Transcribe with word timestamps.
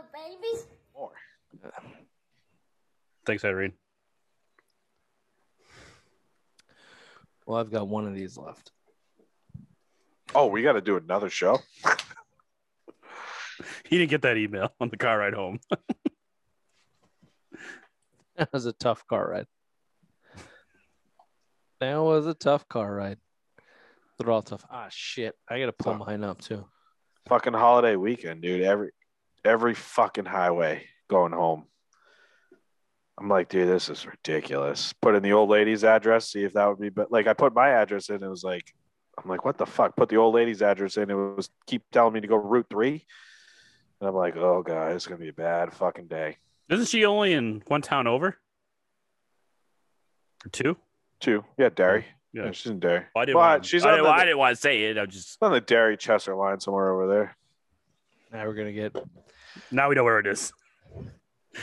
Hello, 0.00 0.08
babies. 0.40 0.66
More. 0.94 1.12
Thanks, 3.26 3.44
Irene. 3.44 3.72
Well, 7.46 7.58
I've 7.58 7.70
got 7.70 7.88
one 7.88 8.06
of 8.06 8.14
these 8.14 8.38
left. 8.38 8.72
Oh, 10.34 10.46
we 10.46 10.62
got 10.62 10.72
to 10.74 10.80
do 10.80 10.96
another 10.96 11.28
show. 11.28 11.58
He 13.84 13.98
didn't 13.98 14.10
get 14.10 14.22
that 14.22 14.36
email 14.36 14.72
on 14.80 14.88
the 14.88 14.96
car 14.96 15.18
ride 15.18 15.34
home. 15.34 15.60
That 18.36 18.54
was 18.54 18.64
a 18.64 18.72
tough 18.72 19.06
car 19.06 19.28
ride. 19.32 19.46
That 21.80 21.96
was 21.98 22.26
a 22.26 22.32
tough 22.32 22.66
car 22.70 22.94
ride. 22.94 23.18
They're 24.16 24.30
all 24.30 24.40
tough. 24.40 24.64
Ah, 24.70 24.86
shit. 24.88 25.34
I 25.46 25.58
got 25.58 25.66
to 25.66 25.72
pull 25.72 25.92
mine 25.92 26.24
up 26.24 26.40
too. 26.40 26.64
Fucking 27.28 27.52
holiday 27.52 27.96
weekend, 27.96 28.40
dude. 28.40 28.62
Every 28.62 28.92
every 29.44 29.74
fucking 29.74 30.24
highway 30.26 30.86
going 31.08 31.32
home. 31.32 31.64
I'm 33.18 33.28
like, 33.28 33.48
dude, 33.50 33.68
this 33.68 33.90
is 33.90 34.06
ridiculous. 34.06 34.94
Put 35.02 35.14
in 35.14 35.22
the 35.22 35.32
old 35.32 35.50
lady's 35.50 35.84
address, 35.84 36.30
see 36.32 36.42
if 36.44 36.54
that 36.54 36.66
would 36.68 36.80
be. 36.80 36.88
But 36.88 37.12
like, 37.12 37.26
I 37.26 37.34
put 37.34 37.54
my 37.54 37.68
address 37.70 38.08
in. 38.08 38.22
It 38.22 38.28
was 38.28 38.42
like, 38.44 38.72
I'm 39.22 39.28
like, 39.28 39.44
what 39.44 39.58
the 39.58 39.66
fuck? 39.66 39.94
Put 39.96 40.08
the 40.08 40.16
old 40.16 40.34
lady's 40.34 40.62
address 40.62 40.96
in. 40.96 41.10
It 41.10 41.14
was 41.14 41.50
keep 41.66 41.82
telling 41.92 42.14
me 42.14 42.20
to 42.22 42.26
go 42.26 42.36
Route 42.36 42.66
Three, 42.70 43.04
and 44.00 44.08
I'm 44.08 44.14
like, 44.14 44.36
oh 44.36 44.62
god, 44.62 44.92
it's 44.92 45.06
gonna 45.06 45.20
be 45.20 45.28
a 45.28 45.32
bad 45.34 45.72
fucking 45.74 46.06
day. 46.06 46.38
Isn't 46.70 46.86
she 46.88 47.04
only 47.04 47.34
in 47.34 47.62
one 47.66 47.82
town 47.82 48.06
over? 48.06 48.38
Or 50.46 50.48
two? 50.50 50.76
Two, 51.20 51.44
yeah, 51.58 51.68
Derry. 51.68 52.06
Yeah. 52.32 52.44
Yeah, 52.44 52.52
she's 52.52 52.70
in 52.70 52.78
Derry. 52.78 53.04
Well, 53.14 53.22
I 53.22 53.24
didn't, 53.26 53.34
But 53.34 53.40
want, 53.40 53.66
she's 53.66 53.84
I, 53.84 53.90
didn't, 53.90 54.04
the- 54.04 54.10
I 54.10 54.24
didn't 54.24 54.38
want 54.38 54.54
to 54.56 54.60
say 54.60 54.82
it. 54.84 54.96
I'm 54.96 55.10
just 55.10 55.36
on 55.42 55.50
the 55.52 55.60
Derry 55.60 55.96
Chester 55.96 56.34
line 56.36 56.60
somewhere 56.60 56.92
over 56.92 57.08
there. 57.08 57.36
Now 58.32 58.46
we're 58.46 58.54
gonna 58.54 58.72
get 58.72 58.94
now 59.70 59.88
we 59.88 59.94
know 59.94 60.04
where 60.04 60.18
it 60.18 60.26
is. 60.26 60.52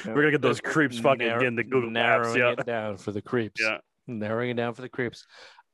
We're 0.06 0.14
gonna 0.16 0.32
get 0.32 0.42
those 0.42 0.60
creeps 0.62 1.00
fucking 1.00 1.20
narrow- 1.26 1.40
getting 1.40 1.56
the 1.56 1.64
Google 1.64 1.90
Maps. 1.90 2.34
narrowing 2.36 2.40
Yeah, 2.40 2.52
it 2.62 2.66
down 2.66 2.98
for 2.98 3.12
the 3.12 3.22
creeps. 3.22 3.62
yeah. 3.62 3.78
narrowing 4.08 4.50
it 4.52 4.56
down 4.56 4.74
for 4.74 4.82
the 4.82 4.90
creeps. 4.90 5.26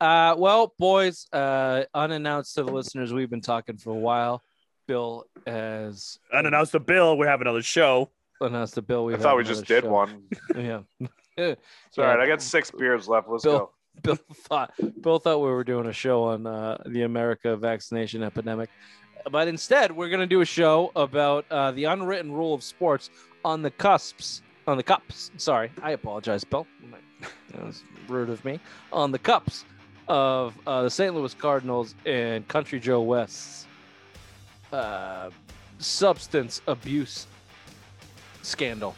Uh, 0.01 0.35
well, 0.37 0.73
boys, 0.79 1.27
uh, 1.33 1.83
unannounced 1.93 2.55
to 2.55 2.63
the 2.63 2.71
listeners, 2.71 3.13
we've 3.13 3.29
been 3.29 3.41
talking 3.41 3.77
for 3.77 3.91
a 3.91 3.99
while. 3.99 4.41
Bill 4.87 5.25
has 5.47 6.17
Unannounced 6.33 6.73
the 6.73 6.79
bill. 6.79 7.17
We 7.17 7.25
have 7.27 7.41
another 7.41 7.61
show. 7.61 8.11
Unannounced 8.41 8.75
the 8.75 8.81
bill. 8.81 9.05
We 9.05 9.13
I 9.13 9.17
thought 9.17 9.37
we 9.37 9.43
just 9.43 9.65
did 9.65 9.83
one. 9.85 10.23
Yeah, 10.55 10.81
It's 11.37 11.97
all 11.97 12.03
right. 12.05 12.19
I 12.19 12.27
got 12.27 12.41
six 12.41 12.69
beers 12.69 13.07
left. 13.07 13.27
Let's 13.29 13.43
Bill- 13.43 13.59
go. 13.59 13.71
Bill 14.01 14.17
thought 14.33 14.73
Bill 15.01 15.19
thought 15.19 15.37
we 15.39 15.49
were 15.51 15.63
doing 15.63 15.85
a 15.85 15.93
show 15.93 16.23
on 16.23 16.47
uh, 16.47 16.81
the 16.87 17.03
America 17.03 17.55
vaccination 17.55 18.23
epidemic, 18.23 18.69
but 19.31 19.47
instead 19.47 19.91
we're 19.91 20.09
going 20.09 20.19
to 20.19 20.27
do 20.27 20.41
a 20.41 20.45
show 20.45 20.91
about 20.95 21.45
uh, 21.51 21.71
the 21.71 21.85
unwritten 21.85 22.31
rule 22.31 22.53
of 22.53 22.63
sports 22.63 23.09
on 23.45 23.61
the 23.61 23.71
cusps, 23.71 24.41
on 24.67 24.77
the 24.77 24.83
cups. 24.83 25.31
Sorry, 25.37 25.71
I 25.81 25.91
apologize, 25.91 26.43
Bill. 26.43 26.67
That 27.51 27.65
was 27.65 27.83
rude 28.07 28.29
of 28.29 28.43
me. 28.43 28.59
On 28.91 29.11
the 29.11 29.19
cups 29.19 29.65
of 30.07 30.57
uh, 30.67 30.83
the 30.83 30.89
St. 30.89 31.13
Louis 31.15 31.33
Cardinals 31.33 31.95
and 32.05 32.47
Country 32.47 32.79
Joe 32.79 33.01
West's 33.01 33.67
uh, 34.71 35.29
substance 35.77 36.61
abuse 36.67 37.27
scandal 38.41 38.95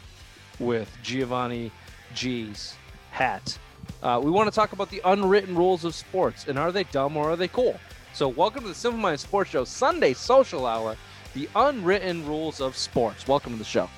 with 0.58 0.90
Giovanni 1.02 1.70
G's 2.14 2.74
hat. 3.10 3.58
Uh, 4.02 4.20
we 4.22 4.30
want 4.30 4.50
to 4.50 4.54
talk 4.54 4.72
about 4.72 4.90
the 4.90 5.00
unwritten 5.04 5.54
rules 5.54 5.84
of 5.84 5.94
sports 5.94 6.48
and 6.48 6.58
are 6.58 6.72
they 6.72 6.84
dumb 6.84 7.16
or 7.16 7.30
are 7.30 7.36
they 7.36 7.48
cool? 7.48 7.78
So, 8.16 8.28
welcome 8.28 8.62
to 8.62 8.68
the 8.68 8.74
Simple 8.74 8.98
Minds 8.98 9.20
Sports 9.20 9.50
Show 9.50 9.64
Sunday 9.64 10.14
Social 10.14 10.64
Hour, 10.64 10.96
the 11.34 11.50
unwritten 11.54 12.26
rules 12.26 12.62
of 12.62 12.74
sports. 12.74 13.28
Welcome 13.28 13.52
to 13.52 13.58
the 13.58 13.64
show. 13.66 13.90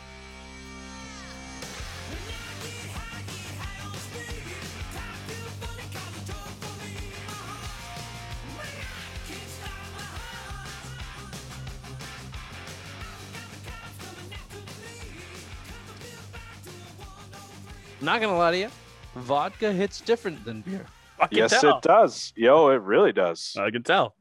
Not 18.01 18.21
gonna 18.21 18.37
lie 18.37 18.51
to 18.51 18.59
you, 18.59 18.71
vodka 19.15 19.73
hits 19.73 20.01
different 20.01 20.45
than 20.45 20.63
beer. 20.63 20.85
I 21.21 21.27
can 21.27 21.39
Yes, 21.39 21.61
tell. 21.61 21.79
it 21.79 21.83
does. 21.83 22.33
Yo, 22.37 22.69
it 22.69 22.83
really 22.83 23.13
does. 23.13 23.55
I 23.59 23.71
can 23.71 23.83
tell. 23.83 24.15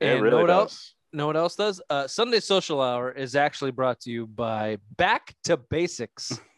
it 0.00 0.06
And 0.08 0.22
really 0.22 0.36
know 0.36 0.40
what 0.42 0.46
does. 0.48 0.58
else? 0.60 0.94
Know 1.12 1.26
what 1.26 1.36
else 1.36 1.56
does? 1.56 1.80
Uh, 1.88 2.06
Sunday 2.06 2.40
Social 2.40 2.80
Hour 2.82 3.10
is 3.12 3.34
actually 3.34 3.70
brought 3.70 4.00
to 4.00 4.10
you 4.10 4.26
by 4.26 4.78
Back 4.96 5.34
to 5.44 5.56
Basics. 5.56 6.40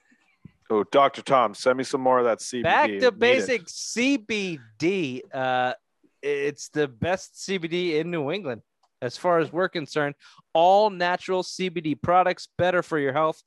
Oh, 0.72 0.84
Dr. 0.92 1.20
Tom, 1.22 1.52
send 1.52 1.76
me 1.78 1.82
some 1.82 2.00
more 2.00 2.20
of 2.20 2.26
that 2.26 2.38
CBD. 2.38 2.62
Back 2.62 2.86
to 2.90 3.06
it. 3.08 3.18
Basics 3.18 3.72
CBD. 3.92 5.20
Uh, 5.34 5.74
it's 6.22 6.68
the 6.68 6.86
best 6.86 7.34
CBD 7.44 7.98
in 7.98 8.12
New 8.12 8.30
England, 8.30 8.62
as 9.02 9.16
far 9.16 9.40
as 9.40 9.52
we're 9.52 9.68
concerned. 9.68 10.14
All 10.54 10.88
natural 10.88 11.42
CBD 11.42 12.00
products, 12.00 12.46
better 12.56 12.84
for 12.84 13.00
your 13.00 13.12
health. 13.12 13.42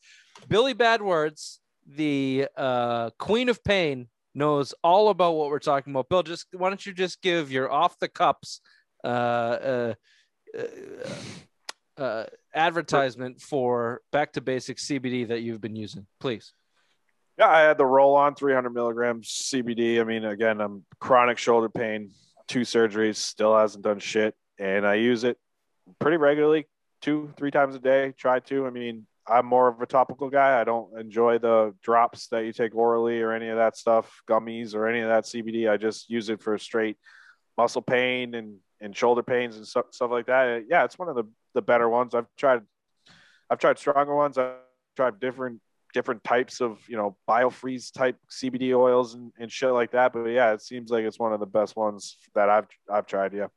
Billy 0.49 0.73
Bad 0.73 1.01
Words, 1.01 1.61
the 1.87 2.49
uh, 2.57 3.11
Queen 3.19 3.47
of 3.47 3.63
Pain, 3.63 4.09
knows 4.35 4.73
all 4.83 5.09
about 5.09 5.35
what 5.35 5.49
we're 5.49 5.59
talking 5.59 5.93
about. 5.93 6.09
Bill, 6.09 6.23
just 6.23 6.47
why 6.53 6.69
don't 6.69 6.85
you 6.85 6.93
just 6.93 7.21
give 7.21 7.51
your 7.51 7.71
off 7.71 7.99
the 7.99 8.07
cups 8.07 8.61
uh, 9.03 9.07
uh, 9.07 9.93
uh, 10.57 12.01
uh, 12.01 12.25
advertisement 12.53 13.41
for 13.41 14.01
Back 14.11 14.33
to 14.33 14.41
Basics 14.41 14.87
CBD 14.87 15.27
that 15.27 15.41
you've 15.41 15.61
been 15.61 15.75
using, 15.75 16.07
please. 16.19 16.53
Yeah, 17.37 17.47
I 17.47 17.61
had 17.61 17.77
the 17.77 17.85
roll 17.85 18.15
on 18.15 18.35
300 18.35 18.69
milligrams 18.69 19.27
CBD. 19.27 19.99
I 19.99 20.03
mean, 20.03 20.23
again, 20.23 20.61
I'm 20.61 20.85
chronic 20.99 21.37
shoulder 21.37 21.69
pain, 21.69 22.11
two 22.47 22.61
surgeries, 22.61 23.15
still 23.15 23.57
hasn't 23.57 23.83
done 23.83 23.99
shit. 23.99 24.35
And 24.59 24.85
I 24.85 24.95
use 24.95 25.23
it 25.23 25.37
pretty 25.99 26.17
regularly, 26.17 26.67
two, 27.01 27.33
three 27.37 27.49
times 27.49 27.75
a 27.75 27.79
day. 27.79 28.13
Try 28.17 28.39
to. 28.41 28.67
I 28.67 28.69
mean, 28.69 29.07
I'm 29.27 29.45
more 29.45 29.67
of 29.67 29.81
a 29.81 29.85
topical 29.85 30.29
guy. 30.29 30.59
I 30.59 30.63
don't 30.63 30.99
enjoy 30.99 31.37
the 31.37 31.73
drops 31.81 32.27
that 32.27 32.45
you 32.45 32.53
take 32.53 32.75
orally 32.75 33.21
or 33.21 33.31
any 33.31 33.49
of 33.49 33.57
that 33.57 33.77
stuff, 33.77 34.21
gummies 34.27 34.75
or 34.75 34.87
any 34.87 34.99
of 34.99 35.07
that 35.07 35.23
CBD. 35.23 35.69
I 35.69 35.77
just 35.77 36.09
use 36.09 36.29
it 36.29 36.41
for 36.41 36.57
straight 36.57 36.97
muscle 37.57 37.81
pain 37.81 38.35
and, 38.35 38.57
and 38.81 38.95
shoulder 38.95 39.23
pains 39.23 39.55
and 39.55 39.65
stuff, 39.65 39.85
stuff 39.91 40.11
like 40.11 40.25
that. 40.25 40.65
Yeah, 40.69 40.83
it's 40.83 40.99
one 40.99 41.09
of 41.09 41.15
the, 41.15 41.23
the 41.53 41.61
better 41.61 41.87
ones. 41.87 42.13
I've 42.13 42.27
tried, 42.37 42.61
I've 43.49 43.59
tried 43.59 43.77
stronger 43.77 44.15
ones. 44.15 44.37
I've 44.37 44.55
tried 44.95 45.19
different 45.19 45.61
different 45.93 46.23
types 46.23 46.59
of 46.59 46.79
you 46.87 46.97
know 46.97 47.15
biofreeze 47.29 47.93
type 47.93 48.17
CBD 48.29 48.75
oils 48.75 49.13
and, 49.13 49.31
and 49.39 49.51
shit 49.51 49.71
like 49.71 49.91
that. 49.91 50.11
But 50.11 50.25
yeah, 50.25 50.53
it 50.53 50.61
seems 50.61 50.89
like 50.89 51.05
it's 51.05 51.19
one 51.19 51.33
of 51.33 51.39
the 51.39 51.45
best 51.45 51.75
ones 51.75 52.17
that 52.35 52.49
I've 52.49 52.67
I've 52.91 53.05
tried. 53.05 53.33
Yeah. 53.33 53.47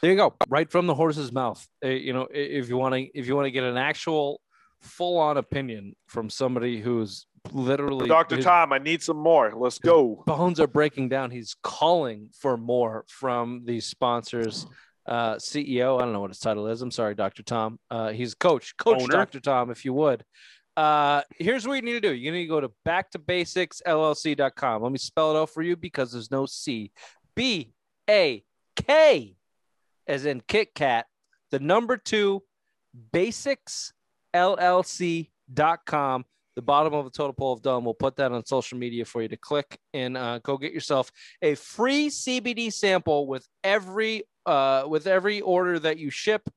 There 0.00 0.10
you 0.10 0.16
go, 0.16 0.34
right 0.48 0.70
from 0.70 0.86
the 0.86 0.94
horse's 0.94 1.30
mouth. 1.30 1.64
Uh, 1.84 1.88
you 1.88 2.14
know, 2.14 2.26
if 2.32 2.70
you 2.70 2.78
want 2.78 2.94
to, 2.94 3.00
if 3.18 3.26
you 3.26 3.36
want 3.36 3.46
to 3.46 3.50
get 3.50 3.64
an 3.64 3.76
actual 3.76 4.40
full-on 4.80 5.36
opinion 5.36 5.94
from 6.06 6.30
somebody 6.30 6.80
who's 6.80 7.26
literally 7.52 8.08
Dr. 8.08 8.36
his 8.36 8.44
Tom, 8.44 8.72
I 8.72 8.78
need 8.78 9.02
some 9.02 9.16
more. 9.16 9.52
Let's 9.54 9.78
go. 9.78 10.22
bones 10.26 10.60
are 10.60 10.66
breaking 10.66 11.08
down. 11.08 11.30
He's 11.30 11.56
calling 11.62 12.30
for 12.38 12.56
more 12.56 13.04
from 13.08 13.62
these 13.64 13.86
sponsors. 13.86 14.66
Uh, 15.06 15.36
CEO, 15.36 15.98
I 15.98 16.02
don't 16.04 16.12
know 16.12 16.20
what 16.20 16.30
his 16.30 16.38
title 16.38 16.66
is. 16.68 16.82
I'm 16.82 16.90
sorry, 16.90 17.14
Dr. 17.14 17.42
Tom. 17.42 17.78
Uh, 17.90 18.10
he's 18.10 18.34
coach, 18.34 18.76
coach 18.76 19.02
Owner. 19.02 19.12
Dr. 19.12 19.40
Tom, 19.40 19.70
if 19.70 19.84
you 19.84 19.92
would. 19.94 20.24
Uh, 20.76 21.22
here's 21.38 21.66
what 21.66 21.74
you 21.74 21.82
need 21.82 21.94
to 21.94 22.00
do. 22.00 22.12
You 22.12 22.30
need 22.32 22.44
to 22.44 22.48
go 22.48 22.60
to 22.60 22.70
backtobasicsllc.com. 22.86 24.82
Let 24.82 24.92
me 24.92 24.98
spell 24.98 25.34
it 25.36 25.40
out 25.40 25.50
for 25.50 25.62
you 25.62 25.76
because 25.76 26.12
there's 26.12 26.30
no 26.30 26.46
C. 26.46 26.92
B 27.34 27.72
A 28.08 28.44
K 28.76 29.36
as 30.06 30.24
in 30.26 30.42
Kit 30.46 30.74
Kat, 30.74 31.06
the 31.50 31.60
number 31.60 31.96
two 31.96 32.42
basicsllc.com. 34.34 36.24
The 36.56 36.62
bottom 36.62 36.92
of 36.94 37.04
the 37.04 37.10
total 37.10 37.32
poll 37.32 37.52
of 37.52 37.62
done. 37.62 37.84
We'll 37.84 37.94
put 37.94 38.16
that 38.16 38.32
on 38.32 38.44
social 38.44 38.76
media 38.76 39.04
for 39.04 39.22
you 39.22 39.28
to 39.28 39.36
click 39.36 39.78
and 39.94 40.16
uh, 40.16 40.40
go 40.40 40.58
get 40.58 40.72
yourself 40.72 41.10
a 41.40 41.54
free 41.54 42.08
CBD 42.08 42.72
sample 42.72 43.26
with 43.26 43.46
every 43.62 44.24
uh, 44.46 44.84
with 44.88 45.06
every 45.06 45.40
order 45.40 45.78
that 45.78 45.98
you 45.98 46.10
ship. 46.10 46.48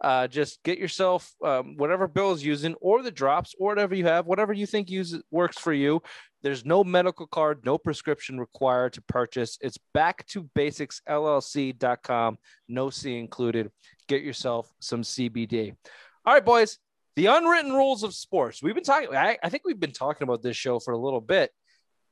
Uh, 0.00 0.26
just 0.26 0.60
get 0.64 0.78
yourself 0.78 1.32
um, 1.44 1.76
whatever 1.76 2.08
Bill 2.08 2.32
is 2.32 2.44
using, 2.44 2.74
or 2.80 3.02
the 3.02 3.10
drops, 3.10 3.54
or 3.56 3.68
whatever 3.68 3.94
you 3.94 4.04
have, 4.04 4.26
whatever 4.26 4.52
you 4.52 4.66
think 4.66 4.90
use 4.90 5.16
works 5.30 5.58
for 5.58 5.72
you. 5.72 6.02
There's 6.42 6.64
no 6.64 6.82
medical 6.82 7.28
card, 7.28 7.64
no 7.64 7.78
prescription 7.78 8.40
required 8.40 8.94
to 8.94 9.02
purchase. 9.02 9.58
It's 9.60 9.78
back 9.94 10.26
to 10.28 10.50
basicsllc.com, 10.58 12.38
no 12.68 12.90
C 12.90 13.16
included. 13.16 13.70
Get 14.08 14.22
yourself 14.22 14.72
some 14.80 15.02
CBD. 15.02 15.76
All 16.24 16.34
right, 16.34 16.44
boys. 16.44 16.78
The 17.16 17.26
unwritten 17.26 17.72
rules 17.72 18.02
of 18.02 18.14
sports. 18.14 18.62
We've 18.62 18.74
been 18.74 18.84
talking. 18.84 19.14
I, 19.14 19.38
I 19.42 19.48
think 19.50 19.64
we've 19.66 19.78
been 19.78 19.92
talking 19.92 20.22
about 20.22 20.42
this 20.42 20.56
show 20.56 20.78
for 20.78 20.92
a 20.92 20.98
little 20.98 21.20
bit, 21.20 21.50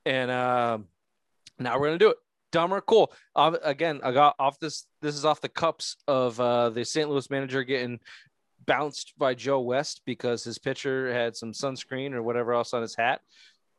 and 0.05 0.31
um, 0.31 0.89
now 1.59 1.79
we're 1.79 1.87
gonna 1.87 1.99
do 1.99 2.11
it. 2.11 2.17
Dumb 2.53 2.75
or 2.75 2.81
cool? 2.81 3.13
Again, 3.37 4.01
I 4.03 4.13
got 4.13 4.35
off 4.39 4.59
this. 4.59 4.87
This 5.01 5.15
is 5.15 5.25
off 5.25 5.41
the 5.41 5.49
cups 5.49 5.97
of 6.07 6.39
uh, 6.39 6.71
the 6.71 6.85
St. 6.85 7.09
Louis 7.09 7.31
manager 7.31 7.65
getting 7.65 8.01
bounced 8.67 9.15
by 9.17 9.35
Joe 9.35 9.61
West 9.61 10.03
because 10.05 10.45
his 10.45 10.59
pitcher 10.59 11.13
had 11.13 11.35
some 11.35 11.53
sunscreen 11.53 12.13
or 12.13 12.23
whatever 12.23 12.53
else 12.53 12.75
on 12.75 12.83
his 12.83 12.95
hat, 12.95 13.21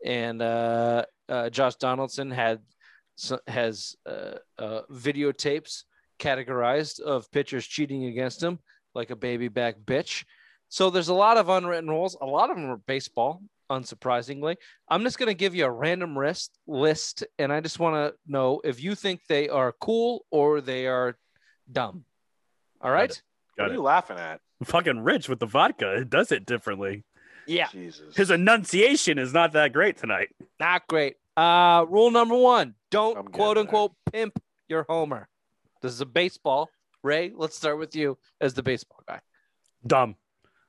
and 0.03 0.41
uh, 0.41 1.05
uh, 1.29 1.49
Josh 1.49 1.75
Donaldson 1.75 2.31
had 2.31 2.61
has 3.47 3.95
uh, 4.07 4.37
uh, 4.57 4.81
videotapes 4.91 5.83
categorized 6.17 6.99
of 6.99 7.31
pitchers 7.31 7.65
cheating 7.65 8.05
against 8.05 8.41
him 8.41 8.59
like 8.95 9.11
a 9.11 9.15
baby 9.15 9.47
back 9.49 9.75
bitch. 9.85 10.23
So 10.71 10.89
there's 10.89 11.09
a 11.09 11.13
lot 11.13 11.35
of 11.35 11.49
unwritten 11.49 11.89
rules. 11.89 12.15
A 12.21 12.25
lot 12.25 12.49
of 12.49 12.55
them 12.55 12.69
are 12.69 12.77
baseball, 12.77 13.43
unsurprisingly. 13.69 14.55
I'm 14.87 15.03
just 15.03 15.19
going 15.19 15.27
to 15.27 15.33
give 15.33 15.53
you 15.53 15.65
a 15.65 15.69
random 15.69 16.15
list 16.15 16.57
list, 16.65 17.25
and 17.37 17.51
I 17.51 17.59
just 17.59 17.77
want 17.77 17.95
to 17.95 18.17
know 18.25 18.61
if 18.63 18.81
you 18.81 18.95
think 18.95 19.19
they 19.27 19.49
are 19.49 19.73
cool 19.81 20.25
or 20.31 20.61
they 20.61 20.87
are 20.87 21.17
dumb. 21.69 22.05
All 22.79 22.89
right. 22.89 23.21
What 23.57 23.69
are 23.69 23.73
you 23.73 23.81
laughing 23.81 24.17
at? 24.17 24.39
Fucking 24.63 25.01
rich 25.01 25.27
with 25.27 25.39
the 25.39 25.45
vodka. 25.45 25.97
It 25.97 26.09
does 26.09 26.31
it 26.31 26.45
differently. 26.45 27.03
Yeah. 27.47 27.67
Jesus. 27.69 28.15
His 28.15 28.31
enunciation 28.31 29.19
is 29.19 29.33
not 29.33 29.51
that 29.51 29.73
great 29.73 29.97
tonight. 29.97 30.29
Not 30.57 30.87
great. 30.87 31.17
Uh, 31.35 31.85
rule 31.89 32.11
number 32.11 32.37
one: 32.37 32.75
don't 32.91 33.17
I'm 33.17 33.27
quote 33.27 33.55
there. 33.55 33.61
unquote 33.63 33.91
pimp 34.09 34.41
your 34.69 34.85
homer. 34.87 35.27
This 35.81 35.91
is 35.91 35.99
a 35.99 36.05
baseball. 36.05 36.69
Ray, 37.03 37.33
let's 37.35 37.57
start 37.57 37.77
with 37.77 37.93
you 37.93 38.17
as 38.39 38.53
the 38.53 38.63
baseball 38.63 39.01
guy. 39.05 39.19
Dumb. 39.85 40.15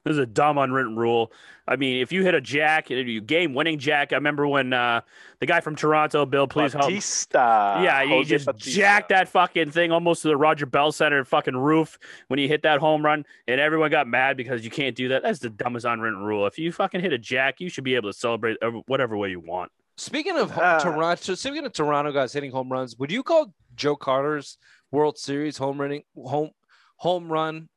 This 0.05 0.13
is 0.13 0.19
a 0.19 0.27
dumb 0.27 0.59
unwritten 0.59 0.97
rule. 0.97 1.33
I 1.69 1.77
mean, 1.77 2.03
if 2.03 2.11
you 2.11 2.25
hit 2.25 2.35
a 2.35 2.41
jack, 2.41 2.91
you 2.91 3.21
game 3.21 3.55
winning 3.55 3.79
jack. 3.79 4.13
I 4.13 4.17
remember 4.17 4.49
when 4.49 4.73
uh, 4.73 5.03
the 5.39 5.47
guy 5.47 5.61
from 5.61 5.77
Toronto, 5.77 6.27
Bill, 6.27 6.49
please 6.49 6.73
help. 6.73 6.87
Bautista. 6.87 7.81
Yeah, 7.85 8.03
he 8.03 8.09
Jose 8.11 8.29
just 8.29 8.47
Bautista. 8.47 8.71
jacked 8.71 9.09
that 9.11 9.29
fucking 9.29 9.71
thing 9.71 9.93
almost 9.93 10.23
to 10.23 10.29
the 10.29 10.37
Roger 10.37 10.67
Bell 10.67 10.91
Center 10.91 11.25
fucking 11.25 11.57
roof 11.57 11.99
when 12.27 12.41
he 12.41 12.49
hit 12.49 12.63
that 12.63 12.81
home 12.81 13.05
run, 13.05 13.25
and 13.47 13.61
everyone 13.61 13.93
got 13.93 14.09
mad 14.09 14.37
because 14.37 14.65
you 14.65 14.71
can't 14.73 14.97
do 14.97 15.09
that. 15.11 15.23
That's 15.23 15.39
the 15.39 15.51
dumbest 15.51 15.87
unwritten 15.87 16.25
rule. 16.25 16.47
If 16.49 16.59
you 16.59 16.73
fucking 16.73 17.01
hit 17.01 17.13
a 17.13 17.19
jack, 17.19 17.61
you 17.61 17.69
should 17.69 17.85
be 17.85 17.95
able 17.95 18.11
to 18.11 18.19
celebrate 18.19 18.57
whatever 18.87 19.17
way 19.17 19.31
you 19.31 19.39
want. 19.39 19.71
Speaking 19.97 20.37
of 20.37 20.51
Ah. 20.59 20.79
Toronto, 20.81 21.35
speaking 21.37 21.65
of 21.65 21.73
Toronto 21.73 22.11
guys 22.11 22.33
hitting 22.33 22.51
home 22.51 22.73
runs, 22.73 22.99
would 22.99 23.13
you 23.13 23.23
call 23.23 23.55
Joe 23.77 23.95
Carter's 23.95 24.59
World 24.91 25.17
Series 25.17 25.59
home 25.59 25.81
running 25.81 26.03
home 26.17 26.51
home 26.97 27.31
run 27.31 27.69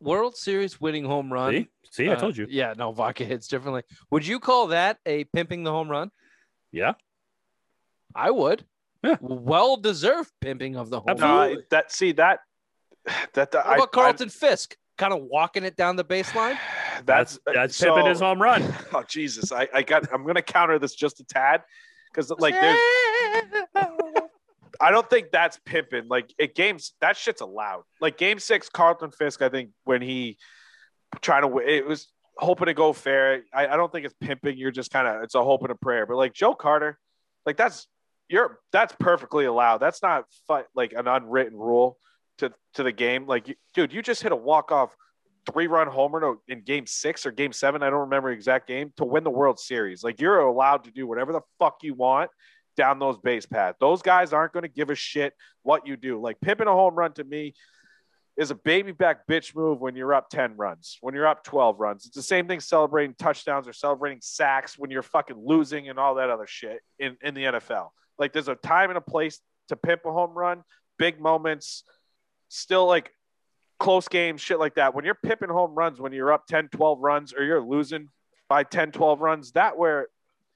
World 0.00 0.36
Series 0.36 0.80
winning 0.80 1.04
home 1.04 1.32
run? 1.32 1.52
See, 1.52 1.68
see, 1.90 2.08
I 2.08 2.14
uh, 2.14 2.16
told 2.16 2.36
you. 2.36 2.46
Yeah, 2.48 2.74
no, 2.76 2.92
vodka 2.92 3.24
hits 3.24 3.48
differently. 3.48 3.82
Would 4.10 4.26
you 4.26 4.40
call 4.40 4.68
that 4.68 4.98
a 5.06 5.24
pimping 5.24 5.62
the 5.62 5.70
home 5.70 5.90
run? 5.90 6.10
Yeah, 6.72 6.94
I 8.14 8.30
would. 8.30 8.64
Yeah. 9.02 9.16
Well 9.20 9.76
deserved 9.76 10.30
pimping 10.40 10.76
of 10.76 10.90
the 10.90 11.00
home 11.00 11.08
Absolutely. 11.08 11.38
run. 11.38 11.54
No, 11.54 11.62
that 11.70 11.92
see 11.92 12.12
that 12.12 12.40
that 13.34 13.52
What 13.54 13.66
I, 13.66 13.74
about 13.76 13.92
Carlton 13.92 14.28
Fisk? 14.28 14.76
Kind 14.98 15.14
of 15.14 15.22
walking 15.22 15.64
it 15.64 15.76
down 15.76 15.96
the 15.96 16.04
baseline. 16.04 16.58
That's 17.06 17.38
that's 17.46 17.56
that's 17.56 17.76
so- 17.76 17.94
pimping 17.94 18.10
his 18.10 18.20
home 18.20 18.42
run. 18.42 18.62
Oh 18.92 19.02
Jesus! 19.08 19.52
I, 19.52 19.68
I 19.72 19.82
got. 19.82 20.12
I'm 20.12 20.26
gonna 20.26 20.42
counter 20.42 20.78
this 20.78 20.94
just 20.94 21.20
a 21.20 21.24
tad 21.24 21.62
because 22.12 22.28
like 22.38 22.52
there's. 22.52 22.78
I 24.80 24.90
don't 24.90 25.08
think 25.08 25.30
that's 25.30 25.58
pimping. 25.66 26.08
Like 26.08 26.32
it 26.38 26.54
games 26.54 26.94
that 27.00 27.16
shit's 27.16 27.42
allowed. 27.42 27.82
Like 28.00 28.16
game 28.16 28.38
six, 28.38 28.68
Carlton 28.68 29.10
Fisk. 29.10 29.42
I 29.42 29.48
think 29.48 29.70
when 29.84 30.00
he 30.00 30.38
trying 31.20 31.42
to 31.42 31.58
it 31.58 31.86
was 31.86 32.08
hoping 32.36 32.66
to 32.66 32.74
go 32.74 32.92
fair. 32.92 33.42
I, 33.52 33.68
I 33.68 33.76
don't 33.76 33.92
think 33.92 34.06
it's 34.06 34.14
pimping. 34.20 34.56
You're 34.56 34.70
just 34.70 34.90
kind 34.90 35.06
of 35.06 35.22
it's 35.22 35.34
a 35.34 35.44
hope 35.44 35.62
and 35.62 35.70
a 35.70 35.74
prayer. 35.74 36.06
But 36.06 36.16
like 36.16 36.32
Joe 36.32 36.54
Carter, 36.54 36.98
like 37.44 37.56
that's 37.56 37.86
you're 38.28 38.58
that's 38.72 38.94
perfectly 38.98 39.44
allowed. 39.44 39.78
That's 39.78 40.02
not 40.02 40.24
fu- 40.48 40.64
like 40.74 40.92
an 40.94 41.06
unwritten 41.06 41.58
rule 41.58 41.98
to 42.38 42.52
to 42.74 42.82
the 42.82 42.92
game. 42.92 43.26
Like 43.26 43.56
dude, 43.74 43.92
you 43.92 44.00
just 44.02 44.22
hit 44.22 44.32
a 44.32 44.36
walk 44.36 44.72
off 44.72 44.96
three 45.52 45.66
run 45.66 45.88
homer 45.88 46.20
to- 46.20 46.40
in 46.48 46.62
game 46.62 46.86
six 46.86 47.26
or 47.26 47.32
game 47.32 47.52
seven. 47.52 47.82
I 47.82 47.90
don't 47.90 48.00
remember 48.00 48.30
exact 48.30 48.66
game 48.66 48.92
to 48.96 49.04
win 49.04 49.24
the 49.24 49.30
World 49.30 49.58
Series. 49.58 50.02
Like 50.02 50.20
you're 50.20 50.38
allowed 50.38 50.84
to 50.84 50.90
do 50.90 51.06
whatever 51.06 51.32
the 51.32 51.42
fuck 51.58 51.78
you 51.82 51.94
want 51.94 52.30
down 52.80 52.98
those 52.98 53.18
base 53.18 53.44
paths. 53.44 53.76
Those 53.78 54.00
guys 54.00 54.32
aren't 54.32 54.54
going 54.54 54.62
to 54.62 54.68
give 54.68 54.88
a 54.88 54.94
shit 54.94 55.34
what 55.64 55.86
you 55.86 55.98
do. 55.98 56.18
Like 56.18 56.40
pimping 56.40 56.66
a 56.66 56.72
home 56.72 56.94
run 56.94 57.12
to 57.12 57.24
me 57.24 57.52
is 58.38 58.50
a 58.50 58.54
baby 58.54 58.90
back 58.90 59.26
bitch 59.26 59.54
move 59.54 59.82
when 59.82 59.94
you're 59.94 60.14
up 60.14 60.30
10 60.30 60.56
runs, 60.56 60.96
when 61.02 61.14
you're 61.14 61.26
up 61.26 61.44
12 61.44 61.78
runs. 61.78 62.06
It's 62.06 62.16
the 62.16 62.22
same 62.22 62.48
thing 62.48 62.58
celebrating 62.58 63.14
touchdowns 63.18 63.68
or 63.68 63.74
celebrating 63.74 64.20
sacks 64.22 64.78
when 64.78 64.90
you're 64.90 65.02
fucking 65.02 65.36
losing 65.38 65.90
and 65.90 65.98
all 65.98 66.14
that 66.14 66.30
other 66.30 66.46
shit 66.46 66.80
in, 66.98 67.18
in 67.20 67.34
the 67.34 67.42
NFL. 67.42 67.90
Like 68.18 68.32
there's 68.32 68.48
a 68.48 68.54
time 68.54 68.88
and 68.88 68.96
a 68.96 69.02
place 69.02 69.40
to 69.68 69.76
pimp 69.76 70.06
a 70.06 70.10
home 70.10 70.32
run, 70.32 70.62
big 70.98 71.20
moments, 71.20 71.84
still 72.48 72.86
like 72.86 73.12
close 73.78 74.08
games, 74.08 74.40
shit 74.40 74.58
like 74.58 74.76
that. 74.76 74.94
When 74.94 75.04
you're 75.04 75.18
pimping 75.22 75.50
home 75.50 75.74
runs, 75.74 76.00
when 76.00 76.14
you're 76.14 76.32
up 76.32 76.46
10, 76.46 76.68
12 76.68 76.98
runs 76.98 77.34
or 77.34 77.44
you're 77.44 77.60
losing 77.60 78.08
by 78.48 78.64
10, 78.64 78.92
12 78.92 79.20
runs, 79.20 79.52
that 79.52 79.76
where 79.76 80.08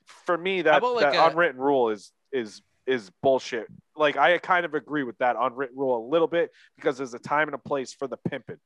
for 0.07 0.37
me 0.37 0.63
that, 0.63 0.79
about 0.79 0.95
like 0.95 1.13
that 1.13 1.15
a- 1.15 1.31
unwritten 1.31 1.61
rule 1.61 1.91
is 1.91 2.13
is 2.33 2.63
is 2.87 3.11
bullshit. 3.23 3.67
Like 3.97 4.17
I 4.17 4.39
kind 4.39 4.65
of 4.67 4.75
agree 4.75 5.05
with 5.05 5.19
that 5.19 5.37
unwritten 5.39 5.77
rule 5.79 5.97
a 5.97 6.05
little 6.09 6.29
bit 6.29 6.51
because 6.77 6.99
there's 6.99 7.15
a 7.15 7.19
time 7.19 7.49
and 7.49 7.55
a 7.55 7.59
place 7.59 7.93
for 7.93 8.07
the 8.07 8.17
pimping. 8.29 8.59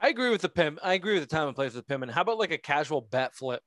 I 0.00 0.08
agree 0.08 0.30
with 0.30 0.40
the 0.40 0.48
pimp. 0.48 0.78
I 0.82 0.94
agree 0.94 1.14
with 1.14 1.28
the 1.28 1.34
time 1.34 1.46
and 1.46 1.54
place 1.54 1.70
of 1.70 1.76
the 1.76 1.82
pimping. 1.82 2.08
How 2.08 2.22
about 2.22 2.38
like 2.38 2.50
a 2.52 2.58
casual 2.58 3.00
bat 3.02 3.34
flip? 3.34 3.62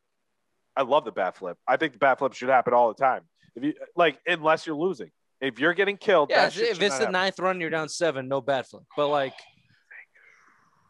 I 0.75 0.81
love 0.81 1.05
the 1.05 1.11
bat 1.11 1.37
flip. 1.37 1.57
I 1.67 1.77
think 1.77 1.93
the 1.93 1.99
bat 1.99 2.17
flip 2.17 2.33
should 2.33 2.49
happen 2.49 2.73
all 2.73 2.87
the 2.87 2.95
time. 3.01 3.21
If 3.55 3.63
you 3.63 3.73
like, 3.95 4.17
unless 4.25 4.65
you're 4.65 4.75
losing, 4.75 5.11
if 5.39 5.59
you're 5.59 5.75
getting 5.75 5.97
killed, 5.97 6.31
Yeah, 6.31 6.47
if 6.47 6.57
if 6.57 6.81
it's 6.81 6.95
the 6.97 7.01
happen. 7.01 7.11
ninth 7.11 7.37
run, 7.37 7.61
you're 7.61 7.69
down 7.69 7.87
seven, 7.89 8.27
no 8.27 8.41
bat 8.41 8.67
flip. 8.67 8.81
But 8.97 9.09
like, 9.09 9.33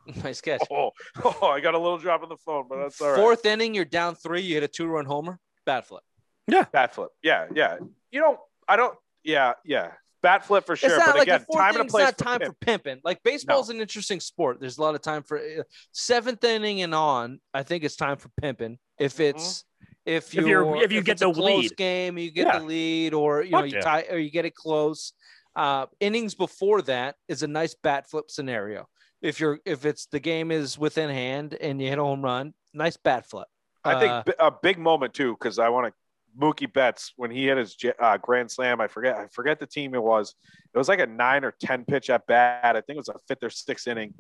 nice 0.24 0.40
catch. 0.42 0.62
Oh, 0.72 0.92
oh, 1.26 1.48
I 1.48 1.60
got 1.60 1.74
a 1.74 1.80
little 1.80 1.98
drop 1.98 2.24
on 2.24 2.30
the 2.30 2.38
phone, 2.38 2.66
but 2.70 2.78
that's 2.78 3.02
all 3.02 3.10
right. 3.10 3.18
Fourth 3.18 3.46
inning, 3.46 3.74
you're 3.74 3.84
down 3.84 4.16
three. 4.16 4.42
You 4.42 4.54
hit 4.56 4.64
a 4.64 4.68
two 4.70 4.88
run 4.88 5.06
homer, 5.06 5.40
bat 5.66 5.86
flip. 5.88 6.04
Bat 6.48 6.94
flip. 6.96 7.10
Yeah, 7.22 7.48
yeah. 7.54 7.78
You 8.12 8.20
don't. 8.22 8.40
I 8.68 8.76
don't. 8.76 8.96
Yeah, 9.24 9.54
yeah. 9.66 9.92
Bat 10.22 10.46
flip 10.46 10.66
for 10.66 10.76
sure. 10.78 10.90
it's 10.90 11.00
not 11.00 11.08
but 11.08 11.16
like 11.16 11.24
again, 11.28 11.40
the 11.42 11.46
fourth 11.48 11.58
time 11.60 11.68
and 11.70 11.76
a 11.76 11.80
inning's 11.82 11.92
place 11.92 12.06
not 12.06 12.18
time 12.18 12.40
pimp. 12.40 12.54
for 12.54 12.66
pimping. 12.66 13.02
Like 13.04 13.22
baseball's 13.24 13.70
an 13.70 13.82
interesting 13.82 14.20
sport. 14.22 14.60
There's 14.62 14.78
a 14.78 14.82
lot 14.82 14.96
of 14.96 15.02
time 15.02 15.22
for 15.24 15.38
uh, 15.38 15.64
seventh 15.92 16.44
inning 16.46 16.82
and 16.82 16.96
on. 16.96 17.40
I 17.54 17.64
think 17.64 17.84
it's 17.84 17.98
time 17.98 18.18
for 18.18 18.30
pimping. 18.42 18.78
If 19.00 19.20
it's 19.20 19.66
if, 20.06 20.28
If 20.28 20.34
you're- 20.34 20.50
you're- 20.50 20.80
if 20.84 20.92
you 20.94 21.02
get 21.02 21.14
it's 21.14 21.22
a 21.24 21.26
the 21.28 21.34
close 21.34 21.64
lead. 21.64 21.78
game, 21.78 22.18
you 22.18 22.32
get 22.32 22.48
Yeah. 22.48 22.60
the 22.60 22.66
lead, 22.66 23.14
or 23.14 23.42
you 23.44 23.52
know 23.52 23.60
Fuck 23.60 23.70
you 23.70 23.76
yeah. 23.78 23.82
tie 23.82 24.06
or 24.10 24.18
you 24.18 24.30
get 24.32 24.46
it 24.46 24.56
close. 24.56 25.14
Uh, 25.56 25.86
innings 26.00 26.36
before 26.36 26.82
that 26.84 27.16
is 27.28 27.44
a 27.44 27.48
nice 27.48 27.76
bat 27.84 28.10
flip 28.10 28.30
scenario. 28.32 28.88
If 29.22 29.40
you're 29.42 29.60
if 29.66 29.86
it's 29.86 30.06
the 30.08 30.20
game 30.20 30.52
is 30.52 30.78
within 30.78 31.10
hand 31.10 31.54
and 31.60 31.82
you 31.82 31.90
hit 31.90 32.00
a 32.00 32.04
home 32.04 32.22
run, 32.22 32.54
nice 32.74 32.96
bat 32.98 33.26
flip. 33.30 33.48
I 33.84 34.00
think 34.00 34.12
Uh, 34.12 34.24
bi- 34.26 34.36
a 34.48 34.52
big 34.52 34.78
moment 34.78 35.14
too, 35.14 35.34
because 35.34 35.60
I 35.60 35.68
want 35.70 35.88
to. 35.88 35.94
Mookie 36.40 36.72
Betts 36.72 37.14
when 37.16 37.32
he 37.32 37.46
hit 37.46 37.58
his 37.58 37.76
uh, 38.00 38.18
grand 38.18 38.52
slam. 38.52 38.82
I 38.82 38.88
forget. 38.88 39.16
I 39.16 39.28
forget 39.28 39.60
the 39.60 39.68
team 39.68 39.94
it 39.94 40.04
was. 40.04 40.36
It 40.74 40.78
was 40.78 40.88
like 40.90 41.00
a 41.00 41.06
nine 41.06 41.44
or 41.44 41.54
ten 41.60 41.86
pitch 41.86 42.10
at 42.10 42.26
bat. 42.28 42.76
I 42.76 42.82
think 42.82 42.96
it 42.96 42.98
was 42.98 43.10
a 43.10 43.20
fifth 43.28 43.44
or 43.44 43.50
sixth 43.50 43.88
inning. 43.88 44.14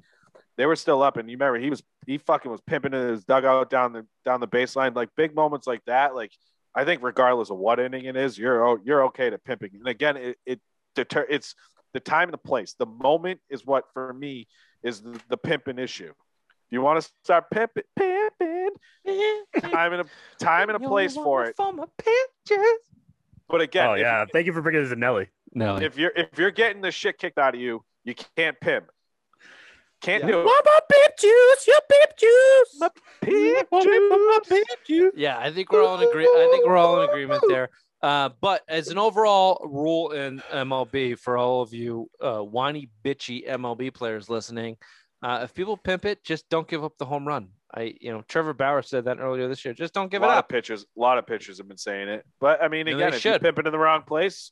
They 0.58 0.66
were 0.66 0.76
still 0.76 1.02
up, 1.02 1.18
and 1.18 1.30
you 1.30 1.36
remember 1.36 1.60
he 1.60 1.70
was 1.70 1.82
he 2.06 2.18
fucking 2.18 2.52
was 2.52 2.62
pimping 2.62 2.94
in 2.94 3.08
his 3.10 3.24
dugout 3.24 3.70
down 3.70 3.94
the 3.94 4.06
down 4.24 4.40
the 4.40 4.48
baseline. 4.48 4.96
Like 4.96 5.10
big 5.16 5.36
moments 5.36 5.66
like 5.66 5.84
that. 5.86 6.16
Like 6.16 6.32
I 6.76 6.86
think 6.86 7.02
regardless 7.04 7.50
of 7.50 7.58
what 7.58 7.80
inning 7.80 8.06
it 8.06 8.16
is, 8.16 8.38
you're 8.38 8.80
you're 8.84 9.06
okay 9.06 9.30
to 9.30 9.38
pimping. 9.38 9.72
And 9.74 9.88
again, 9.88 10.18
it 10.18 10.38
it 10.46 10.62
deter 10.96 11.26
it's 11.30 11.56
the 11.94 12.00
time 12.00 12.24
and 12.24 12.34
the 12.34 12.38
place. 12.38 12.76
The 12.78 12.86
moment 12.86 13.40
is 13.50 13.66
what 13.66 13.86
for 13.94 14.14
me 14.14 14.48
is 14.84 15.02
the, 15.02 15.20
the 15.30 15.38
pimping 15.38 15.80
issue. 15.80 16.10
If 16.10 16.72
you 16.72 16.82
want 16.82 17.02
to 17.02 17.12
start 17.24 17.46
pimping, 17.52 17.84
pimping, 17.96 18.53
time 19.62 19.94
and 19.94 20.02
a 20.02 20.06
time 20.40 20.70
and 20.70 20.76
a 20.84 20.88
place 20.88 21.16
for 21.16 21.46
it. 21.46 21.56
But 23.50 23.62
again, 23.62 23.88
oh 23.88 23.94
if- 23.94 24.00
yeah, 24.02 24.26
thank 24.32 24.46
you 24.48 24.54
for 24.54 24.62
bringing 24.62 24.82
this 24.82 24.90
to 24.92 24.96
Nelly. 24.96 25.30
No, 25.54 25.78
if, 25.78 25.98
you're 25.98 26.12
if 26.16 26.38
you're 26.40 26.52
getting 26.52 26.82
the 26.82 26.92
shit 26.92 27.18
kicked 27.20 27.38
out 27.38 27.54
of 27.54 27.62
you, 27.62 27.84
you 28.04 28.16
can't 28.36 28.60
pimp. 28.60 28.90
Can't 30.02 30.24
Yeah. 30.24 30.32
do 30.32 30.40
it. 30.42 30.46
What 30.46 30.62
about 30.62 30.90
pimp 30.90 31.18
juice? 31.20 31.68
Your 31.68 31.80
pimp 31.90 32.18
juice. 32.18 32.78
My 33.72 34.40
pimp 34.48 34.68
juice. 34.86 35.14
Yeah, 35.16 35.38
I 35.38 35.52
think 35.52 35.72
we're 35.72 35.84
all 35.86 36.02
in 36.02 36.08
agree. 36.08 36.26
I 36.26 36.48
think 36.52 36.66
we're 36.66 36.78
all 36.78 37.02
in 37.02 37.10
agreement 37.10 37.44
there. 37.48 37.70
Uh, 38.02 38.30
but 38.42 38.64
as 38.68 38.90
an 38.90 38.98
overall 38.98 39.66
rule 39.66 40.12
in 40.12 40.42
MLB, 40.52 41.18
for 41.18 41.38
all 41.38 41.62
of 41.62 41.74
you 41.74 42.10
uh, 42.22 42.40
whiny, 42.40 42.90
bitchy 43.06 43.48
MLB 43.48 43.94
players 43.94 44.30
listening, 44.30 44.76
uh, 45.22 45.40
if 45.44 45.54
people 45.54 45.78
pimp 45.78 46.04
it, 46.04 46.22
just 46.24 46.50
don't 46.50 46.68
give 46.68 46.84
up 46.84 46.98
the 46.98 47.06
home 47.06 47.26
run. 47.26 47.48
I, 47.76 47.96
you 48.00 48.12
know, 48.12 48.24
Trevor 48.28 48.54
Bauer 48.54 48.82
said 48.84 49.06
that 49.06 49.20
earlier 49.20 49.48
this 49.48 49.66
year. 49.66 49.74
Just 49.74 49.94
don't 49.94 50.12
give 50.12 50.22
a 50.22 50.26
it 50.26 50.28
lot 50.28 50.38
up. 50.38 50.46
of 50.46 50.50
pitchers, 50.50 50.86
a 50.96 51.00
lot 51.00 51.18
of 51.18 51.26
pitchers 51.26 51.58
have 51.58 51.68
been 51.68 51.78
saying 51.78 52.08
it. 52.08 52.24
But 52.40 52.62
I 52.62 52.68
mean, 52.68 52.88
And 52.88 52.98
again, 52.98 53.12
they 53.12 53.18
if 53.18 53.26
you 53.26 53.32
should. 53.32 53.42
pimp 53.42 53.58
it 53.60 53.66
in 53.66 53.72
the 53.72 53.80
wrong 53.80 54.04
place, 54.04 54.52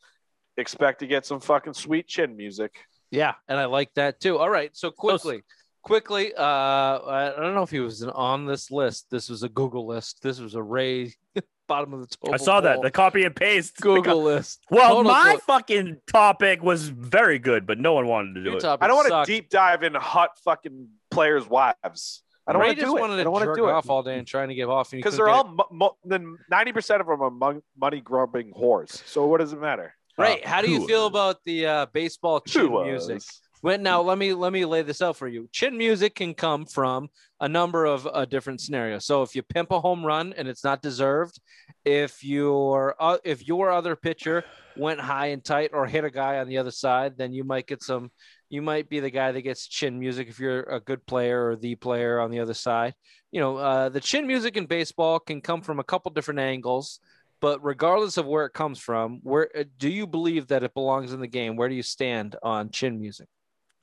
expect 0.58 1.00
to 1.01 1.08
get 1.08 1.25
some 1.25 1.40
fucking 1.40 1.74
sweet 1.74 2.08
chin 2.08 2.36
music. 2.36 2.80
Yeah, 3.12 3.34
and 3.48 3.60
I 3.60 3.66
like 3.66 3.94
that 3.96 4.20
too. 4.22 4.38
All 4.40 4.50
right, 4.50 4.75
so 4.75 4.90
quickly, 4.90 5.44
quickly. 5.84 6.34
Uh, 6.34 6.42
I 6.44 7.34
I 7.38 7.42
don't 7.42 7.54
know 7.56 7.62
if 7.63 7.70
he 7.70 7.80
was 7.80 8.01
on 8.04 8.46
this 8.46 8.72
list. 8.72 9.08
This 9.12 9.30
was 9.30 9.44
a 9.44 9.50
Google 9.50 9.86
list. 9.86 10.22
This 10.24 10.40
was 10.40 10.56
a 10.56 10.63
Ray 10.63 11.13
bottom 11.68 11.94
of 11.94 12.00
the 12.01 12.08
total. 12.16 12.34
I 12.34 12.38
saw 12.38 12.62
that 12.62 12.82
the 12.82 12.90
copy 12.90 13.24
and 13.25 13.36
paste. 13.36 13.75
Google 13.82 14.04
co- 14.04 14.18
list. 14.20 14.63
well, 14.72 14.96
Total 14.96 15.12
my 15.12 15.34
go- 15.34 15.40
fucking 15.46 15.98
topic 16.08 16.63
was 16.63 16.88
very 16.90 17.38
good, 17.38 17.68
but 17.68 17.78
no 17.78 17.94
one 17.94 18.08
wanted 18.08 18.34
to 18.36 18.44
do 18.44 18.50
Your 18.51 18.58
it. 18.58 18.66
I 18.66 18.88
don't 18.88 18.96
want 18.96 19.28
to 19.28 19.32
deep 19.32 19.50
dive 19.50 19.84
into 19.84 20.00
hot 20.00 20.32
fucking 20.44 20.88
players' 21.12 21.48
wives. 21.48 22.24
I 22.51 22.53
don't 22.53 22.62
want 22.62 22.75
to 22.77 22.81
just 22.81 22.91
do 22.91 22.98
it. 22.98 23.01
wanted 23.01 23.13
I 23.13 23.17
to 23.17 23.24
don't 23.24 23.34
want 23.34 23.41
to 23.43 23.48
jerk 23.48 23.58
do 23.58 23.67
it 23.67 23.72
off 23.72 23.89
all 23.89 24.03
day 24.03 24.17
and 24.17 24.27
trying 24.27 24.50
to 24.50 24.55
give 24.55 24.70
off 24.70 24.93
and 24.93 25.00
because 25.00 25.17
they're 25.17 25.29
all 25.29 25.48
mo- 25.48 25.67
mo- 25.72 25.98
then 26.03 26.38
ninety 26.50 26.72
percent 26.72 27.01
of 27.01 27.08
them 27.08 27.22
are 27.22 27.62
money 27.79 28.01
grubbing 28.01 28.53
whores. 28.53 28.89
So 29.08 29.25
what 29.25 29.39
does 29.39 29.53
it 29.53 29.60
matter? 29.60 29.96
Right. 30.17 30.41
Ray, 30.41 30.41
how 30.43 30.62
do 30.62 30.70
you 30.70 30.86
feel 30.88 31.08
about 31.08 31.38
the 31.46 31.65
uh, 31.65 31.86
baseball 31.93 32.41
chin 32.41 32.72
music? 32.72 33.15
was? 33.15 33.41
Well, 33.63 33.77
now 33.77 34.01
let 34.01 34.17
me 34.17 34.34
let 34.34 34.51
me 34.51 34.65
lay 34.65 34.81
this 34.81 35.01
out 35.01 35.17
for 35.17 35.27
you. 35.27 35.48
Chin 35.51 35.77
music 35.77 36.15
can 36.15 36.34
come 36.34 36.65
from 36.65 37.10
a 37.39 37.48
number 37.48 37.86
of 37.86 38.08
uh, 38.08 38.25
different 38.25 38.60
scenarios. 38.60 39.05
So 39.05 39.22
if 39.22 39.36
you 39.36 39.43
pimp 39.43 39.72
a 39.72 39.79
home 39.79 40.03
run 40.03 40.34
and 40.36 40.48
it's 40.48 40.63
not 40.63 40.81
deserved, 40.81 41.39
if 41.86 42.24
your 42.24 42.96
uh, 43.00 43.20
if 43.24 43.48
your 43.48 43.72
other 43.72 43.96
pitcher 43.96 44.43
went 44.75 45.00
high 45.00 45.27
and 45.27 45.43
tight 45.43 45.72
or 45.74 45.86
hit 45.86 46.03
a 46.03 46.10
guy 46.10 46.39
on 46.39 46.48
the 46.48 46.58
other 46.58 46.72
side, 46.72 47.17
then 47.17 47.34
you 47.34 47.43
might 47.43 47.67
get 47.67 47.84
some. 47.84 48.12
You 48.51 48.62
might 48.62 48.89
be 48.89 49.00
the 49.00 49.10
guy 49.10 49.31
that 49.31 49.41
gets 49.43 49.65
chin 49.65 49.98
music 49.98 50.27
if 50.27 50.38
you're 50.38 50.63
a 50.63 50.81
good 50.81 51.05
player 51.05 51.48
or 51.48 51.55
the 51.55 51.75
player 51.75 52.20
on 52.20 52.31
the 52.31 52.41
other 52.41 52.53
side. 52.53 52.93
You 53.31 53.39
know, 53.39 53.55
uh, 53.55 53.88
the 53.88 54.01
chin 54.01 54.27
music 54.27 54.58
in 54.58 54.65
baseball 54.65 55.20
can 55.22 55.39
come 55.39 55.62
from 55.62 55.79
a 55.79 55.86
couple 55.86 56.12
different 56.12 56.41
angles. 56.41 57.00
But 57.39 57.63
regardless 57.63 58.17
of 58.17 58.27
where 58.27 58.46
it 58.46 58.51
comes 58.51 58.77
from, 58.77 59.22
where 59.24 59.50
uh, 59.58 59.63
do 59.77 59.89
you 59.89 60.05
believe 60.05 60.48
that 60.48 60.63
it 60.63 60.74
belongs 60.74 61.13
in 61.13 61.22
the 61.22 61.27
game? 61.27 61.55
Where 61.55 61.70
do 61.70 61.75
you 61.75 61.81
stand 61.81 62.36
on 62.43 62.72
chin 62.72 63.00
music? 63.00 63.29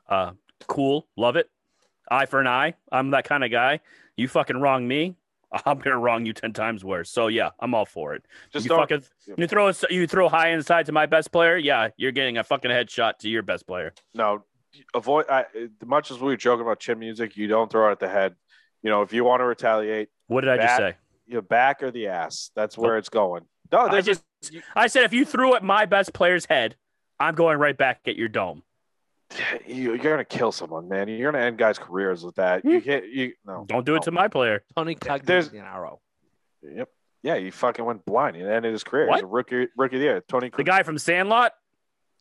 Uh, 0.06 0.32
cool, 0.66 1.08
love 1.16 1.36
it. 1.36 1.48
Eye 2.10 2.26
for 2.26 2.38
an 2.38 2.46
eye. 2.46 2.74
I'm 2.92 3.10
that 3.12 3.24
kind 3.24 3.42
of 3.42 3.50
guy. 3.50 3.80
You 4.16 4.28
fucking 4.28 4.60
wrong 4.60 4.86
me, 4.86 5.16
I'm 5.64 5.78
gonna 5.78 5.98
wrong 5.98 6.26
you 6.26 6.32
ten 6.32 6.52
times 6.52 6.84
worse. 6.84 7.10
So 7.10 7.28
yeah, 7.28 7.50
I'm 7.58 7.74
all 7.74 7.86
for 7.86 8.14
it. 8.14 8.24
Just 8.52 8.66
you 8.66 8.68
don't. 8.68 8.80
fucking 8.80 9.02
you 9.36 9.46
throw 9.46 9.72
you 9.90 10.06
throw 10.06 10.28
high 10.28 10.50
inside 10.50 10.86
to 10.86 10.92
my 10.92 11.06
best 11.06 11.32
player. 11.32 11.56
Yeah, 11.56 11.88
you're 11.96 12.12
getting 12.12 12.38
a 12.38 12.44
fucking 12.44 12.70
headshot 12.70 13.18
to 13.20 13.28
your 13.28 13.42
best 13.42 13.66
player. 13.66 13.92
no, 14.14 14.44
avoid. 14.94 15.26
I, 15.28 15.40
uh, 15.40 15.44
much 15.84 16.10
as 16.10 16.18
we 16.18 16.26
were 16.26 16.36
joking 16.36 16.62
about 16.62 16.80
chin 16.80 16.98
music, 16.98 17.36
you 17.36 17.46
don't 17.46 17.70
throw 17.70 17.88
it 17.88 17.92
at 17.92 18.00
the 18.00 18.08
head. 18.08 18.34
You 18.82 18.90
know, 18.90 19.02
if 19.02 19.12
you 19.12 19.24
want 19.24 19.40
to 19.40 19.44
retaliate, 19.44 20.08
What 20.26 20.42
did 20.42 20.50
I 20.50 20.56
just 20.58 20.76
say? 20.76 20.96
your 21.26 21.42
back 21.42 21.82
or 21.82 21.90
the 21.90 22.08
ass. 22.08 22.50
That's 22.54 22.76
where 22.78 22.96
it's 22.96 23.08
going. 23.08 23.44
No, 23.70 23.80
I 23.80 23.90
there's 23.90 24.06
just 24.06 24.24
I 24.74 24.86
said 24.86 25.04
if 25.04 25.12
you 25.12 25.24
threw 25.24 25.54
at 25.54 25.62
my 25.62 25.84
best 25.86 26.12
player's 26.12 26.46
head, 26.46 26.76
I'm 27.20 27.34
going 27.34 27.58
right 27.58 27.76
back 27.76 28.00
at 28.06 28.16
your 28.16 28.28
dome. 28.28 28.62
you, 29.66 29.94
you're 29.94 29.98
gonna 29.98 30.24
kill 30.24 30.52
someone, 30.52 30.88
man. 30.88 31.08
You're 31.08 31.30
gonna 31.30 31.44
end 31.44 31.58
guys' 31.58 31.78
careers 31.78 32.24
with 32.24 32.36
that. 32.36 32.64
You 32.64 32.80
hmm. 32.80 32.84
can't. 32.84 33.08
You 33.08 33.32
no. 33.44 33.64
Don't 33.68 33.84
do 33.84 33.94
it 33.96 34.02
to 34.02 34.10
my 34.10 34.28
player. 34.28 34.64
Tony 34.76 34.96
There's- 35.00 35.48
Caglianaro. 35.48 35.98
Yep. 36.62 36.88
Yeah, 37.22 37.36
he 37.36 37.50
fucking 37.50 37.84
went 37.84 38.04
blind. 38.04 38.36
He 38.36 38.42
ended 38.42 38.72
his 38.72 38.84
career. 38.84 39.08
What? 39.08 39.16
He's 39.16 39.24
a 39.24 39.26
rookie, 39.26 39.66
rookie 39.76 39.96
of 39.96 40.00
the 40.00 40.06
year. 40.06 40.24
Tony 40.28 40.50
The 40.56 40.62
guy 40.62 40.84
from 40.84 40.98
Sandlot. 40.98 41.52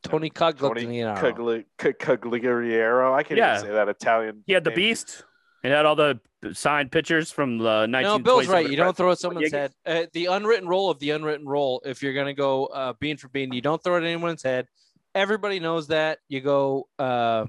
Tony 0.04 0.30
Tony 0.30 0.54
Caglianaro. 0.54 1.18
Cugli- 1.20 1.66
C- 1.82 1.94
Cagliariero. 1.94 3.14
I 3.14 3.24
can't 3.24 3.38
Yeah. 3.38 3.56
even 3.58 3.68
say 3.68 3.74
that 3.74 3.90
Italian. 3.90 4.44
He 4.46 4.54
had 4.54 4.64
the 4.64 4.70
name. 4.70 4.76
beast. 4.76 5.24
He 5.64 5.70
had 5.70 5.86
all 5.86 5.96
the 5.96 6.20
signed 6.54 6.92
pictures 6.92 7.32
from 7.32 7.58
the 7.58 7.88
19. 7.88 8.04
No, 8.04 8.20
Bill's 8.20 8.48
right. 8.48 8.70
You 8.70 8.78
don't 8.78 8.96
throw 8.96 9.12
at 9.12 9.18
someone's 9.18 9.52
head. 9.52 9.74
Uh, 9.86 10.04
the 10.14 10.28
unwritten 10.28 10.68
rule 10.68 10.90
of 10.90 11.00
the 11.00 11.10
unwritten 11.12 11.48
rule, 11.48 11.82
if 11.84 12.02
you're 12.04 12.14
going 12.14 12.28
to 12.28 12.34
go 12.34 12.68
uh, 12.68 12.94
bean 13.00 13.18
for 13.18 13.28
bean, 13.30 13.52
you 13.52 13.62
don't 13.62 13.84
throw 13.84 13.96
it 13.96 14.00
at 14.00 14.04
anyone's 14.04 14.44
head. 14.44 14.68
Everybody 15.16 15.60
knows 15.60 15.88
that. 15.88 16.20
You 16.30 16.42
go. 16.42 16.88
Uh, 17.00 17.48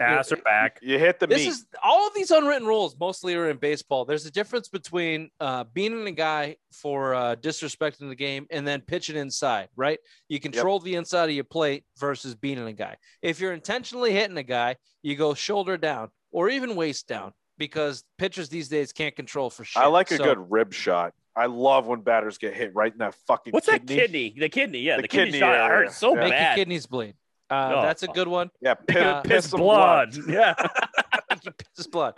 ass 0.00 0.32
or 0.32 0.36
back. 0.36 0.78
You 0.82 0.98
hit 0.98 1.18
the 1.20 1.26
this 1.26 1.38
meat. 1.38 1.48
is 1.48 1.66
all 1.82 2.06
of 2.06 2.14
these 2.14 2.30
unwritten 2.30 2.66
rules 2.66 2.96
mostly 2.98 3.34
are 3.34 3.48
in 3.50 3.56
baseball. 3.58 4.04
There's 4.04 4.26
a 4.26 4.30
difference 4.30 4.68
between 4.68 5.30
uh, 5.40 5.64
beating 5.72 6.06
a 6.06 6.12
guy 6.12 6.56
for 6.72 7.14
uh, 7.14 7.36
disrespecting 7.36 8.08
the 8.08 8.14
game 8.14 8.46
and 8.50 8.66
then 8.66 8.80
pitching 8.80 9.16
inside, 9.16 9.68
right? 9.76 9.98
You 10.28 10.40
control 10.40 10.80
the 10.80 10.94
inside 10.96 11.28
of 11.28 11.34
your 11.34 11.44
plate 11.44 11.84
versus 11.98 12.34
beating 12.34 12.66
a 12.66 12.72
guy. 12.72 12.96
If 13.22 13.40
you're 13.40 13.52
intentionally 13.52 14.12
hitting 14.12 14.36
a 14.36 14.42
guy, 14.42 14.76
you 15.02 15.16
go 15.16 15.34
shoulder 15.34 15.76
down 15.76 16.08
or 16.32 16.48
even 16.50 16.74
waist 16.76 17.06
down 17.06 17.32
because 17.58 18.02
pitchers 18.18 18.48
these 18.48 18.68
days 18.68 18.92
can't 18.92 19.14
control 19.14 19.50
for 19.50 19.64
sure. 19.64 19.82
I 19.82 19.86
like 19.86 20.10
a 20.10 20.16
So- 20.16 20.24
good 20.24 20.50
rib 20.50 20.72
shot. 20.72 21.14
I 21.36 21.46
love 21.46 21.88
when 21.88 22.00
batters 22.02 22.38
get 22.38 22.54
hit 22.54 22.72
right 22.76 22.92
in 22.92 22.98
that 22.98 23.14
fucking 23.26 23.52
What's 23.52 23.66
kidney. 23.68 23.96
that 23.96 24.00
kidney? 24.02 24.34
The 24.38 24.48
kidney, 24.48 24.78
yeah, 24.82 24.96
The 24.96 25.02
the, 25.02 25.08
kidney, 25.08 25.24
kidney 25.32 25.38
shot 25.40 25.54
area. 25.56 25.68
hurts 25.86 25.96
so 25.96 26.14
Yeah. 26.14 26.20
Make 26.28 26.40
your 26.40 26.54
kidneys 26.54 26.86
bleed. 26.86 27.14
Uh, 27.54 27.74
Oh. 27.76 27.82
That's 27.82 28.02
a 28.02 28.08
good 28.08 28.28
one. 28.28 28.50
Yeah, 28.60 28.74
Make 28.80 28.86
piss, 28.88 29.02
Uh, 29.02 29.22
piss 29.22 29.50
some 29.50 29.60
blood. 29.60 30.16
Yeah. 30.28 30.54
Piss 31.76 31.86
blood. 31.86 32.14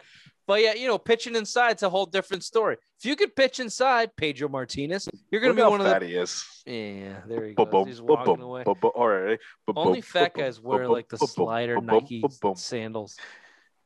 But 0.47 0.62
yeah, 0.62 0.75
you 0.75 0.87
know, 0.87 0.99
pitching 0.99 1.35
inside's 1.35 1.83
a 1.83 1.90
whole 1.90 2.07
different 2.07 2.45
story. 2.45 2.76
If 2.99 3.05
you 3.05 3.16
could 3.16 3.35
pitch 3.35 3.59
inside, 3.61 4.14
Pedro 4.16 4.49
Martinez, 4.49 5.09
you're 5.31 5.40
going 5.40 5.57
to 5.57 5.62
be 5.62 5.69
one 5.69 5.81
of 5.81 6.00
the. 6.00 6.07
he 6.07 6.14
is. 6.14 6.45
Yeah, 6.64 7.21
there 7.26 7.47
he 7.47 7.55
Boom, 7.55 7.66
goes. 7.66 7.73
boom, 7.73 7.87
He's 7.88 8.02
walking 8.02 8.35
boom, 8.37 8.43
away. 8.43 8.62
boom, 8.64 8.76
boom. 8.81 8.90
All 8.95 9.09
right. 9.09 9.38
Boom, 9.66 9.76
Only 9.76 10.00
fat 10.00 10.35
boom, 10.35 10.45
guys 10.45 10.61
wear 10.61 10.85
boom, 10.85 10.93
like 10.93 11.09
the 11.09 11.16
boom, 11.16 11.28
boom, 11.37 11.47
slider 11.47 11.75
boom, 11.76 11.87
boom, 11.87 12.00
Nike 12.02 12.21
boom, 12.21 12.31
boom. 12.40 12.55
sandals. 12.57 13.16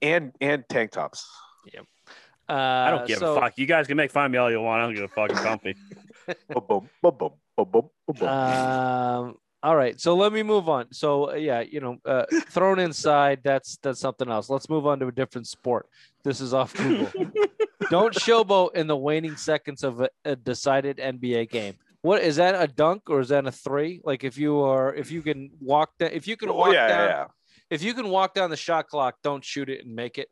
and 0.03 0.33
and 0.41 0.65
tank 0.69 0.91
tops. 0.93 1.27
Yeah. 1.73 1.81
Uh, 2.49 2.53
I 2.53 2.91
don't 2.91 3.07
give 3.07 3.19
so, 3.19 3.37
a 3.37 3.41
fuck. 3.41 3.57
You 3.57 3.67
guys 3.67 3.87
can 3.87 3.97
make 3.97 4.11
fun 4.11 4.27
of 4.27 4.33
me 4.33 4.39
all 4.39 4.51
you 4.51 4.61
want. 4.61 4.83
I 4.83 4.85
don't 4.87 4.95
give 4.95 5.05
a 5.05 5.09
fucking 5.09 5.39
comfy. 5.39 5.77
boom, 6.27 6.65
boom, 6.69 6.91
boom, 7.03 7.17
boom, 7.19 7.33
boom, 7.57 7.67
boom, 7.71 7.91
boom, 8.07 8.17
boom. 8.19 8.29
Um, 8.29 9.37
all 9.63 9.77
right, 9.77 10.01
so 10.01 10.17
let 10.17 10.33
me 10.33 10.43
move 10.43 10.69
on. 10.69 10.87
So 10.93 11.33
uh, 11.33 11.35
yeah, 11.35 11.61
you 11.61 11.81
know, 11.81 11.99
uh, 12.07 12.25
thrown 12.49 12.79
inside, 12.79 13.41
that's 13.45 13.77
that's 13.83 14.01
something 14.01 14.31
else. 14.31 14.49
Let's 14.49 14.71
move 14.71 14.87
on 14.87 14.99
to 15.01 15.09
a 15.09 15.13
different 15.13 15.47
sport. 15.47 15.87
This 16.25 16.41
is 16.41 16.55
off 16.55 16.75
Google. 16.75 17.11
don't 17.91 18.15
showboat 18.15 18.75
in 18.75 18.87
the 18.87 18.97
waning 18.97 19.37
seconds 19.37 19.85
of 19.85 20.01
a, 20.01 20.09
a 20.25 20.35
decided 20.35 20.97
NBA 20.97 21.51
game. 21.51 21.75
What 22.03 22.23
is 22.23 22.37
that 22.37 22.55
a 22.61 22.67
dunk 22.67 23.11
or 23.11 23.21
is 23.21 23.29
that 23.29 23.47
a 23.47 23.53
three? 23.53 24.01
Like 24.03 24.25
if 24.25 24.39
you 24.39 24.61
are 24.61 24.95
if 24.95 25.11
you 25.11 25.21
can 25.21 25.51
walk 25.61 25.91
down 25.99 26.11
if 26.13 26.27
you 26.27 26.39
can 26.39 26.49
oh 26.49 26.55
walk 26.55 26.73
yeah, 26.73 26.89
down 26.89 27.09
yeah, 27.09 27.27
if 27.69 27.83
you 27.83 27.93
can 27.93 28.09
walk 28.09 28.33
down 28.33 28.49
the 28.49 28.57
shot 28.57 28.89
clock, 28.89 29.17
don't 29.23 29.45
shoot 29.45 29.69
it 29.69 29.85
and 29.85 29.95
make 29.95 30.17
it. 30.17 30.29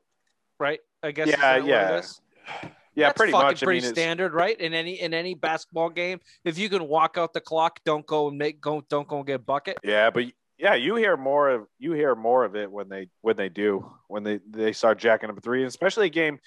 Right? 0.58 0.80
I 1.02 1.10
guess. 1.10 1.28
Yeah, 1.28 1.36
that 1.36 1.60
what 1.60 1.68
it 1.68 2.16
yeah. 2.62 2.70
Yeah. 2.98 3.08
That's 3.08 3.16
pretty 3.16 3.32
much. 3.32 3.62
Pretty 3.62 3.80
I 3.80 3.86
mean, 3.86 3.94
standard, 3.94 4.34
right? 4.34 4.58
In 4.60 4.74
any 4.74 5.00
in 5.00 5.14
any 5.14 5.34
basketball 5.34 5.90
game, 5.90 6.20
if 6.44 6.58
you 6.58 6.68
can 6.68 6.88
walk 6.88 7.16
out 7.16 7.32
the 7.32 7.40
clock, 7.40 7.80
don't 7.84 8.06
go 8.06 8.28
and 8.28 8.36
make 8.36 8.60
go 8.60 8.82
don't 8.88 9.06
go 9.06 9.18
and 9.18 9.26
get 9.26 9.36
a 9.36 9.38
bucket. 9.38 9.78
Yeah, 9.84 10.10
but 10.10 10.24
yeah, 10.58 10.74
you 10.74 10.96
hear 10.96 11.16
more 11.16 11.48
of 11.48 11.66
you 11.78 11.92
hear 11.92 12.14
more 12.14 12.44
of 12.44 12.56
it 12.56 12.70
when 12.70 12.88
they 12.88 13.08
when 13.20 13.36
they 13.36 13.48
do 13.48 13.88
when 14.08 14.24
they 14.24 14.40
they 14.48 14.72
start 14.72 14.98
jacking 14.98 15.30
up 15.30 15.42
three, 15.42 15.60
and 15.60 15.68
especially 15.68 16.06
a 16.06 16.10
game 16.10 16.38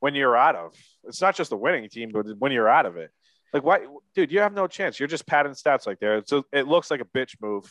when 0.00 0.14
you're 0.14 0.36
out 0.36 0.54
of. 0.54 0.74
It's 1.04 1.22
not 1.22 1.34
just 1.34 1.50
the 1.50 1.56
winning 1.56 1.88
team, 1.88 2.10
but 2.12 2.26
when 2.38 2.52
you're 2.52 2.68
out 2.68 2.86
of 2.86 2.96
it. 2.96 3.10
Like 3.54 3.64
why, 3.64 3.86
dude? 4.14 4.30
You 4.30 4.40
have 4.40 4.52
no 4.52 4.66
chance. 4.66 5.00
You're 5.00 5.08
just 5.08 5.26
padding 5.26 5.52
stats 5.52 5.86
like 5.86 5.98
there. 5.98 6.22
So 6.26 6.44
it 6.52 6.68
looks 6.68 6.90
like 6.90 7.00
a 7.00 7.04
bitch 7.06 7.36
move. 7.40 7.64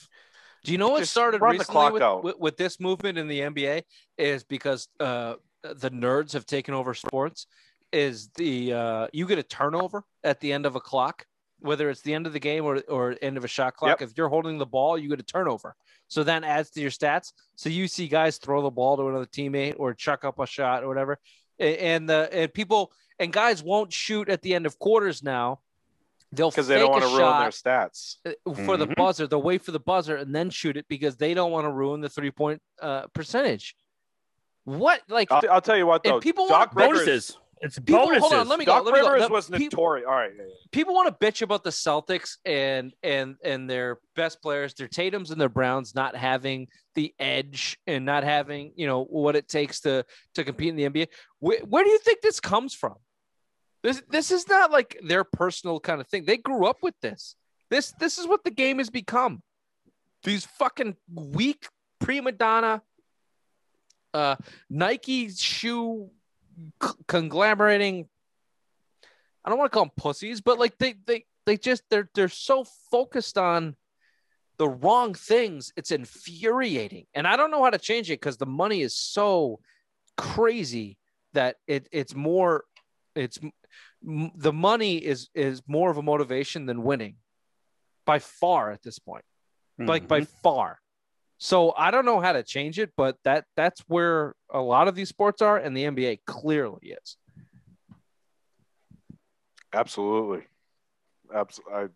Do 0.63 0.71
you 0.71 0.79
know 0.79 0.89
what 0.89 0.99
Just 0.99 1.11
started 1.11 1.41
recently 1.41 1.65
clock 1.65 1.93
with, 1.93 2.23
with, 2.23 2.39
with 2.39 2.57
this 2.57 2.79
movement 2.79 3.19
in 3.19 3.27
the 3.27 3.41
NBA 3.41 3.83
is 4.17 4.43
because 4.43 4.87
uh, 4.99 5.35
the 5.61 5.91
nerds 5.91 6.33
have 6.33 6.47
taken 6.47 6.73
over 6.73 6.95
sports. 6.95 7.45
Is 7.95 8.29
the 8.35 8.73
uh, 8.73 9.07
you 9.13 9.25
get 9.25 9.39
a 9.39 9.43
turnover 9.43 10.03
at 10.23 10.41
the 10.41 10.51
end 10.51 10.65
of 10.65 10.75
a 10.75 10.81
clock, 10.81 11.25
whether 11.59 11.89
it's 11.89 12.01
the 12.01 12.13
end 12.13 12.27
of 12.27 12.33
the 12.33 12.41
game 12.41 12.65
or 12.65 12.81
or 12.89 13.15
end 13.21 13.37
of 13.37 13.45
a 13.45 13.47
shot 13.47 13.75
clock. 13.77 14.01
If 14.01 14.17
you're 14.17 14.27
holding 14.27 14.57
the 14.57 14.65
ball, 14.65 14.97
you 14.97 15.07
get 15.07 15.19
a 15.21 15.23
turnover. 15.23 15.77
So 16.09 16.21
that 16.23 16.43
adds 16.43 16.71
to 16.71 16.81
your 16.81 16.91
stats. 16.91 17.31
So 17.55 17.69
you 17.69 17.87
see 17.87 18.09
guys 18.09 18.37
throw 18.37 18.61
the 18.61 18.69
ball 18.69 18.97
to 18.97 19.07
another 19.07 19.25
teammate 19.25 19.75
or 19.77 19.93
chuck 19.93 20.25
up 20.25 20.39
a 20.39 20.45
shot 20.45 20.83
or 20.83 20.89
whatever, 20.89 21.19
and 21.57 22.09
the 22.09 22.27
and 22.33 22.53
people 22.53 22.91
and 23.17 23.31
guys 23.31 23.63
won't 23.63 23.93
shoot 23.93 24.27
at 24.27 24.41
the 24.41 24.53
end 24.55 24.65
of 24.65 24.77
quarters 24.77 25.23
now. 25.23 25.61
They'll 26.33 26.49
because 26.49 26.67
they 26.67 26.79
don't 26.79 26.91
want 26.91 27.03
to 27.05 27.15
ruin 27.15 27.39
their 27.39 27.49
stats. 27.49 28.17
uh, 28.25 28.53
for 28.65 28.75
the 28.75 28.87
Mhm. 28.87 28.95
buzzer. 28.95 29.25
They'll 29.25 29.41
wait 29.41 29.63
for 29.63 29.71
the 29.71 29.79
buzzer 29.79 30.17
and 30.17 30.35
then 30.35 30.49
shoot 30.49 30.75
it 30.75 30.85
because 30.89 31.15
they 31.15 31.33
don't 31.33 31.51
want 31.51 31.63
to 31.63 31.71
ruin 31.71 32.01
the 32.01 32.09
three 32.09 32.31
point 32.31 32.61
uh, 32.81 33.07
percentage. 33.13 33.73
What 34.65 35.01
like 35.07 35.31
I'll, 35.31 35.43
I'll 35.49 35.61
tell 35.61 35.77
you 35.77 35.85
what 35.87 36.03
though. 36.03 36.19
people 36.19 36.47
Doc 36.49 36.75
want 36.75 36.91
Bonuses. 36.91 37.37
It's 37.61 37.79
People- 37.79 37.99
hold 37.99 38.09
bonuses. 38.09 38.31
on, 38.33 38.47
let 38.49 38.59
me 38.59 38.65
go. 38.65 38.73
Doc 38.73 38.85
let 38.85 38.93
me 38.93 38.99
go. 39.01 39.11
Rivers 39.11 39.27
The- 39.27 39.33
was 39.33 39.49
peop- 39.49 39.71
notorious. 39.71 40.05
All 40.07 40.13
right, 40.13 40.31
yeah, 40.35 40.43
yeah. 40.43 40.53
people 40.71 40.93
want 40.93 41.07
to 41.07 41.25
bitch 41.25 41.41
about 41.41 41.63
the 41.63 41.69
Celtics 41.69 42.37
and 42.45 42.93
and 43.01 43.37
and 43.43 43.69
their 43.69 43.99
best 44.15 44.41
players, 44.41 44.73
their 44.73 44.87
Tatum's 44.89 45.31
and 45.31 45.39
their 45.39 45.49
Browns 45.49 45.95
not 45.95 46.15
having 46.15 46.67
the 46.95 47.13
edge 47.19 47.77
and 47.87 48.05
not 48.05 48.23
having 48.23 48.73
you 48.75 48.87
know 48.87 49.05
what 49.05 49.35
it 49.35 49.47
takes 49.47 49.79
to 49.81 50.05
to 50.35 50.43
compete 50.43 50.69
in 50.69 50.75
the 50.75 50.83
NBA. 50.89 51.07
Where, 51.39 51.59
where 51.59 51.83
do 51.83 51.89
you 51.89 51.99
think 51.99 52.21
this 52.21 52.39
comes 52.39 52.73
from? 52.73 52.95
This 53.83 54.03
this 54.09 54.31
is 54.31 54.47
not 54.49 54.71
like 54.71 54.99
their 55.03 55.23
personal 55.23 55.79
kind 55.79 56.01
of 56.01 56.07
thing. 56.07 56.25
They 56.25 56.37
grew 56.37 56.65
up 56.65 56.83
with 56.83 56.95
this. 57.01 57.35
This 57.69 57.93
this 57.99 58.17
is 58.17 58.27
what 58.27 58.43
the 58.43 58.51
game 58.51 58.79
has 58.79 58.89
become. 58.89 59.41
These 60.23 60.45
fucking 60.45 60.97
weak 61.13 61.67
prima 61.99 62.31
donna, 62.31 62.81
uh, 64.13 64.35
Nike 64.69 65.29
shoe 65.29 66.09
c- 66.81 66.89
conglomerating 67.07 68.07
I 69.43 69.49
don't 69.49 69.59
want 69.59 69.71
to 69.71 69.75
call 69.75 69.85
them 69.85 69.91
pussies, 69.95 70.41
but 70.41 70.57
like 70.57 70.77
they 70.79 70.95
they 71.05 71.25
they 71.45 71.55
just 71.57 71.83
they're 71.91 72.09
they're 72.15 72.29
so 72.29 72.63
focused 72.89 73.37
on 73.37 73.75
the 74.57 74.67
wrong 74.67 75.13
things. 75.13 75.71
It's 75.75 75.91
infuriating, 75.91 77.05
and 77.13 77.27
I 77.27 77.35
don't 77.35 77.51
know 77.51 77.63
how 77.63 77.69
to 77.69 77.77
change 77.77 78.09
it 78.09 78.19
because 78.19 78.37
the 78.37 78.47
money 78.47 78.81
is 78.81 78.95
so 78.97 79.59
crazy 80.17 80.97
that 81.33 81.57
it 81.67 81.87
it's 81.91 82.15
more 82.15 82.63
it's 83.15 83.37
m- 84.03 84.31
the 84.35 84.53
money 84.53 84.97
is 84.97 85.29
is 85.35 85.61
more 85.67 85.91
of 85.91 85.97
a 85.97 86.01
motivation 86.01 86.65
than 86.65 86.81
winning 86.83 87.17
by 88.05 88.17
far 88.19 88.71
at 88.71 88.81
this 88.81 88.97
point 88.97 89.25
like 89.77 90.07
by 90.07 90.21
Mhm. 90.21 90.27
far. 90.41 90.79
So 91.37 91.73
I 91.77 91.91
don't 91.91 92.05
know 92.05 92.19
how 92.21 92.31
to 92.33 92.43
change 92.43 92.79
it, 92.79 92.91
but 92.95 93.17
that 93.25 93.45
that's 93.57 93.81
where 93.87 94.35
a 94.49 94.61
lot 94.61 94.87
of 94.87 94.95
these 94.95 95.09
sports 95.09 95.41
are, 95.41 95.57
and 95.57 95.75
the 95.75 95.83
NBA 95.83 96.19
clearly 96.25 96.95
is. 97.03 97.17
Absolutely. 99.73 100.45
Absolutely. 101.33 101.73
I, 101.75 101.87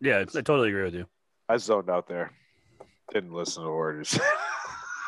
Yeah, 0.00 0.20
I 0.20 0.24
totally 0.24 0.68
agree 0.68 0.84
with 0.84 0.94
you. 0.94 1.06
I 1.48 1.56
zoned 1.56 1.90
out 1.90 2.06
there. 2.08 2.32
Didn't 3.12 3.32
listen 3.32 3.62
to 3.64 3.68
orders. 3.68 4.18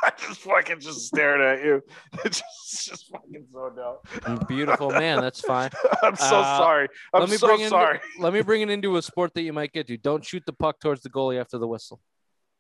I 0.05 0.11
just 0.17 0.41
fucking 0.41 0.79
just 0.81 1.07
stared 1.07 1.41
at 1.41 1.65
you. 1.65 1.83
just, 2.25 2.43
just 2.87 3.09
fucking 3.11 3.47
zoned 3.53 3.79
out. 3.79 4.49
Beautiful 4.49 4.91
man. 4.91 5.21
That's 5.21 5.41
fine. 5.41 5.71
I'm 6.03 6.15
so 6.17 6.41
Uh, 6.41 6.59
sorry. 6.59 6.89
I'm 7.13 7.21
let 7.23 7.31
me 7.31 7.37
so 7.37 7.47
bring 7.49 7.61
in- 7.61 7.69
sorry. 7.71 8.01
Let 8.19 8.33
me 8.33 8.43
bring 8.43 8.63
it 8.63 8.71
into 8.71 8.97
a 8.97 9.03
sport 9.03 9.35
that 9.35 9.43
you 9.43 9.53
might 9.53 9.73
get 9.73 9.87
to. 9.89 9.97
Don't 9.97 10.25
shoot 10.25 10.45
the 10.47 10.53
puck 10.53 10.81
towards 10.81 11.03
the 11.03 11.11
goalie 11.11 11.41
after 11.41 11.59
the 11.59 11.67
whistle. 11.67 12.01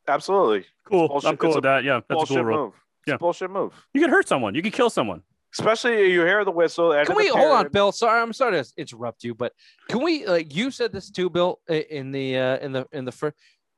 Absolutely. 0.09 0.65
Cool. 0.85 1.09
bullshit. 1.09 1.31
I'm 1.31 1.37
cool 1.37 1.55
with 1.55 1.63
that. 1.65 1.85
Yeah, 1.85 1.95
that's 1.95 2.07
a 2.11 2.15
bullshit 2.15 2.37
cool 2.37 2.45
rule. 2.45 2.65
move. 2.67 2.75
It's 2.75 3.09
Yeah. 3.09 3.15
a 3.15 3.19
bullshit 3.19 3.51
move. 3.51 3.73
You 3.95 4.01
can 4.01 4.11
hurt 4.11 4.27
someone. 4.29 4.55
You 4.55 4.63
can 4.63 4.73
kill 4.73 4.91
someone. 4.91 5.23
Especially 5.59 6.13
you 6.13 6.21
hear 6.23 6.45
the 6.45 6.51
whistle. 6.51 6.93
Can 7.07 7.17
we 7.17 7.29
hold 7.29 7.53
on. 7.53 7.69
Bill? 7.71 7.91
Sorry, 7.91 8.21
I'm 8.21 8.33
sorry 8.35 8.63
to 8.63 8.73
interrupt 8.77 9.25
you, 9.25 9.35
but 9.35 9.55
can 9.89 10.03
we 10.03 10.27
like 10.27 10.55
you 10.55 10.71
said 10.71 10.93
this 10.93 11.11
too, 11.11 11.31
Bill, 11.31 11.59
in 11.69 12.11
the 12.13 12.37
uh, 12.37 12.59
in 12.59 12.73
the 12.73 12.87
in 12.93 13.05
the 13.07 13.13
fir- 13.13 13.33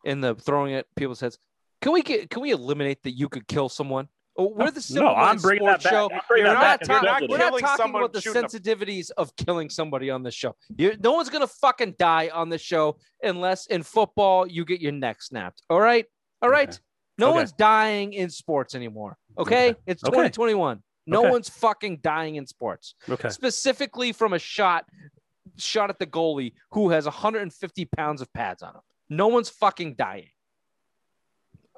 in 0.04 0.20
the 0.20 0.34
throwing 0.34 0.74
at 0.74 0.86
people's 0.96 1.20
heads. 1.20 1.38
Can 1.80 1.92
we 1.92 2.02
get 2.02 2.28
can 2.28 2.42
we 2.42 2.50
eliminate 2.50 3.02
that 3.04 3.12
you 3.12 3.28
could 3.28 3.46
kill 3.46 3.68
someone? 3.68 4.08
Oh, 4.36 4.52
We're 4.56 4.70
the 4.72 4.84
No, 4.94 5.08
I'm 5.14 5.36
bringing 5.38 5.66
that 5.66 5.80
sports 5.82 5.84
back. 5.84 5.92
show. 5.92 6.08
Bringing 6.28 6.46
We're 6.48 6.54
that 6.54 6.60
not, 6.60 6.88
back. 6.88 7.02
talking, 7.02 7.28
You're 7.30 7.38
not 7.38 7.52
we're 7.52 7.60
not 7.60 7.76
talking 7.78 7.94
about 7.94 8.12
the 8.12 8.20
shooting 8.20 8.44
a- 8.44 8.48
sensitivities 8.48 9.10
of 9.16 9.34
killing 9.36 9.70
somebody 9.70 10.10
on 10.10 10.22
the 10.24 10.30
show. 10.32 10.56
You, 10.76 10.96
no 11.02 11.12
one's 11.12 11.28
gonna 11.30 11.46
fucking 11.46 11.94
die 12.00 12.30
on 12.32 12.48
the 12.48 12.58
show 12.58 12.96
unless 13.22 13.66
in 13.66 13.82
football 13.84 14.46
you 14.46 14.64
get 14.64 14.80
your 14.80 14.92
neck 14.92 15.22
snapped. 15.22 15.62
All 15.70 15.80
right, 15.80 16.06
all 16.42 16.50
right. 16.50 16.68
Okay. 16.68 16.78
No 17.18 17.28
Okay. 17.30 17.36
one's 17.36 17.52
dying 17.52 18.12
in 18.14 18.30
sports 18.30 18.74
anymore. 18.74 19.16
Okay, 19.38 19.70
Okay. 19.70 19.80
it's 19.86 20.02
Okay. 20.04 20.10
2021. 20.10 20.82
No 21.06 21.20
Okay. 21.22 21.30
one's 21.30 21.48
fucking 21.48 21.98
dying 21.98 22.36
in 22.36 22.46
sports 22.46 22.94
Okay. 23.08 23.28
specifically 23.30 24.12
from 24.12 24.32
a 24.32 24.38
shot 24.38 24.86
shot 25.56 25.90
at 25.90 25.98
the 25.98 26.06
goalie 26.06 26.52
who 26.70 26.90
has 26.90 27.06
150 27.06 27.84
pounds 27.86 28.20
of 28.22 28.32
pads 28.32 28.62
on 28.62 28.74
him. 28.74 28.80
No 29.08 29.28
one's 29.28 29.50
fucking 29.50 29.94
dying. 29.96 30.30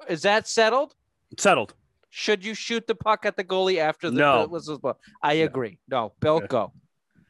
Is 0.07 0.21
that 0.21 0.47
settled? 0.47 0.93
Settled. 1.37 1.73
Should 2.09 2.45
you 2.45 2.53
shoot 2.53 2.85
the 2.87 2.95
puck 2.95 3.25
at 3.25 3.35
the 3.35 3.43
goalie 3.43 3.79
after 3.79 4.09
the 4.11 4.17
No. 4.17 4.45
the? 4.47 4.95
I 5.23 5.33
agree. 5.33 5.79
No, 5.87 6.13
Bill, 6.19 6.39
Yeah. 6.41 6.47
go. 6.47 6.73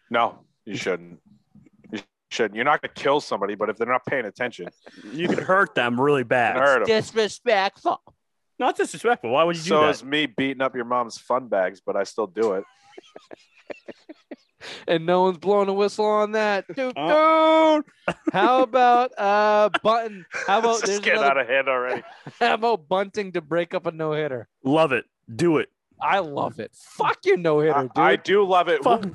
No, 0.09 0.45
you 0.65 0.75
shouldn't. 0.75 1.21
You 2.33 2.35
shouldn't. 2.35 2.55
You're 2.55 2.65
not 2.65 2.81
going 2.81 2.91
to 2.95 3.01
kill 3.01 3.21
somebody, 3.21 3.53
but 3.53 3.69
if 3.69 3.77
they're 3.77 3.87
not 3.87 4.05
paying 4.07 4.25
attention, 4.25 4.69
You 5.11 5.27
can 5.27 5.37
hurt 5.37 5.75
them 5.75 6.01
really 6.01 6.23
bad. 6.23 6.55
can 6.55 6.63
hurt 6.63 6.79
them. 6.79 6.87
Disrespectful. 6.87 8.01
Not 8.57 8.75
disrespectful. 8.75 9.29
Why 9.29 9.43
would 9.43 9.55
you 9.55 9.61
do 9.63 9.69
So 9.69 9.81
that? 9.81 9.89
is 9.91 10.03
me 10.03 10.25
beating 10.25 10.61
up 10.61 10.75
your 10.75 10.85
mom's 10.85 11.17
fun 11.17 11.47
bags, 11.47 11.79
but 11.85 11.95
I 11.95 12.03
still 12.03 12.27
do 12.27 12.53
it. 12.53 12.63
And 14.87 15.05
no 15.05 15.23
one's 15.23 15.39
blowing 15.39 15.67
a 15.67 15.73
whistle 15.73 16.05
on 16.05 16.31
that. 16.33 16.63
Dude, 16.73 16.97
Uh. 16.97 17.81
dude. 18.07 18.15
How 18.31 18.61
about 18.63 19.11
uh 19.17 19.69
button? 19.83 20.25
How 20.47 20.59
about 20.59 20.77
It's 20.79 20.87
there's 20.87 20.99
getting 21.01 21.19
another, 21.19 21.41
out 21.41 21.45
of 21.45 21.47
hand 21.49 21.67
already. 21.67 22.01
how 22.39 22.53
about 22.53 22.87
bunting 22.87 23.33
to 23.33 23.41
break 23.41 23.73
up 23.73 23.87
a 23.87 23.91
no 23.91 24.13
hitter? 24.13 24.47
Love 24.63 24.93
it. 24.93 25.03
Do 25.35 25.57
it. 25.57 25.67
I 26.01 26.19
love 26.19 26.61
it. 26.61 26.71
Fuck 26.73 27.17
your 27.25 27.35
no 27.35 27.59
hitter, 27.59 27.75
I, 27.77 27.81
dude. 27.81 27.91
I 27.97 28.15
do 28.15 28.45
love 28.45 28.69
it. 28.69 28.81
Fuck. 28.85 29.05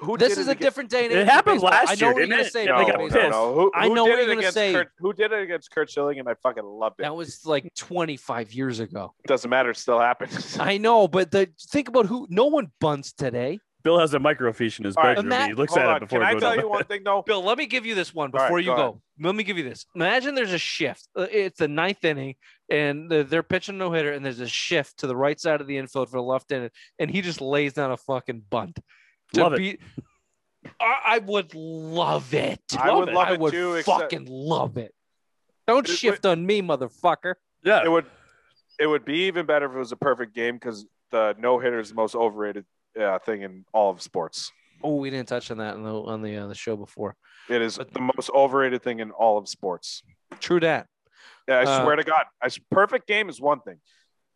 Who, 0.00 0.06
who 0.06 0.16
this 0.18 0.30
did 0.30 0.38
is 0.38 0.46
it 0.46 0.50
a 0.50 0.52
against- 0.52 0.62
different 0.62 0.90
day 0.90 1.04
and 1.04 1.12
It 1.12 1.16
age. 1.16 1.22
in 1.22 1.28
happened 1.28 1.54
baseball. 1.56 1.70
last 1.70 1.90
I 1.90 1.94
know 1.94 1.98
year, 2.00 2.06
what 2.08 2.16
you're 2.16 2.26
didn't 2.26 2.30
gonna 2.30 2.42
it? 2.42 2.52
say. 2.52 2.64
Yeah, 2.64 2.70
about 2.82 2.98
they 2.98 3.08
got 3.08 3.14
No, 3.14 3.20
no, 3.22 3.30
no. 3.30 3.54
Who, 3.54 3.72
I 3.74 3.88
know 3.88 3.94
did 3.94 3.96
what 3.96 4.06
you're 4.06 4.20
it 4.20 4.26
gonna 4.26 4.38
against 4.38 4.54
say. 4.54 4.72
Kurt, 4.72 4.88
who 4.98 5.12
did 5.12 5.32
it 5.32 5.42
against 5.42 5.70
Curt 5.70 5.90
Schilling, 5.90 6.18
and 6.18 6.28
I 6.28 6.34
fucking 6.42 6.64
loved 6.64 7.00
it. 7.00 7.02
That 7.02 7.14
was 7.16 7.44
like 7.46 7.72
25 7.74 8.52
years 8.52 8.80
ago. 8.80 9.14
Doesn't 9.26 9.50
matter. 9.50 9.70
It 9.70 9.76
still 9.76 10.00
happens. 10.00 10.58
I 10.60 10.78
know, 10.78 11.06
but 11.08 11.30
the 11.30 11.48
think 11.60 11.88
about 11.88 12.06
who. 12.06 12.26
No 12.30 12.46
one 12.46 12.70
bunts 12.80 13.12
today. 13.12 13.58
Bill 13.82 13.98
has 13.98 14.12
a 14.12 14.18
microfiche 14.18 14.78
in 14.78 14.84
his 14.84 14.94
All 14.94 15.04
right, 15.04 15.14
bedroom. 15.16 15.30
Matt- 15.30 15.48
he 15.48 15.54
looks 15.54 15.74
at 15.74 15.86
on. 15.86 15.96
it 15.96 16.00
before 16.00 16.18
Can 16.20 16.36
I 16.36 16.38
tell 16.38 16.54
you 16.54 16.68
one 16.68 16.84
thing 16.84 17.02
though? 17.02 17.22
Bill, 17.26 17.42
let 17.42 17.56
me 17.56 17.64
give 17.64 17.86
you 17.86 17.94
this 17.94 18.12
one 18.14 18.30
All 18.34 18.38
right, 18.38 18.46
before 18.46 18.60
you 18.60 18.66
go 18.72 18.76
go. 18.76 19.02
Let 19.22 19.34
me 19.34 19.42
give 19.42 19.56
you 19.56 19.64
this. 19.64 19.86
Imagine 19.94 20.34
there's 20.34 20.52
a 20.52 20.58
shift. 20.58 21.08
Uh, 21.16 21.26
It's 21.30 21.58
the 21.58 21.68
ninth 21.68 22.04
inning, 22.04 22.34
and 22.70 23.10
they're- 23.10 23.24
they're 23.24 23.42
pitching 23.42 23.78
no 23.78 23.90
hitter, 23.90 24.12
and 24.12 24.22
there's 24.24 24.40
a 24.40 24.48
shift 24.48 24.98
to 24.98 25.06
the 25.06 25.16
right 25.16 25.40
side 25.40 25.62
of 25.62 25.66
the 25.66 25.78
infield 25.78 26.10
for 26.10 26.18
the 26.18 26.22
left 26.22 26.52
inning, 26.52 26.68
and 26.98 27.10
he 27.10 27.22
just 27.22 27.40
lays 27.40 27.72
down 27.72 27.90
a 27.90 27.96
fucking 27.96 28.42
bunt. 28.50 28.78
To 29.34 29.42
Love 29.42 29.54
it. 29.60 29.80
I, 30.80 31.00
I 31.06 31.18
would 31.18 31.54
love 31.54 32.34
it. 32.34 32.60
I 32.78 32.92
would 32.92 33.08
it. 33.08 33.14
love 33.14 33.28
I 33.28 33.32
it 33.34 33.40
would 33.40 33.52
too. 33.52 33.74
except- 33.74 34.00
fucking 34.02 34.26
love 34.26 34.76
it. 34.76 34.94
Don't 35.66 35.88
It- 35.88 35.92
shift 35.92 36.26
on 36.26 36.44
me, 36.44 36.62
motherfucker. 36.62 37.34
Yeah. 37.62 37.82
it 37.84 37.90
would 37.90 38.06
it 38.78 38.86
would 38.86 39.04
be 39.04 39.26
even 39.26 39.44
better 39.46 39.66
if 39.66 39.72
it 39.72 39.78
was 39.78 39.92
a 39.92 39.96
perfect 39.96 40.34
game 40.34 40.54
because 40.56 40.86
the 41.10 41.34
no 41.38 41.58
hitter 41.58 41.78
is 41.80 41.90
the 41.90 41.94
most 41.94 42.14
overrated 42.14 42.64
uh, 43.00 43.18
thing 43.20 43.42
in 43.42 43.64
all 43.72 43.90
of 43.90 44.00
sports. 44.00 44.50
Oh, 44.82 44.96
we 44.96 45.10
didn't 45.10 45.28
touch 45.28 45.50
on 45.50 45.58
that 45.58 45.74
on 45.74 45.82
the 45.82 45.92
on 45.94 46.22
the 46.22 46.36
uh, 46.36 46.46
the 46.46 46.54
show 46.54 46.76
before. 46.76 47.14
It 47.48 47.60
is 47.62 47.76
But- 47.78 47.92
the 47.92 48.00
most 48.00 48.30
overrated 48.30 48.82
thing 48.82 49.00
in 49.00 49.10
all 49.12 49.38
of 49.38 49.48
sports. 49.48 50.02
True 50.40 50.60
that. 50.60 50.86
Yeah, 51.48 51.56
I 51.58 51.62
Uh, 51.64 51.82
swear 51.84 51.96
to 51.96 52.04
God, 52.04 52.24
I, 52.42 52.46
s- 52.46 52.58
perfect 52.70 53.06
game 53.06 53.28
is 53.28 53.40
one 53.40 53.60
thing. 53.60 53.80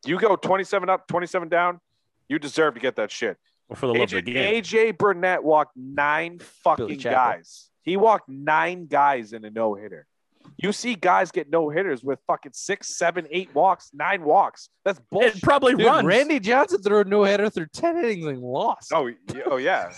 You 0.05 0.19
go 0.19 0.37
27 0.37 0.89
up, 0.91 1.07
27 1.09 1.49
down, 1.49 1.81
you 2.29 2.39
deserve 2.39 2.75
to 2.75 2.81
get 2.81 2.97
that 2.97 3.11
shit. 3.11 3.39
Well, 3.69 3.77
for 3.77 3.87
the 3.87 3.95
love 3.95 4.09
AJ, 4.09 4.19
of 4.19 4.25
the 4.25 4.33
game. 4.33 4.63
AJ 4.63 4.99
Burnett 4.99 5.43
walked 5.43 5.77
nine 5.77 6.39
fucking 6.39 6.99
guys. 6.99 7.71
He 7.83 7.97
walked 7.97 8.29
nine 8.29 8.87
guys 8.87 9.33
in 9.33 9.45
a 9.45 9.51
no 9.51 9.75
hitter. 9.75 10.07
You 10.57 10.71
see 10.73 10.95
guys 10.95 11.33
get 11.33 11.51
no 11.51 11.69
hitters 11.69 12.05
with 12.05 12.21
fucking 12.29 12.53
six, 12.55 12.97
seven, 12.97 13.27
eight 13.31 13.53
walks, 13.55 13.91
nine 13.93 14.23
walks. 14.23 14.69
That's 14.85 15.01
bullshit. 15.11 15.37
It 15.37 15.43
probably 15.43 15.75
Dude, 15.75 15.87
runs. 15.87 16.07
Randy 16.07 16.39
Johnson 16.39 16.81
threw 16.81 17.01
a 17.01 17.05
no 17.05 17.25
hitter 17.25 17.51
through 17.51 17.67
10 17.73 17.99
innings 17.99 18.27
and 18.27 18.39
lost. 18.41 18.93
Oh, 18.95 19.11
oh 19.47 19.57
yeah. 19.57 19.91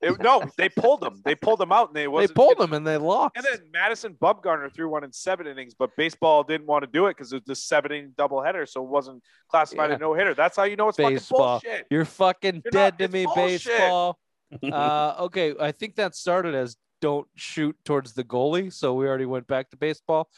It- 0.00 0.20
no, 0.22 0.44
they 0.56 0.68
pulled 0.68 1.02
him. 1.02 1.20
They 1.24 1.34
pulled 1.34 1.60
him 1.60 1.72
out, 1.72 1.88
and 1.88 1.96
they 1.96 2.02
they 2.02 2.08
wasn't, 2.08 2.36
pulled 2.36 2.60
him 2.60 2.72
and 2.72 2.86
they 2.86 2.96
lost. 2.96 3.32
And 3.36 3.44
then 3.44 3.58
Madison 3.72 4.14
Bumgarner 4.14 4.72
threw 4.72 4.88
one 4.88 5.02
in 5.02 5.12
seven 5.12 5.46
innings, 5.48 5.74
but 5.74 5.90
baseball 5.96 6.44
didn't 6.44 6.66
want 6.68 6.84
to 6.84 6.90
do 6.90 7.06
it 7.06 7.16
because 7.16 7.32
it 7.32 7.36
was 7.36 7.44
the 7.46 7.56
seven 7.56 7.90
inning 7.92 8.12
doubleheader, 8.16 8.68
so 8.68 8.82
it 8.84 8.88
wasn't 8.88 9.22
classified 9.48 9.90
Yeah. 9.90 9.96
a 9.96 9.98
no 9.98 10.14
hitter. 10.14 10.34
That's 10.34 10.56
how 10.56 10.62
you 10.64 10.76
know 10.76 10.88
it's 10.88 10.96
Baseball. 10.98 11.58
fucking 11.58 11.68
bullshit. 11.70 11.86
You're 11.90 12.04
fucking 12.04 12.62
You're 12.64 12.70
dead 12.70 12.94
not- 12.94 12.98
to 13.06 13.08
me, 13.08 13.24
bullshit. 13.26 13.64
baseball. 13.66 14.18
uh, 14.72 15.14
okay, 15.20 15.54
I 15.58 15.72
think 15.72 15.96
that 15.96 16.14
started 16.14 16.54
as 16.54 16.76
don't 17.04 17.28
shoot 17.36 17.76
towards 17.84 18.14
the 18.14 18.24
goalie, 18.24 18.72
so 18.72 18.94
we 18.94 19.06
already 19.06 19.26
went 19.26 19.46
back 19.46 19.68
to 19.70 19.76
baseball. 19.76 20.28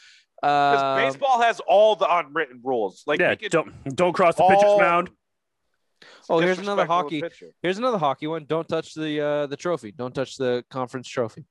Because 0.41 0.81
Uh, 0.83 0.95
baseball 1.05 1.41
has 1.41 1.59
all 1.61 1.95
the 1.95 2.07
unwritten 2.19 2.59
rules. 2.63 3.03
Like 3.07 3.19
yeah. 3.21 3.35
could 3.35 3.51
Don't 3.51 3.71
don't 3.95 4.13
cross 4.13 4.35
the 4.35 4.43
pitcher's 4.47 4.77
mound. 4.77 5.09
Oh, 6.29 6.39
here's 6.39 6.59
another 6.59 6.85
hockey. 6.85 7.21
pitcher. 7.21 7.47
Here's 7.63 7.77
another 7.77 7.97
hockey 7.97 8.27
one. 8.27 8.43
Don't 8.45 8.67
touch 8.67 8.93
the 8.93 9.21
uh, 9.21 9.47
the 9.47 9.55
trophy. 9.55 9.91
Don't 9.91 10.13
touch 10.13 10.35
the 10.37 10.63
conference 10.69 11.07
trophy. 11.07 11.45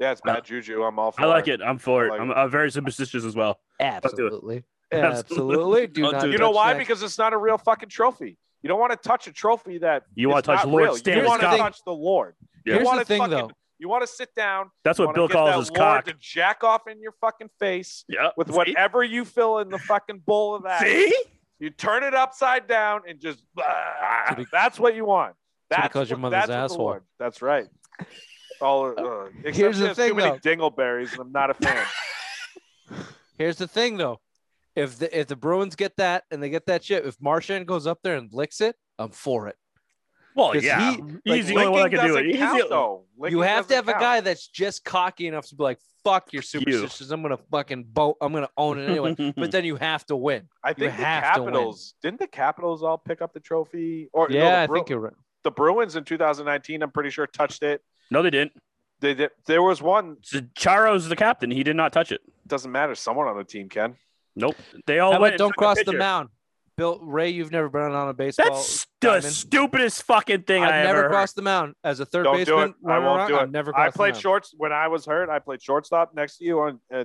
Yeah, 0.00 0.12
it's 0.12 0.22
bad 0.22 0.44
juju. 0.44 0.82
I'm 0.82 0.98
all 0.98 1.12
for 1.12 1.20
I 1.22 1.26
like 1.26 1.46
it. 1.46 1.60
I'm 1.62 1.78
for 1.78 2.04
I 2.04 2.06
it. 2.06 2.10
like 2.12 2.20
I'm. 2.22 2.32
I'm 2.32 2.50
very 2.50 2.70
superstitious 2.70 3.24
as 3.24 3.36
well. 3.36 3.60
Absolutely. 3.78 4.64
Absolutely. 4.92 5.18
Absolutely. 5.18 5.86
Do 5.88 6.02
Don't 6.10 6.20
do. 6.22 6.30
You 6.32 6.38
know 6.38 6.50
why? 6.50 6.72
that. 6.72 6.78
Because 6.78 7.02
it's 7.02 7.18
not 7.18 7.32
a 7.34 7.38
real 7.38 7.58
fucking 7.58 7.90
trophy. 7.90 8.36
You 8.62 8.68
don't 8.68 8.80
want 8.80 8.92
to 8.92 9.08
touch 9.08 9.26
a 9.26 9.32
trophy 9.32 9.78
that 9.78 10.04
You 10.14 10.30
want 10.30 10.44
to 10.44 10.50
touch 10.50 10.64
not 10.64 10.68
Lord 10.72 10.84
real. 10.84 10.96
Stanley's 10.96 11.22
You 11.22 11.28
want 11.28 11.42
to 11.42 11.46
touch 11.58 11.78
the 11.84 11.92
Lord. 11.92 12.34
Yeah. 12.64 12.72
You 12.72 12.72
Here's 12.78 12.86
want 12.86 12.98
the 12.98 13.04
to 13.04 13.08
thing, 13.08 13.18
fucking, 13.20 13.36
though. 13.36 13.50
You 13.78 13.88
want 13.88 14.02
to 14.02 14.06
sit 14.06 14.34
down. 14.34 14.70
That's 14.84 14.98
what 14.98 15.14
Bill 15.14 15.28
calls 15.28 15.50
that 15.50 15.58
his 15.58 15.68
Lord 15.70 15.78
cock. 15.78 16.04
To 16.06 16.14
jack 16.20 16.62
off 16.64 16.82
in 16.86 17.00
your 17.02 17.12
fucking 17.20 17.50
face 17.58 18.04
Yeah. 18.08 18.30
with 18.36 18.48
See? 18.48 18.54
whatever 18.54 19.02
you 19.02 19.24
fill 19.24 19.58
in 19.58 19.68
the 19.68 19.78
fucking 19.78 20.18
bowl 20.20 20.54
of 20.54 20.62
that. 20.62 20.80
See? 20.82 21.12
You 21.58 21.70
turn 21.70 22.02
it 22.04 22.14
upside 22.14 22.66
down 22.68 23.02
and 23.08 23.20
just. 23.20 23.42
To 23.56 24.34
be- 24.36 24.46
that's 24.52 24.78
what 24.78 24.94
you 24.94 25.04
want. 25.04 25.34
That's 25.70 25.92
called 25.92 26.08
your 26.08 26.18
mother's 26.18 26.46
that's 26.46 26.48
what 26.50 26.56
asshole. 26.58 26.84
Lord- 26.84 27.02
That's 27.18 27.42
right. 27.42 27.66
All, 28.60 28.94
uh, 28.98 29.26
Here's 29.50 29.78
the 29.78 29.86
there's 29.86 29.96
thing, 29.96 30.10
too 30.10 30.14
many 30.14 30.30
though. 30.30 30.38
dingleberries, 30.38 31.12
and 31.12 31.20
I'm 31.20 31.32
not 31.32 31.50
a 31.50 31.54
fan. 31.54 31.84
Here's 33.38 33.56
the 33.56 33.66
thing, 33.66 33.96
though. 33.96 34.20
If 34.76 34.98
the 34.98 35.18
if 35.20 35.26
the 35.28 35.36
Bruins 35.36 35.76
get 35.76 35.96
that 35.96 36.24
and 36.30 36.42
they 36.42 36.50
get 36.50 36.66
that 36.66 36.84
shit, 36.84 37.06
if 37.06 37.16
Marchand 37.20 37.66
goes 37.66 37.86
up 37.86 38.00
there 38.02 38.16
and 38.16 38.32
licks 38.32 38.60
it, 38.60 38.76
I'm 38.98 39.10
for 39.10 39.48
it. 39.48 39.56
Well, 40.34 40.52
'Cause 40.52 40.64
yeah. 40.64 40.90
he- 40.92 40.96
He's 41.24 41.46
like, 41.46 41.46
the 41.46 41.54
only 41.56 41.68
one 41.68 41.82
that 41.90 41.96
can 41.96 42.06
do 42.06 42.16
it. 42.16 42.22
doesn't 42.22 42.26
He's 42.30 42.36
count, 42.38 42.58
the- 42.62 42.68
though. 42.68 43.04
you 43.28 43.40
have 43.40 43.66
to 43.68 43.74
have 43.76 43.86
doesn't 43.86 44.00
a 44.00 44.00
guy 44.04 44.20
that's 44.20 44.48
just 44.48 44.84
cocky 44.84 45.26
enough 45.28 45.46
to 45.46 45.54
be 45.54 45.62
like, 45.62 45.78
"Fuck 46.02 46.32
your 46.32 46.42
superstitions. 46.42 47.10
I'm 47.12 47.22
gonna 47.22 47.36
fucking 47.36 47.84
boat. 47.84 48.16
I'm 48.20 48.32
gonna 48.32 48.48
own 48.56 48.78
it 48.80 48.88
anyway." 48.90 49.14
but 49.36 49.52
then 49.52 49.64
you 49.64 49.76
have 49.76 50.04
to 50.06 50.16
win. 50.16 50.48
I 50.64 50.72
think 50.72 50.90
the 50.96 51.02
have. 51.04 51.22
Capitals 51.22 51.94
didn't 52.02 52.18
the 52.18 52.26
Capitals 52.26 52.82
all 52.82 52.98
pick 52.98 53.22
up 53.22 53.32
the 53.32 53.40
trophy? 53.40 54.08
Or 54.12 54.28
no, 54.28 54.36
Yeah, 54.36 54.66
the 54.66 54.72
I 54.72 54.74
think 54.74 54.88
you're 54.90 54.98
right. 54.98 55.12
the 55.44 55.50
Bruins 55.52 55.94
in 55.94 56.02
2019. 56.04 56.82
I'm 56.82 56.90
pretty 56.90 57.10
sure 57.10 57.26
touched 57.28 57.62
it. 57.62 57.82
no, 58.10 58.20
they 58.22 58.30
didn't. 58.30 58.52
They 59.00 59.14
did. 59.14 59.30
There 59.46 59.62
was 59.62 59.82
one. 59.82 60.16
So 60.22 60.40
Chara's 60.56 61.08
the 61.08 61.16
captain. 61.16 61.50
He 61.50 61.62
did 61.62 61.76
not 61.76 61.92
touch 61.92 62.10
it. 62.10 62.22
Doesn't 62.46 62.72
matter. 62.72 62.94
Someone 62.94 63.28
on 63.28 63.36
the 63.36 63.44
team 63.44 63.68
can. 63.68 63.96
Nope. 64.34 64.56
They 64.86 64.98
all 64.98 65.12
How 65.12 65.20
went 65.20 65.36
don't 65.38 65.54
cross 65.54 65.76
the 65.78 65.84
picture. 65.84 65.98
mound? 65.98 66.28
Bill 66.76 66.98
Ray, 67.00 67.30
you've 67.30 67.52
never 67.52 67.68
been 67.68 67.82
on 67.82 68.08
a 68.08 68.12
baseball. 68.14 68.50
That's 68.50 68.86
the 69.00 69.06
diamond. 69.08 69.24
stupidest 69.26 70.02
fucking 70.02 70.42
thing 70.42 70.62
I've 70.62 70.72
I 70.72 70.82
never 70.82 71.00
ever 71.00 71.08
crossed 71.08 71.36
the 71.36 71.42
mound 71.42 71.74
as 71.84 72.00
a 72.00 72.06
3rd 72.06 72.24
Don't 72.24 72.34
do 72.36 72.38
baseman. 72.44 72.68
it. 72.70 72.88
I 72.90 72.98
won't 72.98 73.18
around, 73.20 73.28
do 73.28 73.36
it. 73.36 73.40
I've 73.42 73.50
never 73.52 73.76
I 73.76 73.90
played 73.90 74.14
the 74.14 74.20
shorts 74.20 74.54
when 74.56 74.72
I 74.72 74.88
was 74.88 75.06
hurt. 75.06 75.28
I 75.28 75.38
played 75.38 75.62
shortstop 75.62 76.14
next 76.14 76.38
to 76.38 76.44
you 76.44 76.60
on 76.60 76.80
uh, 76.92 77.04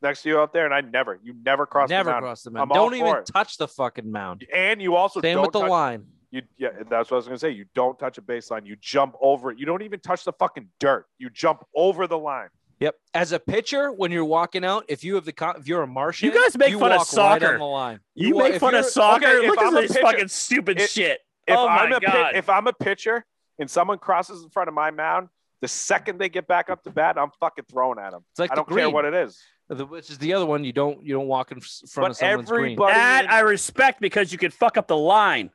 next 0.00 0.22
to 0.22 0.30
you 0.30 0.38
out 0.38 0.52
there, 0.52 0.64
and 0.64 0.72
I 0.74 0.80
never. 0.80 1.18
You 1.22 1.34
never 1.44 1.66
crossed 1.66 1.90
never 1.90 2.08
the 2.08 2.12
mound. 2.12 2.22
crossed 2.22 2.44
the 2.44 2.50
mound. 2.50 2.70
I'm 2.72 2.74
Don't 2.74 2.94
even 2.94 3.16
it. 3.16 3.26
touch 3.26 3.58
the 3.58 3.68
fucking 3.68 4.10
mound. 4.10 4.46
And 4.54 4.80
you 4.80 4.96
also 4.96 5.20
Same 5.20 5.34
don't 5.36 5.42
with 5.46 5.52
the 5.52 5.60
touch, 5.60 5.70
line. 5.70 6.06
You 6.30 6.42
yeah, 6.56 6.70
that's 6.88 7.10
what 7.10 7.16
I 7.16 7.16
was 7.16 7.26
gonna 7.26 7.38
say. 7.38 7.50
You 7.50 7.66
don't 7.74 7.98
touch 7.98 8.16
a 8.16 8.22
baseline. 8.22 8.66
You 8.66 8.76
jump 8.80 9.16
over 9.20 9.50
it. 9.50 9.58
You 9.58 9.66
don't 9.66 9.82
even 9.82 10.00
touch 10.00 10.24
the 10.24 10.32
fucking 10.32 10.68
dirt. 10.80 11.06
You 11.18 11.28
jump 11.30 11.64
over 11.74 12.06
the 12.06 12.18
line. 12.18 12.48
Yep. 12.80 12.96
As 13.14 13.32
a 13.32 13.38
pitcher, 13.38 13.92
when 13.92 14.10
you're 14.10 14.24
walking 14.24 14.64
out, 14.64 14.84
if 14.88 15.04
you 15.04 15.14
have 15.14 15.24
the 15.24 15.32
con- 15.32 15.56
if 15.58 15.68
you're 15.68 15.82
a 15.82 15.86
Martian, 15.86 16.28
You 16.28 16.34
guys 16.42 16.56
make 16.58 16.76
fun 16.78 16.92
of 16.92 17.02
soccer. 17.06 17.44
Right 17.46 17.52
on 17.54 17.58
the 17.60 17.64
line. 17.66 18.00
You, 18.14 18.34
wa- 18.34 18.48
make 18.48 18.60
fun 18.60 18.74
of 18.74 18.84
soccer. 18.84 19.26
okay, 19.26 19.46
Look 19.48 19.60
at 19.60 19.70
this 19.72 19.92
pitcher- 19.92 20.02
fucking 20.02 20.28
stupid 20.28 20.80
if- 20.80 20.90
shit. 20.90 21.20
If 21.46 21.56
oh 21.56 21.68
I'm 21.68 21.90
my 21.90 21.96
a 21.96 22.00
god! 22.00 22.34
if 22.36 22.48
I'm 22.48 22.66
a 22.66 22.72
pitcher 22.72 23.24
and 23.58 23.70
someone 23.70 23.98
crosses 23.98 24.42
in 24.42 24.48
front 24.50 24.68
of 24.68 24.74
my 24.74 24.90
mound, 24.90 25.28
the 25.60 25.68
second 25.68 26.18
they 26.18 26.28
get 26.30 26.46
back 26.46 26.70
up 26.70 26.82
to 26.84 26.90
bat, 26.90 27.18
I'm 27.18 27.30
fucking 27.38 27.66
throwing 27.70 27.98
at 27.98 28.12
them. 28.12 28.24
It's 28.32 28.40
like 28.40 28.50
I 28.50 28.54
don't 28.54 28.68
care 28.68 28.88
what 28.90 29.04
it 29.04 29.12
is. 29.14 29.38
the- 29.68 29.84
which 29.86 30.10
is 30.10 30.18
the 30.18 30.32
other 30.34 30.46
one. 30.46 30.64
You 30.64 30.72
don't 30.72 31.02
you 31.04 31.12
don't 31.14 31.26
walk 31.28 31.52
in 31.52 31.60
front 31.60 32.10
of 32.10 32.10
But 32.12 32.16
someone's 32.16 32.48
green. 32.48 32.64
everybody, 32.72 32.94
that 32.94 33.24
in- 33.26 33.30
I 33.30 33.40
respect 33.40 34.00
because 34.00 34.32
you 34.32 34.38
could 34.38 34.52
fuck 34.54 34.76
up 34.78 34.88
the 34.88 34.96
line. 34.96 35.50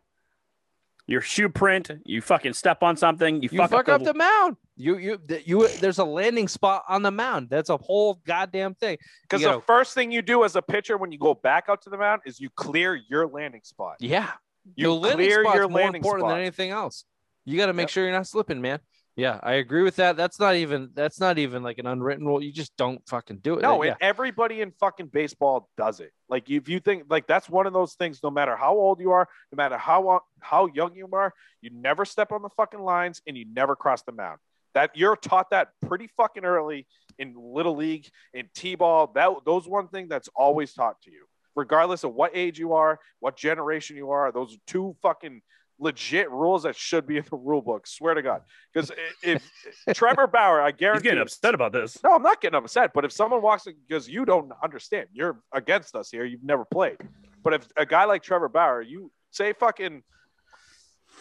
Your 1.09 1.21
shoe 1.21 1.49
print, 1.49 1.89
you 2.05 2.21
fucking 2.21 2.53
step 2.53 2.83
on 2.83 2.95
something, 2.95 3.41
you, 3.41 3.49
You 3.51 3.57
fuck, 3.57 3.71
fuck, 3.71 3.89
up, 3.89 4.01
up 4.01 4.03
the 4.05 4.13
mound. 4.13 4.57
You 4.77 4.97
you 4.97 5.19
you. 5.43 5.67
There's 5.67 5.97
a 5.97 6.03
landing 6.03 6.47
spot 6.47 6.83
on 6.87 7.01
the 7.01 7.09
mound. 7.09 7.49
That's 7.49 7.71
a 7.71 7.77
whole 7.77 8.21
goddamn 8.27 8.75
thing. 8.75 8.97
because 9.23 9.41
the 9.41 9.59
first 9.65 9.95
thing 9.95 10.11
you 10.11 10.21
do 10.21 10.43
as 10.43 10.55
a 10.55 10.61
pitcher 10.61 10.97
when 10.97 11.11
you 11.11 11.17
go 11.17 11.33
back 11.33 11.65
out 11.67 11.81
to 11.81 11.89
the 11.89 11.97
mound 11.97 12.21
is 12.25 12.39
you 12.39 12.51
clear 12.51 12.95
your 13.09 13.25
landing 13.27 13.61
spot. 13.63 13.95
Yeah, 13.99 14.29
You 14.75 14.87
the 14.89 14.93
landing 14.93 15.25
clear 15.27 15.43
spot's 15.43 15.55
your 15.55 15.67
more 15.67 15.81
landing 15.81 15.99
important 16.01 16.21
spot. 16.25 16.29
than 16.35 16.39
anything 16.41 16.69
else. 16.69 17.05
You 17.43 17.57
got 17.57 17.65
to 17.65 17.73
make 17.73 17.85
Yep. 17.85 17.89
sure 17.89 18.03
you're 18.03 18.13
not 18.13 18.27
slipping, 18.27 18.61
man. 18.61 18.79
Yeah, 19.19 19.37
I 19.43 19.53
agree 19.55 19.83
with 19.83 19.97
that. 19.97 20.15
That's 20.15 20.39
not 20.39 20.55
even 20.55 20.91
that's 20.93 21.19
not 21.19 21.37
even 21.37 21.61
like 21.61 21.77
an 21.77 21.87
unwritten 21.87 22.25
rule. 22.25 22.41
You 22.41 22.53
just 22.53 22.75
don't 22.77 23.05
fucking 23.07 23.39
do 23.39 23.55
it. 23.55 23.61
No, 23.61 23.83
yeah. 23.83 23.91
and 23.91 23.97
everybody 24.01 24.61
in 24.61 24.71
fucking 24.79 25.07
baseball 25.07 25.69
does 25.77 25.99
it. 25.99 26.11
Like 26.29 26.49
if 26.49 26.69
you 26.69 26.79
think 26.79 27.03
like 27.09 27.27
that's 27.27 27.49
one 27.49 27.67
of 27.67 27.73
those 27.73 27.95
things. 27.95 28.19
No 28.23 28.31
matter 28.31 28.55
how 28.55 28.73
old 28.73 29.01
you 29.01 29.11
are, 29.11 29.27
no 29.51 29.57
matter 29.57 29.77
how 29.77 30.21
how 30.39 30.67
young 30.67 30.95
you 30.95 31.09
are, 31.11 31.33
you 31.61 31.69
never 31.73 32.05
step 32.05 32.31
on 32.31 32.41
the 32.41 32.49
fucking 32.49 32.79
lines 32.79 33.21
and 33.27 33.37
you 33.37 33.45
never 33.51 33.75
cross 33.75 34.03
the 34.03 34.13
mound. 34.13 34.39
That 34.73 34.91
you're 34.95 35.17
taught 35.17 35.49
that 35.49 35.69
pretty 35.85 36.09
fucking 36.15 36.45
early 36.45 36.87
in 37.17 37.33
little 37.35 37.75
league, 37.75 38.07
in 38.33 38.47
t-ball. 38.55 39.11
That 39.15 39.31
those 39.45 39.67
one 39.67 39.89
thing 39.89 40.07
that's 40.07 40.29
always 40.33 40.73
taught 40.73 41.01
to 41.01 41.11
you, 41.11 41.25
regardless 41.55 42.05
of 42.05 42.13
what 42.13 42.31
age 42.33 42.57
you 42.57 42.73
are, 42.73 42.99
what 43.19 43.35
generation 43.35 43.97
you 43.97 44.11
are. 44.11 44.31
Those 44.31 44.53
are 44.53 44.59
two 44.65 44.95
fucking 45.01 45.41
legit 45.79 46.29
rules 46.29 46.63
that 46.63 46.75
should 46.75 47.07
be 47.07 47.17
in 47.17 47.25
the 47.29 47.37
rule 47.37 47.61
book. 47.61 47.87
Swear 47.87 48.13
to 48.13 48.21
God, 48.21 48.41
because 48.73 48.91
if, 49.23 49.43
if 49.87 49.97
Trevor 49.97 50.27
Bauer, 50.27 50.61
I 50.61 50.71
guarantee. 50.71 50.77
He's 50.77 50.81
guarantee, 50.81 51.09
getting 51.09 51.21
upset 51.21 51.53
about 51.53 51.71
this. 51.71 51.97
no, 52.03 52.15
I'm 52.15 52.21
not 52.21 52.41
getting 52.41 52.57
upset. 52.57 52.91
But 52.93 53.05
if 53.05 53.11
someone 53.11 53.41
walks 53.41 53.67
in 53.67 53.75
because 53.87 54.07
you 54.07 54.25
don't 54.25 54.51
understand, 54.63 55.07
you're 55.13 55.39
against 55.53 55.95
us 55.95 56.09
here. 56.11 56.25
You've 56.25 56.43
never 56.43 56.65
played. 56.65 56.97
But 57.43 57.53
if 57.53 57.67
a 57.77 57.85
guy 57.85 58.05
like 58.05 58.23
Trevor 58.23 58.49
Bauer, 58.49 58.81
you 58.81 59.11
say 59.31 59.53
fucking 59.53 60.03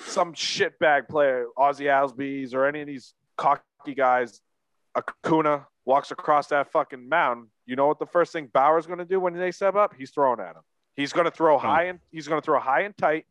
some 0.07 0.35
shitbag 0.35 1.09
player, 1.09 1.47
Ozzie 1.57 1.85
Albies 1.85 2.55
or 2.55 2.67
any 2.67 2.81
of 2.81 2.87
these 2.87 3.15
cocky 3.37 3.95
guys, 3.95 4.41
Acuna 4.97 5.67
walks 5.85 6.11
across 6.11 6.49
that 6.49 6.71
fucking 6.71 7.09
mound, 7.09 7.49
you 7.65 7.77
know 7.77 7.87
what 7.87 7.99
the 7.99 8.07
first 8.07 8.33
thing 8.33 8.49
Bauer's 8.53 8.87
going 8.87 8.99
to 8.99 9.05
do 9.05 9.21
when 9.21 9.35
they 9.35 9.51
step 9.51 9.75
up? 9.75 9.95
He's 9.97 10.11
throwing 10.11 10.41
at 10.41 10.57
him. 10.57 10.63
He's 10.97 11.13
going 11.13 11.25
to 11.25 11.31
throw 11.31 11.59
hmm. 11.59 11.67
high 11.67 11.85
and 11.85 11.99
he's 12.11 12.29
going 12.29 12.41
to 12.41 12.45
throw 12.45 12.59
high 12.59 12.83
and 12.83 12.97
tight, 12.97 13.27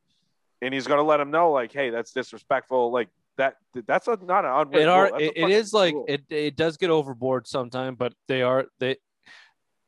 and 0.61 0.73
he's 0.73 0.87
going 0.87 0.99
to 0.99 1.03
let 1.03 1.19
him 1.19 1.31
know 1.31 1.51
like, 1.51 1.71
hey, 1.71 1.89
that's 1.89 2.11
disrespectful. 2.11 2.91
Like 2.91 3.09
that. 3.37 3.55
That's 3.85 4.07
a, 4.07 4.17
not 4.23 4.45
an 4.45 4.51
unwritten 4.51 4.81
it 4.81 4.87
are 4.87 5.19
it, 5.21 5.33
it 5.35 5.73
like 5.73 5.93
rule. 5.93 6.05
it 6.07 6.23
it 6.29 6.55
does 6.55 6.77
get 6.77 6.89
overboard 6.89 7.47
sometime, 7.47 7.95
but 7.95 8.13
they 8.27 8.41
are 8.41 8.65
they 8.79 8.97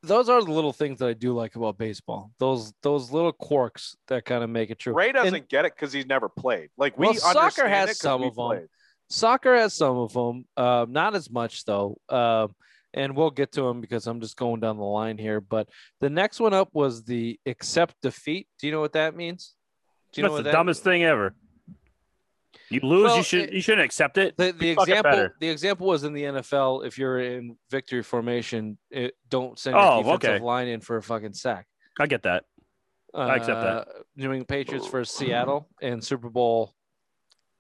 those 0.03 0.29
are 0.29 0.41
the 0.41 0.51
little 0.51 0.71
things 0.71 0.99
that 0.99 1.07
I 1.07 1.13
do 1.13 1.33
like 1.33 1.55
about 1.55 1.77
baseball. 1.77 2.31
Those 2.39 2.73
those 2.83 3.11
little 3.11 3.33
quirks 3.33 3.95
that 4.07 4.25
kind 4.25 4.43
of 4.43 4.49
make 4.49 4.69
it 4.69 4.79
true. 4.79 4.93
Ray 4.93 5.11
doesn't 5.11 5.33
And 5.33 5.47
get 5.49 5.65
it 5.65 5.73
because 5.75 5.91
he's 5.91 6.05
never 6.05 6.29
played. 6.29 6.69
Like 6.77 6.97
we 6.97 7.07
Well, 7.07 7.15
soccer 7.15 7.67
has 7.67 7.97
some 7.97 8.23
of 8.23 8.37
of 8.37 8.39
'em. 8.39 8.57
played. 8.57 8.67
soccer 9.09 9.55
has 9.55 9.73
some 9.73 9.97
of 9.97 10.13
them, 10.13 10.45
uh, 10.55 10.85
not 10.87 11.15
as 11.15 11.29
much 11.29 11.65
though. 11.65 11.97
Um, 12.07 12.55
and 12.93 13.15
we'll 13.15 13.29
get 13.31 13.51
to 13.53 13.61
them 13.61 13.81
because 13.81 14.07
I'm 14.07 14.21
just 14.21 14.35
going 14.35 14.61
down 14.61 14.77
the 14.77 14.83
line 14.83 15.17
here. 15.17 15.41
But 15.41 15.69
the 15.99 16.09
next 16.09 16.39
one 16.39 16.53
up 16.53 16.69
was 16.73 17.03
the 17.03 17.39
accept 17.45 17.95
defeat. 18.01 18.47
Do 18.59 18.67
you 18.67 18.73
know 18.73 18.79
what 18.79 18.93
that 18.93 19.15
means? 19.15 19.53
Do 20.11 20.21
you 20.21 20.23
That's 20.23 20.31
know 20.31 20.37
the 20.37 20.43
that 20.43 20.51
dumbest 20.51 20.83
thing 20.83 21.03
ever. 21.03 21.33
You 22.71 22.81
lose, 22.81 23.03
Well, 23.05 23.17
you 23.17 23.23
should 23.23 23.41
it- 23.49 23.53
you 23.53 23.61
shouldn't 23.61 23.85
accept 23.85 24.17
it. 24.17 24.37
The, 24.37 24.51
the 24.51 24.69
example 24.69 25.29
the 25.39 25.49
example 25.49 25.87
was 25.87 26.03
in 26.03 26.13
the 26.13 26.23
NFL. 26.23 26.85
If 26.85 26.97
you're 26.97 27.19
in 27.19 27.57
victory 27.71 28.03
formation, 28.03 28.77
it, 28.91 29.15
don't 29.27 29.57
send 29.57 29.75
your 29.75 29.83
Oh, 29.83 30.03
defensive 30.03 30.29
okay. 30.35 30.43
line 30.43 30.67
in 30.67 30.79
for 30.79 30.97
a 30.97 31.01
fucking 31.01 31.33
sack. 31.33 31.65
I 31.99 32.05
get 32.07 32.23
that. 32.23 32.43
I 33.13 33.37
accept 33.37 33.61
that. 33.61 33.77
Uh, 33.77 33.85
New 34.15 34.25
England 34.25 34.47
Patriots 34.47 34.87
versus 34.87 35.15
Seattle 35.15 35.67
and 35.81 36.03
Super 36.03 36.29
Bowl 36.29 36.73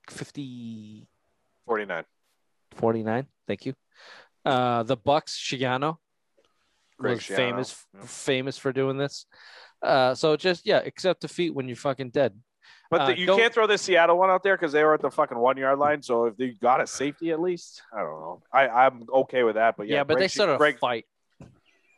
50 0.09 1.07
49. 1.65 2.03
49. 2.75 3.27
Thank 3.47 3.65
you. 3.65 3.73
Uh, 4.45 4.83
the 4.83 4.95
Bucks, 4.95 5.37
Schiano 5.37 5.97
Greg 6.99 7.15
was 7.15 7.23
Schiano, 7.23 7.35
famous 7.35 7.85
yeah. 7.95 8.01
famous 8.05 8.57
for 8.57 8.71
doing 8.71 8.97
this. 8.97 9.25
Uh, 9.81 10.13
so 10.15 10.35
just 10.35 10.65
yeah, 10.65 10.77
accept 10.79 11.21
defeat 11.21 11.51
when 11.51 11.67
you're 11.67 11.75
fucking 11.75 12.09
dead. 12.09 12.33
But 12.91 13.01
Uh, 13.01 13.09
you 13.09 13.25
don't- 13.27 13.39
can't 13.39 13.53
throw 13.53 13.67
the 13.67 13.77
Seattle 13.77 14.17
one 14.17 14.29
out 14.31 14.41
there 14.43 14.57
because 14.57 14.71
they 14.71 14.83
were 14.83 14.93
at 14.95 15.01
the 15.01 15.11
fucking 15.11 15.37
one 15.37 15.57
yard 15.57 15.77
line. 15.79 16.01
So 16.01 16.25
if 16.25 16.37
they 16.37 16.49
got 16.49 16.81
a 16.81 16.87
safety 16.87 17.31
at 17.31 17.39
least, 17.39 17.83
I 17.93 17.99
don't 17.99 18.19
know. 18.19 18.41
I, 18.51 18.67
I'm 18.67 19.05
okay 19.13 19.43
with 19.43 19.55
that. 19.55 19.77
But 19.77 19.87
Yeah, 19.87 19.97
yeah, 19.97 20.03
but 20.03 20.15
Greg 20.15 20.21
they 20.23 20.27
Schi- 20.27 20.31
started 20.33 20.53
a 20.75 20.77
fight. 20.79 21.05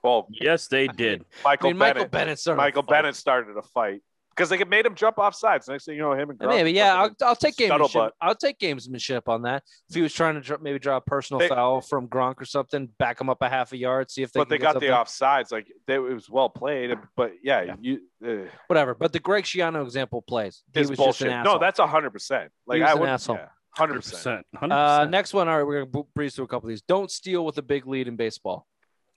Well, 0.03 0.27
Yes, 0.31 0.67
they 0.67 0.87
did. 0.87 1.21
I 1.45 1.49
Michael 1.49 1.69
mean, 1.69 1.77
Michael 1.77 1.93
Bennett. 1.99 2.11
Bennett 2.11 2.39
started. 2.39 2.57
Michael 2.57 2.81
a 2.81 2.85
fight. 2.85 2.89
Bennett 3.03 3.15
started 3.15 3.55
a 3.57 3.61
fight 3.61 4.01
because 4.41 4.49
they 4.49 4.63
made 4.65 4.85
him 4.85 4.95
jump 4.95 5.19
off 5.19 5.35
sides. 5.35 5.67
Next 5.67 5.85
thing 5.85 5.95
you 5.95 6.01
know, 6.01 6.13
him 6.13 6.29
and 6.31 6.39
Gronk 6.39 6.49
Maybe, 6.49 6.71
yeah, 6.71 6.95
I'll, 6.95 7.11
I'll 7.23 7.35
take 7.35 7.55
gamesmanship. 7.55 8.11
I'll 8.19 8.35
take 8.35 8.57
gamesmanship 8.59 9.27
on 9.27 9.43
that. 9.43 9.63
If 9.89 9.95
he 9.95 10.01
was 10.01 10.13
trying 10.13 10.35
to 10.35 10.41
dr- 10.41 10.61
maybe 10.61 10.79
draw 10.79 10.97
a 10.97 11.01
personal 11.01 11.39
They- 11.39 11.49
foul 11.49 11.81
from 11.81 12.07
Gronk 12.07 12.41
or 12.41 12.45
something, 12.45 12.87
back 12.97 13.21
him 13.21 13.29
up 13.29 13.41
a 13.41 13.49
half 13.49 13.71
a 13.73 13.77
yard, 13.77 14.09
see 14.09 14.23
if 14.23 14.31
they. 14.31 14.39
but 14.39 14.45
can 14.45 14.49
they 14.49 14.57
get 14.57 14.73
got 14.73 14.79
the 14.79 14.87
something. 14.87 15.47
offsides. 15.47 15.51
Like 15.51 15.67
they, 15.87 15.95
it 15.95 15.99
was 15.99 16.29
well 16.29 16.49
played. 16.49 16.91
But 17.15 17.33
yeah, 17.43 17.61
Yeah. 17.61 17.75
you. 17.79 17.99
Uh, 18.25 18.47
whatever. 18.67 18.95
But 18.95 19.13
the 19.13 19.19
Greg 19.19 19.43
Schiano 19.45 19.83
example 19.83 20.21
plays. 20.21 20.63
He 20.73 20.79
was 20.79 20.91
bullshit. 20.91 21.05
just 21.13 21.21
an 21.21 21.29
asshole. 21.29 21.53
no, 21.55 21.59
that's 21.59 21.79
hundred 21.79 22.11
percent. 22.11 22.51
Like 22.65 22.77
He 22.77 22.81
was 22.81 22.89
I 22.89 22.93
an 22.93 22.99
would. 22.99 23.09
asshole. 23.09 23.35
Hundred 23.37 23.49
Hundred 23.93 24.01
percent. 24.01 24.45
percent. 24.53 24.71
uh, 24.73 25.05
next 25.05 25.33
one. 25.33 25.47
All 25.47 25.57
right, 25.57 25.63
we're 25.65 25.85
gonna 25.85 26.05
breeze 26.13 26.35
through 26.35 26.45
a 26.45 26.47
couple 26.47 26.67
of 26.67 26.71
these. 26.71 26.81
Don't 26.81 27.09
steal 27.09 27.45
with 27.45 27.57
a 27.57 27.61
big 27.61 27.87
lead 27.87 28.07
in 28.09 28.15
baseball. 28.17 28.67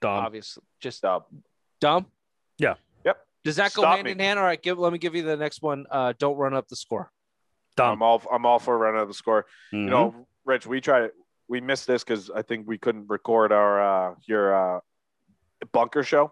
Dumb. 0.01 0.11
Obviously, 0.11 0.63
just 0.79 0.97
Stop. 0.97 1.29
dumb. 1.81 2.05
Yeah. 2.57 2.75
Yep. 3.45 3.49
Does 3.49 3.55
that 3.57 3.73
go 3.73 3.83
Stop 3.83 3.95
hand 3.95 4.05
me. 4.05 4.11
in 4.11 4.19
hand? 4.19 4.39
All 4.39 4.45
right, 4.45 4.61
give. 4.61 4.79
Let 4.79 4.91
me 4.91 4.97
give 4.99 5.13
you 5.15 5.21
the 5.23 5.37
next 5.37 5.61
one. 5.61 5.85
Uh, 5.89 6.13
don't 6.17 6.35
run 6.35 6.53
up 6.55 6.67
the 6.67 6.75
score. 6.75 7.11
Dumb. 7.77 7.93
I'm 7.93 8.01
all. 8.01 8.21
I'm 8.31 8.45
all 8.45 8.59
for 8.59 8.77
running 8.77 8.97
out 8.99 9.03
of 9.03 9.07
the 9.09 9.13
score. 9.13 9.45
Mhm. 9.73 9.83
You 9.83 9.89
know, 9.89 10.27
Rich, 10.45 10.65
we 10.67 10.81
tried. 10.81 11.11
We 11.47 11.61
missed 11.61 11.85
this 11.85 12.03
because 12.03 12.31
I 12.31 12.41
think 12.41 12.67
we 12.67 12.77
couldn't 12.79 13.07
record 13.07 13.51
our 13.51 14.11
uh, 14.11 14.15
your 14.27 14.77
uh, 14.77 14.79
bunker 15.71 16.03
show. 16.03 16.31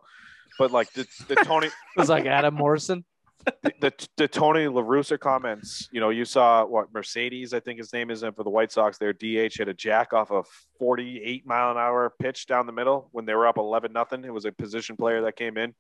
But 0.57 0.71
like 0.71 0.91
the, 0.93 1.07
the 1.27 1.35
Tony, 1.43 1.67
It 1.67 1.73
was 1.97 2.09
like 2.09 2.25
Adam 2.25 2.53
Morrison. 2.55 3.05
the, 3.61 3.73
the 3.81 4.07
the 4.17 4.27
Tony 4.27 4.67
La 4.67 4.81
Russa 4.81 5.19
comments. 5.19 5.89
You 5.91 5.99
know, 5.99 6.09
you 6.09 6.23
saw 6.25 6.65
what 6.65 6.93
Mercedes, 6.93 7.53
I 7.53 7.59
think 7.59 7.77
his 7.77 7.91
name 7.93 8.09
is, 8.09 8.23
and 8.23 8.35
for 8.35 8.43
the 8.43 8.49
White 8.49 8.71
Sox, 8.71 8.97
their 8.97 9.13
DH 9.13 9.53
hit 9.57 9.67
a 9.67 9.73
jack 9.73 10.13
off 10.13 10.31
a 10.31 10.43
48 10.79 11.45
mile 11.45 11.71
an 11.71 11.77
hour 11.77 12.13
pitch 12.21 12.47
down 12.47 12.65
the 12.65 12.71
middle 12.71 13.09
when 13.11 13.25
they 13.25 13.35
were 13.35 13.45
up 13.45 13.57
11 13.57 13.91
nothing. 13.91 14.23
It 14.23 14.33
was 14.33 14.45
a 14.45 14.51
position 14.51 14.95
player 14.95 15.21
that 15.23 15.35
came 15.35 15.57
in, 15.57 15.75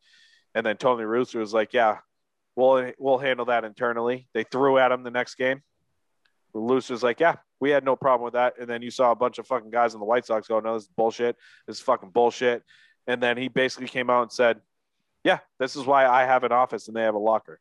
and 0.55 0.65
then 0.65 0.77
Tony 0.77 1.03
La 1.05 1.09
Russa 1.11 1.35
was 1.35 1.53
like, 1.53 1.73
"Yeah, 1.73 1.99
we'll 2.55 2.91
we'll 2.97 3.17
handle 3.17 3.45
that 3.45 3.63
internally." 3.65 4.27
They 4.33 4.43
threw 4.43 4.77
at 4.77 4.91
him 4.91 5.03
the 5.03 5.11
next 5.11 5.35
game. 5.35 5.61
Russa 6.55 6.91
was 6.91 7.03
like, 7.03 7.19
"Yeah, 7.19 7.35
we 7.59 7.69
had 7.71 7.83
no 7.83 7.95
problem 7.95 8.25
with 8.25 8.33
that." 8.33 8.59
And 8.59 8.69
then 8.69 8.81
you 8.81 8.91
saw 8.91 9.11
a 9.11 9.15
bunch 9.15 9.39
of 9.39 9.47
fucking 9.47 9.71
guys 9.71 9.93
in 9.93 9.99
the 9.99 10.05
White 10.05 10.25
Sox 10.25 10.47
go, 10.47 10.59
"No, 10.59 10.75
this 10.75 10.83
is 10.83 10.89
bullshit. 10.89 11.35
This 11.67 11.77
is 11.77 11.81
fucking 11.83 12.09
bullshit." 12.09 12.63
And 13.07 13.21
then 13.21 13.37
he 13.37 13.47
basically 13.49 13.87
came 13.87 14.09
out 14.09 14.21
and 14.21 14.31
said, 14.31 14.61
yeah, 15.25 15.39
this 15.59 15.75
is 15.75 15.85
why 15.85 16.05
I 16.05 16.25
have 16.25 16.43
an 16.45 16.51
office 16.53 16.87
and 16.87 16.95
they 16.95 17.01
have 17.03 17.15
a 17.15 17.19
locker. 17.19 17.59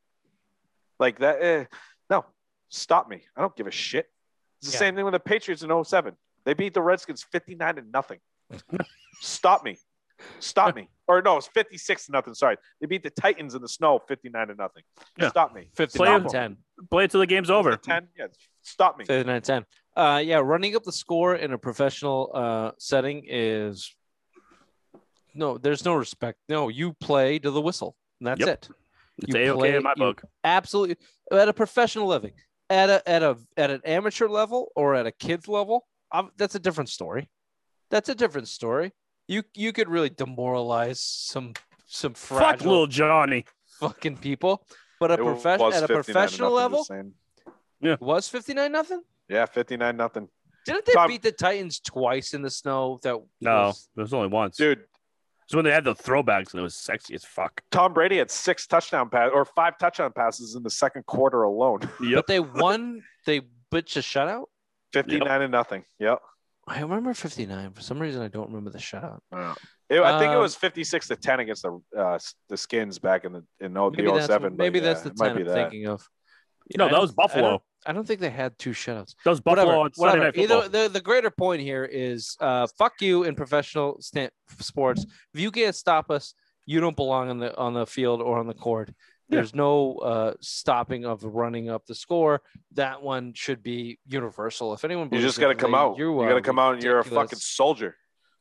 Like 1.00 1.18
that. 1.20 1.42
Eh, 1.42 1.64
no, 2.10 2.24
stop 2.68 3.08
me. 3.08 3.22
I 3.36 3.40
don't 3.40 3.54
give 3.56 3.66
a 3.66 3.72
shit. 3.72 4.08
It's 4.60 4.68
the 4.70 4.74
Yeah. 4.74 4.78
same 4.78 4.94
thing 4.96 5.04
with 5.04 5.12
the 5.14 5.20
Patriots 5.20 5.62
in 5.62 5.70
07. 5.70 6.16
They 6.44 6.54
beat 6.54 6.74
the 6.74 6.82
Redskins 6.82 7.22
59 7.24 7.76
to 7.76 7.82
nothing. 7.82 8.18
stop 9.20 9.64
me. 9.64 9.78
Stop 10.40 10.76
me. 10.76 10.88
Or 11.12 11.20
no, 11.22 11.36
it's 11.36 11.46
56 11.48 12.06
to 12.06 12.12
nothing. 12.12 12.32
Sorry. 12.34 12.56
They 12.80 12.86
beat 12.86 13.02
the 13.02 13.10
Titans 13.10 13.54
in 13.54 13.60
the 13.60 13.68
snow 13.68 14.00
59 14.08 14.48
to 14.48 14.54
nothing. 14.54 14.82
Yeah. 15.18 15.28
Stop 15.28 15.54
me. 15.54 15.68
59 15.74 16.20
Stop 16.20 16.34
'em. 16.34 16.56
10. 16.78 16.88
Play 16.90 17.04
it 17.04 17.10
till 17.10 17.20
the 17.20 17.26
game's 17.26 17.50
over. 17.50 17.76
10. 17.76 18.08
Yeah, 18.18 18.26
stop 18.62 18.98
me. 18.98 19.04
59 19.04 19.42
10. 19.42 19.66
Uh, 19.94 20.22
yeah, 20.24 20.38
running 20.38 20.74
up 20.74 20.84
the 20.84 20.92
score 20.92 21.34
in 21.36 21.52
a 21.52 21.58
professional 21.58 22.30
uh, 22.34 22.70
setting 22.78 23.24
is 23.28 23.94
no, 25.34 25.58
there's 25.58 25.84
no 25.84 25.94
respect. 25.94 26.38
No, 26.48 26.68
you 26.68 26.94
play 26.94 27.38
to 27.38 27.50
the 27.50 27.60
whistle. 27.60 27.96
And 28.20 28.26
that's 28.28 28.40
Yep. 28.40 28.48
it. 28.48 28.68
It's 29.18 29.34
You 29.34 29.40
a 29.40 29.48
okay 29.50 29.58
play- 29.58 29.76
in 29.76 29.82
my 29.82 29.94
book. 29.94 30.22
Absolutely. 30.44 30.96
At 31.30 31.48
a 31.48 31.52
professional 31.52 32.06
living, 32.06 32.32
at 32.70 32.88
a 32.88 33.06
at 33.08 33.22
a 33.22 33.36
at 33.56 33.70
an 33.70 33.82
amateur 33.84 34.28
level 34.28 34.72
or 34.74 34.94
at 34.94 35.06
a 35.06 35.12
kid's 35.12 35.46
level, 35.48 35.86
um, 36.10 36.30
that's 36.38 36.54
a 36.54 36.58
different 36.58 36.88
story. 36.88 37.28
That's 37.90 38.08
a 38.08 38.14
different 38.14 38.48
story. 38.48 38.92
You 39.28 39.42
you 39.54 39.72
could 39.72 39.88
really 39.88 40.10
demoralize 40.10 41.00
some 41.00 41.54
some 41.86 42.14
Fuck 42.14 42.38
fragile 42.38 42.70
little 42.70 42.86
Johnny. 42.86 43.44
fucking 43.80 44.18
people. 44.18 44.66
But 45.00 45.10
a 45.12 45.16
professional 45.16 45.74
at 45.74 45.82
a 45.82 45.88
professional 45.88 46.52
level, 46.52 46.86
yeah, 47.80 47.96
was 48.00 48.28
59 48.28 48.70
nothing. 48.70 49.02
Yeah, 49.28 49.46
59 49.46 49.96
nothing. 49.96 50.28
Didn't 50.64 50.84
they 50.86 50.92
Tom- 50.92 51.08
beat 51.08 51.22
the 51.22 51.32
Titans 51.32 51.80
twice 51.80 52.34
in 52.34 52.42
the 52.42 52.50
snow? 52.50 53.00
That 53.02 53.16
No, 53.40 53.50
was- 53.66 53.88
it 53.96 54.00
was 54.00 54.14
only 54.14 54.28
once. 54.28 54.56
Dude, 54.56 54.84
So 55.48 55.58
when 55.58 55.64
they 55.64 55.72
had 55.72 55.82
the 55.82 55.94
throwbacks 55.94 56.52
and 56.52 56.60
it 56.60 56.62
was 56.62 56.76
sexy 56.76 57.14
as 57.14 57.24
fuck. 57.24 57.62
Tom 57.72 57.92
Brady 57.92 58.18
had 58.18 58.30
six 58.30 58.66
touchdown 58.68 59.10
pass 59.10 59.30
or 59.34 59.44
five 59.44 59.76
touchdown 59.78 60.12
passes 60.12 60.54
in 60.54 60.62
the 60.62 60.70
second 60.70 61.04
quarter 61.06 61.42
alone. 61.42 61.80
Yep. 62.00 62.14
But 62.14 62.26
they 62.28 62.38
won. 62.40 63.02
They 63.26 63.40
bitch 63.72 63.96
a 63.96 64.00
shutout. 64.00 64.44
59 64.92 65.42
and 65.42 65.50
nothing. 65.50 65.84
Yep. 65.98 66.20
I 66.68 66.80
remember 66.80 67.12
59. 67.12 67.72
For 67.72 67.82
some 67.82 67.98
reason, 67.98 68.22
I 68.22 68.28
don't 68.28 68.48
remember 68.48 68.70
the 68.70 68.78
shutout. 68.78 69.18
It- 69.90 70.00
I 70.00 70.18
think 70.18 70.32
it 70.32 70.36
Um, 70.36 70.40
was 70.42 70.54
56 70.54 71.08
to 71.08 71.16
10 71.16 71.40
against 71.40 71.62
the 71.62 71.80
uh, 71.98 72.18
the 72.48 72.56
Skins 72.56 72.98
back 72.98 73.24
in 73.24 73.32
the 73.32 73.44
in 73.60 73.76
oh, 73.76 73.90
Maybe 73.90 74.04
the 74.04 74.12
that's, 74.14 74.26
07. 74.26 74.56
maybe 74.56 74.78
but 74.80 74.84
that's 74.86 75.02
the 75.02 75.10
it 75.10 75.18
might 75.18 75.28
10 75.28 75.36
be 75.36 75.42
I'm 75.42 75.48
that. 75.48 75.54
thinking 75.54 75.86
of. 75.88 76.06
No, 76.78 76.84
I 76.84 76.88
that 76.88 76.92
don't- 76.92 77.00
was 77.02 77.10
I 77.10 77.12
don't- 77.12 77.16
Buffalo. 77.16 77.62
I 77.84 77.92
don't 77.92 78.06
think 78.06 78.20
they 78.20 78.30
had 78.30 78.56
two 78.60 78.70
shutouts. 78.70 79.16
That 79.24 79.30
was 79.30 79.40
Buffalo 79.40 79.66
whatever, 79.66 79.80
on 79.84 79.90
whatever. 79.96 80.24
Night 80.26 80.38
Either 80.38 80.68
the, 80.68 80.88
the 80.88 81.00
greater 81.00 81.30
point 81.32 81.60
here 81.62 81.84
is 81.84 82.36
uh, 82.40 82.68
fuck 82.78 82.92
you 83.00 83.24
in 83.24 83.34
professional 83.34 84.00
sta- 84.00 84.30
sports. 84.60 85.04
If 85.34 85.40
you 85.40 85.50
can't 85.50 85.74
stop 85.74 86.08
us, 86.08 86.32
you 86.64 86.78
don't 86.80 86.94
belong 86.94 87.28
on 87.28 87.38
the 87.38 87.56
on 87.58 87.74
the 87.74 87.86
field 87.86 88.22
or 88.22 88.38
on 88.38 88.46
the 88.46 88.54
court. 88.54 88.92
Yeah. 89.32 89.36
There's 89.38 89.54
no 89.54 89.94
uh, 89.96 90.34
stopping 90.40 91.04
of 91.06 91.24
running 91.24 91.70
up 91.70 91.86
the 91.86 91.94
score. 91.94 92.42
That 92.74 93.02
one 93.02 93.32
should 93.34 93.62
be 93.62 93.98
universal. 94.06 94.74
If 94.74 94.84
anyone, 94.84 95.08
You 95.10 95.20
just 95.20 95.40
got 95.40 95.48
to 95.48 95.54
come 95.54 95.74
out. 95.74 95.96
You, 95.98 96.20
are 96.20 96.28
got 96.28 96.34
to 96.34 96.42
come 96.42 96.58
out 96.58 96.74
and 96.74 96.82
you're 96.82 96.98
a 96.98 97.04
fucking 97.04 97.38
soldier. 97.38 97.96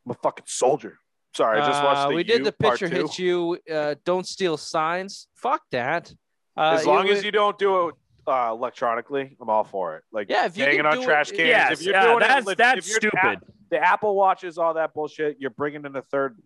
I'm 0.06 0.12
a 0.12 0.16
fucking 0.16 0.46
soldier. 0.48 0.98
Sorry, 1.34 1.62
I 1.62 1.66
just 1.68 1.82
watched 1.82 2.12
Uh, 2.12 2.14
we 2.14 2.24
did 2.24 2.40
U 2.40 2.44
the 2.46 2.52
part 2.52 2.78
pitcher 2.80 3.08
two. 3.08 3.24
you. 3.24 3.74
Uh, 3.74 3.96
don't 4.04 4.28
steal 4.28 4.58
signs. 4.58 5.28
Fuck 5.36 5.62
that. 5.72 6.14
Uh, 6.58 6.76
As 6.78 6.86
long 6.86 7.08
you- 7.08 7.14
as 7.14 7.24
you 7.24 7.32
don't 7.32 7.58
do 7.58 7.88
it 7.90 7.96
uh, 8.28 8.50
electronically, 8.52 9.38
I'm 9.42 9.50
all 9.50 9.64
for 9.64 9.96
it. 9.96 10.04
Like 10.12 10.30
Yeah, 10.30 10.46
if 10.46 10.58
you 10.58 10.66
hanging 10.66 10.86
on 10.86 11.00
it- 11.00 11.04
trash 11.06 11.30
cans. 11.32 11.40
yes, 11.48 11.72
if 11.80 11.84
you're 11.86 11.96
yeah, 11.96 12.04
doing 12.08 12.20
that's 12.20 12.50
it, 12.50 12.58
that's 12.58 12.80
if 12.80 12.90
you're 12.90 13.12
stupid. 13.12 13.40
a- 13.42 13.52
the 13.70 13.80
Apple 13.80 14.16
watches, 14.16 14.58
all 14.58 14.74
that 14.74 14.94
bullshit. 14.94 15.38
You're 15.40 15.52
bringing 15.52 15.86
in 15.86 15.96
a 15.96 16.02
third 16.02 16.38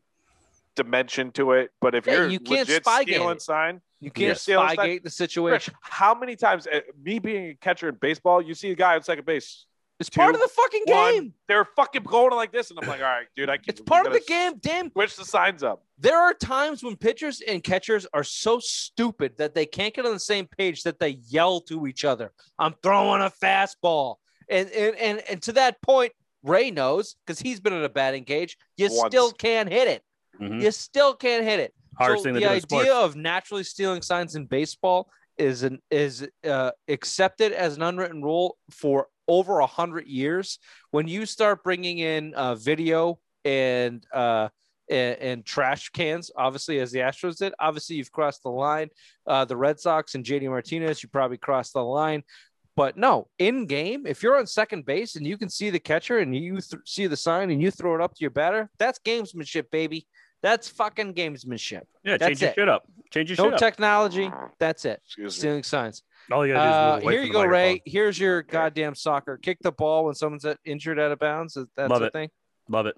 dimension 0.76 1.32
to 1.34 1.54
it. 1.54 1.72
But 1.82 1.96
if 1.96 2.06
Yeah, 2.08 2.14
you're 2.14 2.28
you 2.30 2.40
can't 2.40 2.68
legit 2.68 2.84
spygate 2.84 3.02
stealing 3.04 3.36
it. 3.38 3.42
sign, 3.42 3.82
You 4.00 4.12
can't 4.12 4.38
Steal 4.38 4.60
sign- 4.62 4.76
spygate 4.78 5.00
the 5.04 5.06
Rich, 5.06 5.14
situation. 5.14 5.74
how 5.82 6.14
many 6.14 6.36
times 6.36 6.68
uh, 6.68 6.82
me 7.02 7.20
being 7.20 7.50
a 7.52 7.56
catcher 7.56 7.90
in 7.90 7.96
baseball, 7.96 8.42
you 8.42 8.54
see 8.54 8.72
a 8.72 8.76
guy 8.76 8.96
on 8.96 9.04
second 9.04 9.26
base, 9.26 9.66
It's 10.00 10.10
part 10.10 10.36
of 10.36 10.42
the 10.42 10.48
fucking 10.50 10.84
one, 10.88 11.14
game. 11.14 11.34
they're 11.48 11.64
fucking 11.66 12.04
going 12.04 12.34
like 12.36 12.52
this, 12.52 12.70
and 12.70 12.78
I'm 12.82 12.88
like, 12.88 13.00
all 13.00 13.06
right, 13.06 13.28
dude, 13.36 13.50
I 13.50 13.56
can't. 13.58 13.70
It's 13.70 13.82
part 13.82 14.06
of 14.06 14.12
the 14.14 14.20
game. 14.20 14.54
Damn. 14.60 14.92
Switch 14.92 15.16
the 15.16 15.24
signs 15.26 15.64
up. 15.64 15.84
There 15.98 16.18
are 16.20 16.34
times 16.34 16.84
when 16.84 16.98
pitchers 16.98 17.42
and 17.48 17.64
catchers 17.64 18.06
are 18.14 18.24
so 18.26 18.60
stupid 18.60 19.38
that 19.38 19.56
they 19.56 19.66
can't 19.66 19.94
get 19.94 20.06
on 20.06 20.12
the 20.14 20.20
same 20.20 20.46
page 20.48 20.84
that 20.84 21.00
they 21.00 21.18
yell 21.30 21.62
to 21.62 21.88
each 21.88 22.04
other. 22.04 22.34
I'm 22.60 22.76
throwing 22.84 23.22
a 23.22 23.30
fastball. 23.30 24.16
And 24.50 24.70
and 24.72 24.96
and, 24.98 25.20
and 25.30 25.42
to 25.44 25.54
that 25.54 25.82
point, 25.82 26.12
Ray 26.44 26.70
knows 26.70 27.16
because 27.26 27.40
he's 27.40 27.60
been 27.62 27.74
in 27.74 27.84
a 27.84 27.90
batting 27.90 28.26
cage. 28.26 28.58
You 28.78 28.90
Once. 28.92 29.10
still 29.12 29.32
can't 29.32 29.70
hit 29.72 29.88
it. 29.88 30.04
Mhm. 30.40 30.62
You 30.62 30.72
still 30.72 31.14
can't 31.16 31.44
hit 31.44 31.60
it. 31.60 31.74
Hardest 31.98 32.24
so 32.24 32.34
the 32.34 32.46
idea 32.46 32.60
sports. 32.62 32.90
of 32.90 33.16
naturally 33.16 33.64
stealing 33.64 34.02
signs 34.02 34.36
in 34.36 34.46
baseball 34.46 35.10
is 35.38 35.64
an 35.64 35.82
is 35.92 36.28
uh, 36.48 36.72
accepted 36.88 37.52
as 37.52 37.76
an 37.78 37.84
unwritten 37.84 38.22
rule 38.22 38.58
for 38.70 39.08
over 39.28 39.60
a 39.60 39.66
hundred 39.66 40.08
years. 40.08 40.60
When 40.92 41.08
you 41.08 41.26
start 41.26 41.64
bringing 41.64 42.00
in 42.00 42.34
uh, 42.34 42.56
video 42.56 43.20
and 43.44 44.06
uh, 44.14 44.50
and, 44.90 45.18
and 45.20 45.46
trash 45.46 45.90
cans, 45.90 46.32
obviously 46.36 46.80
as 46.80 46.92
the 46.92 47.00
Astros 47.00 47.38
did, 47.38 47.54
obviously 47.60 47.96
you've 47.96 48.12
crossed 48.12 48.44
the 48.44 48.50
line. 48.50 48.90
Uh, 49.26 49.46
the 49.46 49.58
Red 49.58 49.80
Sox 49.80 50.16
and 50.16 50.24
JD 50.24 50.48
Martinez, 50.50 51.02
you 51.02 51.10
probably 51.10 51.38
crossed 51.38 51.74
the 51.74 51.84
line. 51.84 52.24
But 52.76 52.98
no, 52.98 53.30
in 53.40 53.68
game, 53.68 54.06
if 54.06 54.22
you're 54.22 54.38
on 54.38 54.46
second 54.48 54.86
base 54.86 55.16
and 55.16 55.26
you 55.26 55.38
can 55.38 55.50
see 55.50 55.70
the 55.70 55.80
catcher 55.80 56.20
and 56.20 56.36
you 56.36 56.60
th- 56.60 56.82
see 56.86 57.08
the 57.08 57.16
sign 57.16 57.50
and 57.50 57.62
you 57.62 57.72
throw 57.72 57.96
it 57.96 58.02
up 58.02 58.14
to 58.14 58.22
your 58.22 58.32
batter, 58.32 58.70
that's 58.78 59.00
gamesmanship, 59.00 59.72
baby. 59.72 60.06
That's 60.44 60.68
fucking 60.70 61.14
gamesmanship. 61.16 61.84
Yeah, 62.04 62.18
That's 62.18 62.28
change 62.30 62.42
your 62.42 62.50
it. 62.52 62.56
shit 62.56 62.70
up. 62.70 62.84
Change 63.12 63.30
your 63.32 63.38
No 63.38 63.44
shit 63.46 63.54
up. 63.54 63.60
technology. 63.60 64.32
That's 64.60 64.86
it. 64.86 65.02
Excuse 65.06 65.36
me. 65.36 65.40
Stealing 65.40 65.64
signs. 65.64 66.04
All 66.32 66.46
you 66.46 66.54
gotta 66.54 66.70
Uh, 66.70 66.74
do 66.74 66.98
is 66.98 67.04
move 67.04 67.04
away 67.04 67.14
here 67.14 67.22
from 67.22 67.28
you 67.28 67.34
the 67.34 67.40
go, 67.40 67.46
Ray. 67.46 67.66
microphone. 67.74 67.82
Here's 67.92 68.20
your 68.20 68.42
goddamn 68.44 68.96
soccer. 68.96 69.38
Kick 69.42 69.58
the 69.62 69.72
ball 69.72 70.06
when 70.06 70.14
someone's 70.16 70.46
at- 70.46 70.60
injured 70.66 71.00
out 71.00 71.12
of 71.12 71.20
bounds. 71.20 71.56
That's 71.76 71.90
Love 71.90 72.00
the 72.02 72.08
it. 72.08 72.14
thing. 72.14 72.30
Love 72.70 72.86
it. 72.86 72.96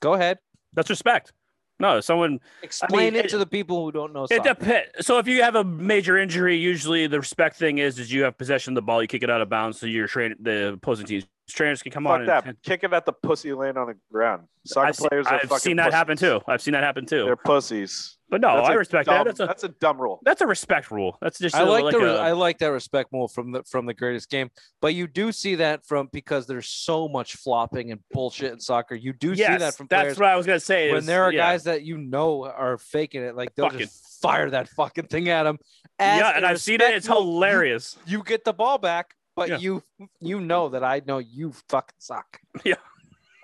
Go 0.00 0.14
ahead. 0.14 0.38
That's 0.74 0.90
respect. 0.90 1.32
No, 1.78 2.00
someone 2.00 2.38
Explain 2.62 3.16
it, 3.16 3.26
it- 3.26 3.28
to 3.30 3.38
the 3.38 3.46
people 3.46 3.84
who 3.84 3.90
don't 3.92 4.12
know 4.12 4.24
It 4.24 4.30
soccer. 4.36 4.54
depends. 4.54 5.06
So 5.06 5.18
if 5.18 5.26
you 5.26 5.42
have 5.42 5.54
a 5.56 5.64
major 5.64 6.16
injury, 6.16 6.56
usually 6.56 7.06
the 7.06 7.18
respect 7.18 7.56
thing 7.56 7.78
is 7.78 7.98
is 7.98 8.12
you 8.12 8.22
have 8.24 8.36
possession 8.38 8.72
of 8.72 8.76
the 8.76 8.82
ball, 8.82 9.02
you 9.02 9.08
kick 9.08 9.22
it 9.22 9.30
out 9.30 9.40
of 9.40 9.48
bounds, 9.48 9.80
so 9.80 9.86
your 9.86 10.06
train 10.06 10.34
the 10.40 10.74
opposing 10.74 11.06
team's 11.06 11.26
trainers 11.52 11.82
can 11.82 11.92
come 11.92 12.06
on. 12.06 12.26
Fuck 12.26 12.46
And, 12.46 12.56
that. 12.56 12.62
Kick 12.62 12.84
it 12.84 12.92
at 12.92 13.06
the 13.06 13.12
pussy 13.12 13.52
laying 13.52 13.76
on 13.76 13.86
the 13.88 13.94
ground. 14.12 14.42
Soccer 14.64 14.86
I've, 14.88 14.96
seen, 14.96 15.08
players 15.08 15.26
are 15.26 15.34
I've 15.34 15.42
fucking 15.42 15.58
seen 15.58 15.76
that 15.78 15.92
happen 15.92 16.16
too. 16.16 16.40
I've 16.46 16.62
seen 16.62 16.72
that 16.72 16.82
happen 16.84 17.04
too. 17.04 17.24
They're 17.24 17.34
pussies. 17.36 18.16
but 18.30 18.40
no, 18.40 18.56
That's 18.56 18.68
I 18.68 18.74
a 18.74 18.78
respect 18.78 19.06
dumb- 19.06 19.16
that. 19.18 19.24
That's 19.24 19.40
a 19.40 19.46
that's 19.46 19.64
a 19.64 19.68
dumb 19.68 20.00
rule. 20.00 20.20
that's 20.22 20.40
a 20.40 20.46
respect 20.46 20.90
rule. 20.92 21.18
That's 21.20 21.38
just 21.38 21.54
I 21.56 21.62
a- 21.62 21.64
like, 21.66 21.84
like 21.84 21.92
the 21.94 22.00
re- 22.00 22.06
a- 22.10 22.16
I 22.18 22.32
like 22.32 22.58
that 22.58 22.68
respect 22.68 23.10
rule 23.12 23.26
from 23.26 23.50
the 23.52 23.64
from 23.64 23.86
the 23.86 23.94
greatest 23.94 24.30
game, 24.30 24.50
but 24.80 24.94
you 24.94 25.06
do 25.08 25.32
see 25.32 25.56
that 25.56 25.84
from 25.84 26.08
because 26.12 26.46
there's 26.46 26.68
so 26.68 27.08
much 27.08 27.34
flopping 27.36 27.90
and 27.90 28.00
bullshit 28.12 28.52
in 28.52 28.60
soccer. 28.60 28.94
You 28.94 29.12
do 29.12 29.34
see 29.34 29.42
that 29.42 29.74
from 29.74 29.88
that's 29.90 30.16
what 30.18 30.28
I 30.28 30.36
was 30.36 30.46
gonna 30.46 30.60
say. 30.60 30.90
when 30.90 30.98
is- 31.00 31.06
there 31.06 31.24
are 31.24 31.32
yeah. 31.32 31.40
guys 31.50 31.64
that 31.64 31.82
you 31.82 31.98
know 31.98 32.44
are 32.44 32.78
faking 32.78 33.22
it, 33.22 33.34
like 33.34 33.54
they'll 33.56 33.66
Fucking- 33.66 33.80
just 33.80 34.20
fire 34.22 34.48
that 34.50 34.68
fucking 34.68 35.08
thing 35.08 35.28
at 35.28 35.42
them. 35.42 35.58
yeah, 35.98 36.34
and 36.36 36.46
I've 36.46 36.60
seen 36.60 36.80
it. 36.80 36.94
It's 36.94 37.08
hilarious. 37.08 37.98
You, 38.06 38.18
you 38.18 38.24
get 38.24 38.44
the 38.44 38.52
ball 38.52 38.78
back, 38.78 39.14
but 39.36 39.48
Yeah. 39.48 39.58
you 39.58 39.82
you 40.20 40.40
know 40.40 40.68
that 40.70 40.84
I 40.84 41.02
know 41.06 41.18
you 41.18 41.52
fucking 41.68 41.94
suck. 41.98 42.40
Yeah. 42.64 42.74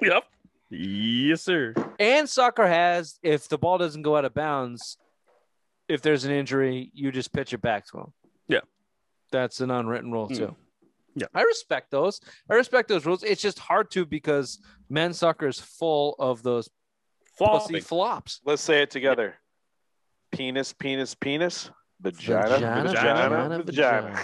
Yep. 0.03 0.25
Yes, 0.71 1.43
sir. 1.43 1.75
And 1.99 2.29
soccer 2.29 2.67
has, 2.67 3.19
if 3.23 3.49
the 3.49 3.57
ball 3.59 3.79
doesn't 3.79 4.03
go 4.03 4.17
out 4.17 4.25
of 4.27 4.35
bounds, 4.35 4.99
if 5.89 6.03
there's 6.03 6.25
an 6.25 6.31
injury, 6.31 6.91
you 6.93 7.11
just 7.11 7.33
pitch 7.33 7.53
it 7.55 7.63
back 7.63 7.87
to 7.89 7.99
him. 7.99 8.13
Yeah. 8.49 8.61
That's 9.33 9.61
an 9.61 9.71
unwritten 9.71 10.13
rule, 10.13 10.29
Mm. 10.29 10.37
too. 10.37 10.57
Yeah. 11.15 11.27
I 11.35 11.43
respect 11.43 11.91
those. 11.91 12.21
I 12.51 12.55
respect 12.55 12.89
those 12.89 13.07
rules. 13.07 13.25
It's 13.25 13.41
just 13.43 13.59
hard 13.59 13.91
to 13.93 14.05
because 14.07 14.61
men's 14.89 15.19
soccer 15.19 15.49
is 15.49 15.59
full 15.59 16.15
of 16.19 16.43
those 16.43 16.69
pussy 17.39 17.81
flops. 17.81 18.41
Let's 18.45 18.63
say 18.63 18.83
it 18.83 18.91
together. 18.91 19.35
Penis, 20.31 20.73
penis, 20.73 21.15
penis. 21.15 21.71
Vagina, 22.01 22.49
Vagina, 22.51 22.83
vagina, 22.85 23.29
vagina, 23.31 23.63
vagina. 23.65 24.21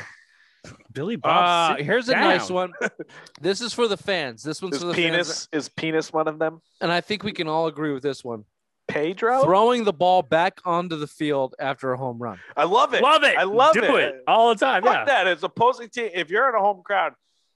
Vagina. 0.65 0.85
Billy 0.93 1.17
Bob. 1.17 1.73
Uh, 1.73 1.77
sit 1.77 1.87
here's 1.87 2.09
a 2.09 2.13
nice 2.13 2.51
one. 2.51 2.73
This 3.41 3.61
is 3.61 3.73
for 3.75 3.89
the 3.89 3.97
fans. 3.97 4.43
This 4.43 4.63
one's 4.63 4.77
Is 4.77 4.83
for 4.83 4.89
the 4.89 4.95
fans. 4.95 5.11
penis 5.13 5.49
is 5.53 5.69
penis 5.69 6.13
one 6.13 6.29
of 6.29 6.39
them? 6.39 6.61
And 6.81 6.91
I 6.91 7.01
think 7.01 7.23
we 7.23 7.33
can 7.33 7.49
all 7.49 7.67
agree 7.67 7.93
with 7.93 8.03
this 8.03 8.25
one. 8.25 8.45
Pedro? 8.87 9.43
Throwing 9.45 9.85
the 9.85 9.93
ball 9.93 10.23
back 10.23 10.61
onto 10.65 10.97
the 10.97 11.07
field 11.07 11.55
after 11.59 11.93
a 11.93 11.97
home 11.97 12.19
run. 12.19 12.39
I 12.57 12.65
love 12.65 12.93
it. 12.95 13.03
Love 13.03 13.23
it. 13.25 13.37
I 13.37 13.45
love 13.45 13.73
Do 13.75 13.83
it. 13.83 14.05
it 14.05 14.23
all 14.27 14.51
the 14.51 14.57
time. 14.57 14.83
Fuck 14.83 14.95
Yeah. 14.95 15.05
that. 15.07 15.27
It's 15.27 15.43
opposing 15.43 15.89
team. 15.89 16.11
If 16.15 16.31
you're 16.31 16.49
in 16.51 16.55
a 16.55 16.61
home 16.61 16.83
crowd 16.85 17.15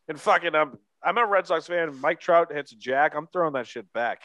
and 0.08 0.18
fucking 0.18 0.54
um, 0.54 0.78
I'm 1.02 1.18
a 1.18 1.26
Red 1.26 1.46
Sox 1.46 1.66
fan. 1.66 2.00
Mike 2.00 2.18
Trout 2.20 2.52
hits 2.52 2.72
a 2.72 2.76
jack. 2.76 3.14
I'm 3.14 3.26
throwing 3.26 3.52
that 3.52 3.66
shit 3.66 3.92
back. 3.92 4.22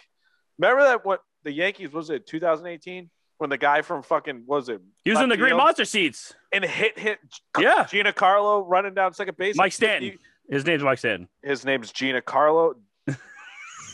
Remember 0.58 0.84
that 0.84 1.06
what 1.06 1.22
the 1.44 1.52
Yankees 1.52 1.92
was 1.92 2.10
it 2.10 2.26
2018 2.26 3.10
when 3.44 3.50
the 3.52 3.58
guy 3.58 3.82
from 3.84 4.02
fucking 4.02 4.46
was 4.48 4.70
it 4.70 4.82
Using 5.06 5.28
the 5.30 5.38
green 5.38 5.58
monster 5.58 5.86
seats. 5.86 6.34
and 6.52 6.64
hit 6.64 6.98
hit 6.98 7.20
Yeah. 7.60 7.84
Giancarlo 7.84 8.64
running 8.66 8.94
down 8.94 9.14
second 9.14 9.38
base. 9.38 9.56
Mike 9.58 9.74
Stanton. 9.74 10.18
His 10.50 10.66
name's 10.66 10.82
Mike 10.84 10.98
Stanton. 11.00 11.28
His 11.44 11.64
name's 11.66 11.92
Giancarlo. 11.92 12.74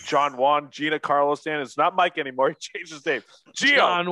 John 0.06 0.38
Juan, 0.38 0.68
Giancarlo 0.68 1.38
Stanton. 1.38 1.62
It's 1.64 1.78
not 1.78 1.96
Mike 1.96 2.18
anymore. 2.18 2.50
He 2.52 2.56
changed 2.60 2.94
his 2.94 3.06
name. 3.06 3.22
Gio. 3.56 3.76
John, 3.76 4.06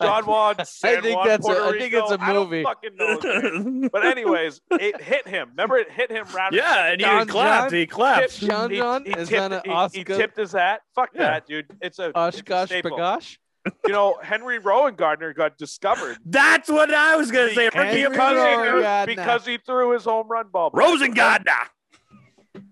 John. 0.00 0.24
Juan. 0.26 0.56
San 0.66 1.02
think 1.02 1.16
Juan, 1.16 1.28
that's 1.28 1.46
a- 1.46 1.52
Puerto 1.52 1.64
I 1.64 1.78
think 1.78 1.94
it's 1.94 2.10
Rico. 2.10 2.22
a 2.22 2.26
I 2.26 2.32
don't 2.32 2.50
movie. 2.50 2.62
fucking 2.64 2.96
know. 2.96 3.88
But 3.92 4.04
anyways, 4.06 4.60
it 4.72 5.00
hit 5.00 5.26
him. 5.28 5.50
Remember, 5.50 5.76
it 5.78 5.90
hit 5.90 6.10
him 6.10 6.26
round. 6.34 6.54
yeah, 6.54 6.90
and 6.92 7.00
he 7.00 7.04
John 7.06 7.26
clapped. 7.26 7.70
John? 7.70 7.78
He 7.78 7.86
clapped. 7.86 8.20
Tipped- 8.38 8.40
John 8.50 8.70
he- 8.70 8.76
John? 8.78 9.04
he 9.04 9.10
Is 9.12 9.28
tipped- 9.28 9.50
that 9.50 9.66
an 9.66 9.90
he- 9.92 9.98
he, 9.98 10.04
tipped 10.04 10.36
his 10.36 10.52
hat. 10.52 10.80
Fuck 10.94 11.10
Yeah. 11.14 11.20
that, 11.22 11.46
dude. 11.46 11.66
It's 11.80 11.98
a, 11.98 12.08
it's 12.08 12.16
a 12.16 12.18
Oshkosh 12.18 12.68
staple. 12.68 12.90
Bagosh. 12.98 13.38
You 13.86 13.92
know, 13.92 14.18
Henry 14.22 14.58
Rowengartner 14.60 15.34
got 15.34 15.56
discovered 15.56 16.18
That's 16.26 16.68
what 16.68 16.92
I 16.92 17.16
was 17.16 17.30
gonna 17.30 17.50
say. 17.54 17.68
because, 17.68 17.84
Henry 17.84 18.00
he, 18.02 18.08
because, 18.08 18.32
he, 18.32 18.36
Rowan 18.36 19.06
threw- 19.06 19.14
because 19.14 19.46
he 19.46 19.58
threw 19.58 19.92
his 19.92 20.04
home 20.04 20.28
run 20.28 20.48
ball. 20.48 20.70
back. 20.70 20.82
Rosengardner. 20.84 22.62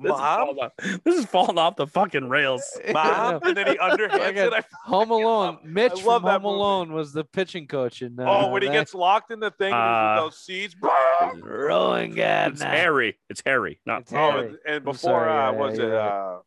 This 0.00 0.10
is, 0.12 0.18
Mom, 0.18 0.46
falling 0.56 0.70
this 1.04 1.14
is 1.18 1.24
falling 1.26 1.56
off 1.56 1.76
the 1.76 1.86
fucking 1.86 2.28
rails. 2.28 2.62
mom, 2.92 3.38
and 3.44 3.56
then 3.56 3.68
he 3.68 3.74
underhands 3.76 4.36
it. 4.36 4.52
I 4.52 4.62
Home 4.84 5.10
Alone. 5.12 5.54
love- 5.54 5.64
Mitch 5.64 5.92
I 5.92 5.96
from 5.96 6.06
love 6.06 6.22
that 6.24 6.30
Home 6.32 6.42
movie. 6.42 6.54
Alone 6.56 6.92
was 6.92 7.12
the 7.12 7.22
pitching 7.24 7.68
coach. 7.68 8.02
In, 8.02 8.18
uh, 8.18 8.24
Oh, 8.26 8.50
when 8.50 8.62
he 8.62 8.68
gets 8.68 8.92
locked 8.92 9.30
in 9.30 9.38
the 9.38 9.52
thing 9.52 9.72
and 9.72 9.74
Uh, 9.80 10.14
there's 10.16 10.24
those 10.32 10.38
seeds. 10.44 10.76
Rowan 10.80 12.08
It's 12.08 12.16
Gardner. 12.16 12.66
Harry. 12.66 13.18
It's 13.30 13.42
Harry. 13.46 13.80
Not 13.86 14.02
It's 14.02 14.12
Oh, 14.12 14.16
Harry. 14.32 14.48
and, 14.48 14.58
and 14.66 14.84
before 14.84 14.96
sorry, 14.98 15.30
uh, 15.30 15.34
yeah, 15.34 15.50
was 15.60 15.78
yeah, 15.78 15.84
it 15.84 15.88
you're 15.88 16.00
uh, 16.00 16.38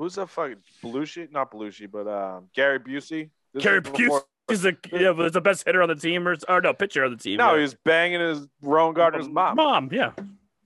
who's 0.00 0.14
the 0.14 0.26
fucking 0.26 0.56
Belushi? 0.82 1.30
Not 1.30 1.52
Belushi, 1.52 1.90
but 1.90 2.08
um, 2.08 2.48
Gary 2.54 2.80
Busey. 2.80 3.28
This 3.52 3.62
Gary 3.62 3.82
Busey. 3.82 4.22
He's 4.48 4.62
the 4.62 4.76
yeah, 4.92 5.12
but 5.12 5.26
it's 5.26 5.34
the 5.34 5.42
best 5.42 5.64
hitter 5.64 5.82
on 5.82 5.90
the 5.90 5.94
team, 5.94 6.26
or, 6.26 6.36
or 6.48 6.60
no 6.62 6.72
pitcher 6.72 7.04
on 7.04 7.10
the 7.10 7.18
team. 7.18 7.36
No, 7.36 7.50
yeah. 7.50 7.56
he 7.56 7.62
was 7.62 7.76
banging 7.84 8.20
his 8.20 8.46
Rowengartner's 8.64 9.28
mom. 9.28 9.56
Mom, 9.56 9.90
yeah. 9.92 10.12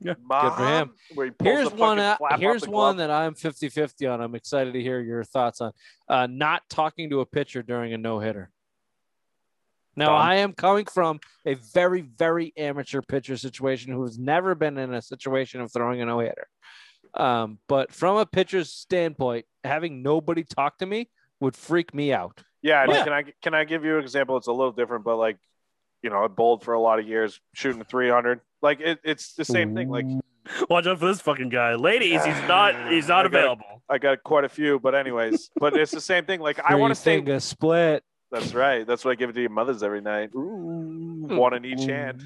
Yeah. 0.01 0.15
Mom, 0.23 0.49
Good 0.49 0.57
for 0.57 0.69
him. 0.69 0.91
Where 1.15 1.27
he 1.27 1.33
Here's 1.43 1.73
one. 1.73 1.99
uh, 1.99 2.17
here's 2.39 2.67
one 2.67 2.99
that 2.99 3.11
I'm 3.11 3.35
50-50 3.35 4.13
on. 4.13 4.21
I'm 4.21 4.35
excited 4.35 4.75
to 4.75 4.81
hear 4.81 5.01
your 5.01 5.25
thoughts 5.25 5.61
on. 5.61 5.73
Uh, 6.09 6.27
not 6.31 6.63
talking 6.71 7.11
to 7.11 7.21
a 7.21 7.27
pitcher 7.27 7.63
during 7.63 7.93
a 7.93 7.99
no 7.99 8.21
hitter. 8.21 8.51
Now 9.97 10.11
Done. 10.11 10.21
I 10.21 10.35
am 10.37 10.53
coming 10.53 10.87
from 10.87 11.21
a 11.47 11.55
very, 11.55 12.03
very 12.03 12.53
amateur 12.57 13.01
pitcher 13.01 13.37
situation 13.37 13.93
who 13.93 14.03
has 14.03 14.19
never 14.19 14.55
been 14.55 14.77
in 14.77 14.93
a 14.93 15.01
situation 15.01 15.61
of 15.61 15.73
throwing 15.73 16.03
a 16.03 16.07
no 16.07 16.21
hitter. 16.21 16.49
Um, 17.17 17.59
but 17.69 17.93
from 17.93 18.17
a 18.17 18.27
pitcher's 18.27 18.71
standpoint, 18.71 19.47
having 19.63 20.03
nobody 20.03 20.43
talk 20.45 20.79
to 20.79 20.87
me 20.87 21.09
would 21.41 21.57
freak 21.57 21.95
me 21.95 22.13
out. 22.13 22.43
Yeah, 22.63 22.87
Yeah. 22.89 23.05
can 23.05 23.13
I 23.13 23.25
can 23.43 23.55
I 23.55 23.65
give 23.65 23.85
you 23.85 23.97
an 23.99 24.03
example? 24.03 24.37
It's 24.37 24.47
a 24.47 24.53
little 24.53 24.73
different, 24.73 25.05
but 25.05 25.17
like, 25.17 25.37
you 26.03 26.11
know, 26.11 26.25
I 26.25 26.29
bowled 26.29 26.65
for 26.65 26.75
a 26.75 26.81
lot 26.81 26.99
of 26.99 27.07
years, 27.07 27.41
shooting 27.55 27.83
300. 27.85 28.41
Like 28.63 28.81
it, 28.81 28.99
it's 29.05 29.35
the 29.35 29.45
same 29.45 29.75
thing. 29.75 29.91
Like 29.91 30.07
Watch 30.69 30.87
out 30.87 30.99
for 30.99 31.07
this 31.07 31.21
fucking 31.23 31.49
guy, 31.49 31.75
ladies. 31.75 32.23
He's 32.25 32.43
not. 32.49 32.75
He's 32.93 33.09
not 33.09 33.21
I 33.27 33.29
gotta- 33.29 33.39
available. 33.39 33.83
I 33.89 33.99
got 33.99 34.23
quite 34.25 34.45
a 34.45 34.49
few, 34.49 34.79
but 34.81 34.95
anyways, 34.95 35.51
but 35.61 35.77
it's 35.77 35.93
the 35.93 36.01
same 36.01 36.25
thing. 36.25 36.41
Like 36.41 36.59
I 36.61 36.75
want 36.75 36.91
to 36.91 36.95
stay. 37.01 37.17
finger 37.17 37.39
split. 37.41 38.03
That's 38.31 38.53
right. 38.55 38.87
That's 38.87 39.05
what 39.05 39.13
I 39.13 39.15
give 39.15 39.31
it 39.31 39.35
to 39.35 39.41
your 39.41 39.51
mothers 39.51 39.83
every 39.83 40.01
night. 40.01 40.31
One 40.33 41.55
in 41.55 41.65
each 41.65 41.85
hand. 41.85 42.23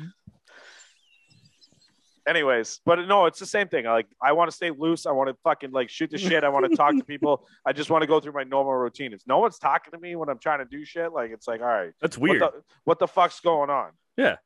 Anyways, 2.29 2.81
but 2.85 2.99
no, 3.09 3.25
it's 3.27 3.39
the 3.39 3.47
same 3.47 3.69
thing. 3.69 3.87
Like 3.87 4.07
I 4.23 4.33
want 4.33 4.51
to 4.51 4.55
stay 4.55 4.71
loose. 4.71 5.07
I 5.07 5.13
want 5.13 5.29
to 5.31 5.37
fucking 5.43 5.71
like 5.73 5.89
shoot 5.89 6.11
the 6.11 6.19
shit. 6.19 6.45
I 6.45 6.49
want 6.51 6.71
to 6.71 6.77
talk 6.77 6.95
to 6.95 7.03
people. 7.03 7.47
I 7.65 7.73
just 7.73 7.89
want 7.91 8.03
to 8.03 8.07
go 8.07 8.21
through 8.21 8.33
my 8.35 8.45
normal 8.45 8.75
routine. 8.75 9.13
If 9.15 9.23
no 9.27 9.39
one's 9.39 9.59
talking 9.59 9.93
to 9.93 9.99
me 9.99 10.15
when 10.15 10.29
I'm 10.29 10.39
trying 10.39 10.59
to 10.59 10.67
do 10.67 10.85
shit, 10.85 11.13
like 11.13 11.31
it's 11.31 11.49
like, 11.49 11.61
all 11.63 11.67
right, 11.67 11.93
That's 12.03 12.19
weird. 12.19 12.43
What 12.43 12.53
the, 12.55 12.63
what 12.85 12.99
the 12.99 13.09
fuck's 13.09 13.41
going 13.41 13.71
on? 13.71 13.93
Yeah. 14.17 14.37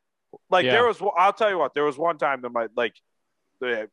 Like 0.49 0.65
Yeah. 0.65 0.73
there 0.73 0.87
was, 0.87 1.03
I'll 1.17 1.33
tell 1.33 1.51
you 1.51 1.59
what, 1.59 1.75
there 1.75 1.85
was 1.85 1.99
one 1.99 2.19
time 2.19 2.41
that 2.43 2.51
my 2.53 2.69
like, 2.77 2.95
the, 3.61 3.89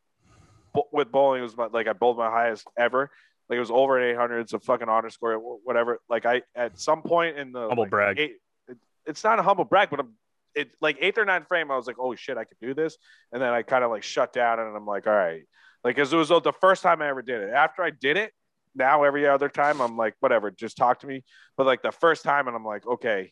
with 0.93 1.12
bowling 1.12 1.39
it 1.39 1.43
was 1.43 1.58
my 1.58 1.65
like 1.67 1.88
I 1.88 1.93
bowled 1.93 2.17
my 2.17 2.30
highest 2.30 2.67
ever. 2.78 3.10
Like 3.49 3.58
it 3.58 3.60
was 3.60 3.71
over 3.71 3.97
an 3.97 4.08
800. 4.12 4.41
It's 4.41 4.54
a 4.54 4.60
fucking 4.60 4.88
honor 4.88 5.10
score, 5.10 5.36
whatever. 5.36 5.99
Like 6.08 6.28
I 6.28 6.43
at 6.56 6.80
some 6.80 7.02
point 7.02 7.38
in 7.39 7.52
the 7.52 7.62
Humble 7.67 7.84
like, 7.86 7.89
brag. 7.89 8.19
eight- 8.19 8.38
it- 8.67 8.78
it's 9.08 9.23
not 9.23 9.39
a 9.39 9.41
humble 9.41 9.65
brag, 9.65 9.89
but 9.89 9.99
I'm 9.99 10.13
it 10.56 10.72
like 10.82 10.98
eighth 11.00 11.18
or 11.18 11.26
ninth 11.26 11.48
frame. 11.48 11.72
I 11.72 11.76
was 11.76 11.88
like, 11.88 12.00
oh 12.00 12.16
shit, 12.16 12.38
I 12.38 12.44
could 12.44 12.60
do 12.62 12.74
this, 12.74 12.98
and 13.32 13.42
then 13.42 13.54
I 13.54 13.62
kind 13.62 13.84
of 13.84 13.92
like 13.92 14.04
shut 14.04 14.34
down, 14.34 14.60
and 14.60 14.76
I'm 14.76 14.86
like, 14.86 15.08
all 15.08 15.14
right, 15.14 15.44
like 15.84 15.96
because 15.96 16.12
it 16.12 16.18
was 16.18 16.30
the 16.30 16.54
first 16.60 16.84
time 16.84 17.02
I 17.02 17.10
ever 17.10 17.22
did 17.22 17.42
it. 17.42 17.50
After 17.50 17.84
I 17.84 17.92
did 17.92 18.18
it, 18.18 18.32
now 18.76 19.04
every 19.04 19.28
other 19.28 19.50
time 19.50 19.82
I'm 19.82 19.98
like, 19.98 20.16
whatever, 20.20 20.52
just 20.52 20.78
talk 20.78 21.00
to 21.02 21.08
me. 21.08 21.24
But 21.58 21.66
like 21.66 21.82
the 21.82 21.92
first 21.92 22.24
time, 22.24 22.48
and 22.48 22.56
I'm 22.56 22.66
like, 22.66 22.86
okay, 22.88 23.32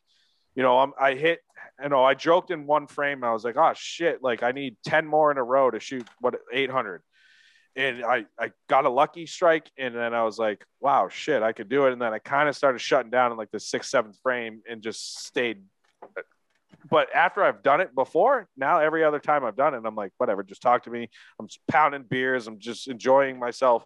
you 0.56 0.64
know, 0.64 0.80
I'm 0.80 0.94
I 1.00 1.14
hit, 1.14 1.40
you 1.82 1.90
know, 1.90 2.04
I 2.04 2.14
joked 2.14 2.52
in 2.52 2.66
one 2.66 2.88
frame. 2.88 3.24
I 3.24 3.32
was 3.32 3.44
like, 3.44 3.58
oh 3.58 3.74
shit, 3.76 4.24
like 4.24 4.44
I 4.44 4.52
need 4.52 4.78
ten 4.86 5.06
more 5.06 5.32
in 5.32 5.38
a 5.38 5.44
row 5.44 5.70
to 5.70 5.80
shoot 5.80 6.08
what 6.20 6.36
800. 6.52 7.02
And 7.76 8.04
I, 8.04 8.26
I 8.40 8.52
got 8.68 8.86
a 8.86 8.90
lucky 8.90 9.28
strike, 9.28 9.70
and 9.78 9.94
then 9.94 10.16
I 10.16 10.24
was 10.24 10.40
like, 10.40 10.66
"Wow, 10.80 11.10
shit, 11.10 11.44
I 11.44 11.52
could 11.52 11.70
do 11.70 11.86
it." 11.86 11.94
And 11.94 12.02
then 12.02 12.12
I 12.12 12.18
kind 12.18 12.50
of 12.50 12.56
started 12.56 12.80
shutting 12.82 13.12
down 13.12 13.32
in 13.32 13.38
like 13.38 13.52
the 13.52 13.60
sixth, 13.60 13.92
seventh 13.92 14.18
frame, 14.24 14.64
and 14.68 14.82
just 14.82 15.20
stayed. 15.20 15.62
But 16.90 17.14
after 17.14 17.44
I've 17.44 17.64
done 17.64 17.82
it 17.82 17.94
before, 17.96 18.48
now 18.56 18.80
every 18.80 19.04
other 19.04 19.20
time 19.20 19.44
I've 19.44 19.56
done 19.56 19.74
it, 19.74 19.82
I'm 19.86 19.96
like, 19.96 20.12
whatever, 20.18 20.44
just 20.44 20.62
talk 20.62 20.84
to 20.84 20.90
me. 20.90 21.10
I'm 21.40 21.48
just 21.48 21.60
pounding 21.68 22.04
beers. 22.04 22.48
I'm 22.48 22.60
just 22.60 22.88
enjoying 22.88 23.40
myself. 23.40 23.84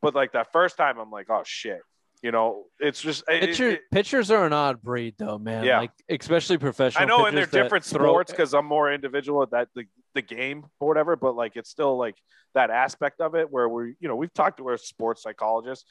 But 0.00 0.14
like 0.14 0.32
that 0.32 0.52
first 0.52 0.76
time, 0.76 0.98
I'm 0.98 1.10
like, 1.10 1.28
oh 1.28 1.42
shit, 1.44 1.80
you 2.22 2.30
know, 2.30 2.64
it's 2.78 3.00
just 3.00 3.24
it- 3.28 3.40
Pitcher, 3.42 3.70
it- 3.70 3.82
pitchers 3.90 4.30
are 4.30 4.46
an 4.46 4.52
odd 4.52 4.80
breed, 4.80 5.14
though, 5.18 5.38
man. 5.38 5.64
Yeah. 5.64 5.80
Like 5.80 5.90
especially 6.08 6.56
professional. 6.58 7.02
I 7.02 7.06
know, 7.06 7.26
and 7.26 7.36
they're 7.36 7.46
different 7.46 7.84
sports 7.84 8.30
because 8.30 8.54
I'm 8.54 8.66
more 8.66 8.92
individual 8.92 9.42
at 9.42 9.50
that 9.50 9.68
the, 9.74 9.84
the 10.14 10.22
game 10.22 10.64
or 10.78 10.88
whatever. 10.88 11.16
But 11.16 11.34
like, 11.36 11.56
it's 11.56 11.68
still 11.68 11.98
like 11.98 12.16
that 12.54 12.70
aspect 12.70 13.20
of 13.20 13.34
it 13.34 13.50
where 13.50 13.68
we, 13.68 13.94
you 14.00 14.08
know, 14.08 14.16
we've 14.16 14.32
talked 14.32 14.58
to 14.58 14.68
our 14.68 14.76
sports 14.76 15.22
psychologists, 15.22 15.84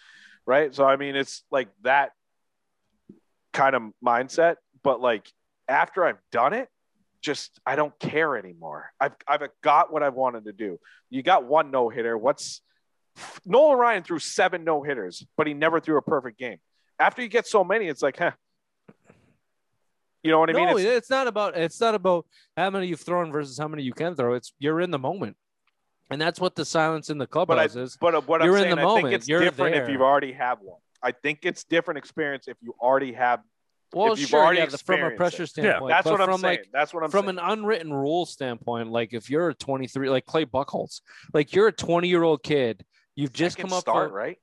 right? 0.46 0.74
So 0.74 0.86
I 0.86 0.96
mean, 0.96 1.16
it's 1.16 1.44
like 1.52 1.68
that 1.84 2.12
kind 3.54 3.76
of 3.76 3.84
mindset. 4.04 4.56
But 4.84 5.02
like 5.02 5.30
after 5.70 6.04
I've 6.04 6.18
done 6.32 6.54
it, 6.54 6.68
just 7.22 7.60
I 7.66 7.76
don't 7.76 7.98
care 8.00 8.36
anymore. 8.38 8.92
I've 9.00 9.14
I've 9.28 9.44
got 9.62 9.92
what 9.94 10.04
I 10.04 10.10
wanted 10.10 10.46
to 10.46 10.54
do. 10.54 10.80
You 11.10 11.22
got 11.24 11.46
one 11.46 11.70
no 11.72 11.90
hitter. 11.90 12.18
What's 12.18 12.62
Nolan 13.46 13.78
Ryan 13.78 14.04
threw 14.04 14.20
seven 14.20 14.64
no 14.64 14.84
hitters, 14.84 15.26
but 15.38 15.46
he 15.48 15.54
never 15.54 15.80
threw 15.80 15.98
a 15.98 16.02
perfect 16.02 16.40
game. 16.40 16.58
After 16.98 17.22
you 17.22 17.28
get 17.28 17.48
so 17.48 17.64
many, 17.64 17.88
it's 17.88 18.02
like, 18.02 18.18
huh. 18.18 18.32
You 20.24 20.32
know 20.32 20.40
what 20.40 20.50
I 20.50 20.54
mean? 20.54 20.66
no, 20.68 20.78
It's- 20.78 20.98
it's, 20.98 21.10
not 21.10 21.28
about 21.28 21.58
it's 21.58 21.80
not 21.80 21.96
about 21.96 22.26
how 22.58 22.70
many 22.70 22.88
you've 22.88 23.00
thrown 23.00 23.32
versus 23.32 23.58
how 23.58 23.68
many 23.70 23.84
you 23.84 23.94
can 23.94 24.16
throw. 24.16 24.34
It's 24.34 24.54
you're 24.60 24.82
in 24.82 24.92
the 24.92 25.00
moment, 25.00 25.38
and 26.10 26.20
that's 26.22 26.40
what 26.42 26.56
the 26.56 26.66
silence 26.66 27.10
in 27.10 27.18
the 27.18 27.26
but 27.26 27.42
I, 27.42 27.46
clubhouse 27.46 27.76
is. 27.78 27.98
but 28.02 28.16
uh, 28.16 28.22
what 28.22 28.44
You're 28.44 28.58
I'm 28.58 28.64
in 28.64 28.64
saying, 28.64 28.76
the 28.76 28.82
I 28.82 28.86
think 28.86 28.96
moment. 29.04 29.14
it's 29.16 29.28
You're 29.30 29.40
different 29.42 29.76
if 29.76 29.88
you've 29.90 30.02
already 30.02 30.34
have 30.34 30.60
one. 30.62 30.80
I 31.02 31.14
think 31.14 31.40
it's 31.44 31.64
different 31.64 31.98
experience 32.00 32.48
if 32.50 32.58
you 32.62 32.76
already 32.82 33.14
have. 33.14 33.40
Well, 33.94 34.14
if 34.14 34.20
you've 34.20 34.30
sure, 34.30 34.44
already 34.44 34.60
yeah, 34.60 34.68
from 34.68 35.02
a 35.02 35.12
pressure 35.12 35.44
it. 35.44 35.48
standpoint. 35.48 35.90
That's 35.90 36.06
what 36.06 36.22
I'm 36.22 36.28
from 36.28 36.42
saying. 36.42 36.58
like 36.60 36.70
That's 36.72 36.94
what 36.94 37.04
I'm 37.04 37.10
from 37.10 37.26
saying. 37.26 37.40
an 37.40 37.44
unwritten 37.44 37.92
rule 37.92 38.26
standpoint, 38.26 38.92
like 38.92 39.14
if 39.14 39.30
you're 39.30 39.50
a 39.50 39.54
23, 39.56 40.10
like 40.10 40.26
Clay 40.26 40.46
Buchholz, 40.46 41.02
like 41.34 41.54
you're 41.54 41.68
a 41.68 41.72
20 41.72 42.08
year 42.08 42.24
old 42.24 42.44
kid, 42.44 42.86
you've 43.16 43.34
just 43.34 43.58
Second 43.58 43.70
come 43.70 43.78
up 43.78 43.82
start, 43.82 44.10
from, 44.10 44.18
right? 44.18 44.38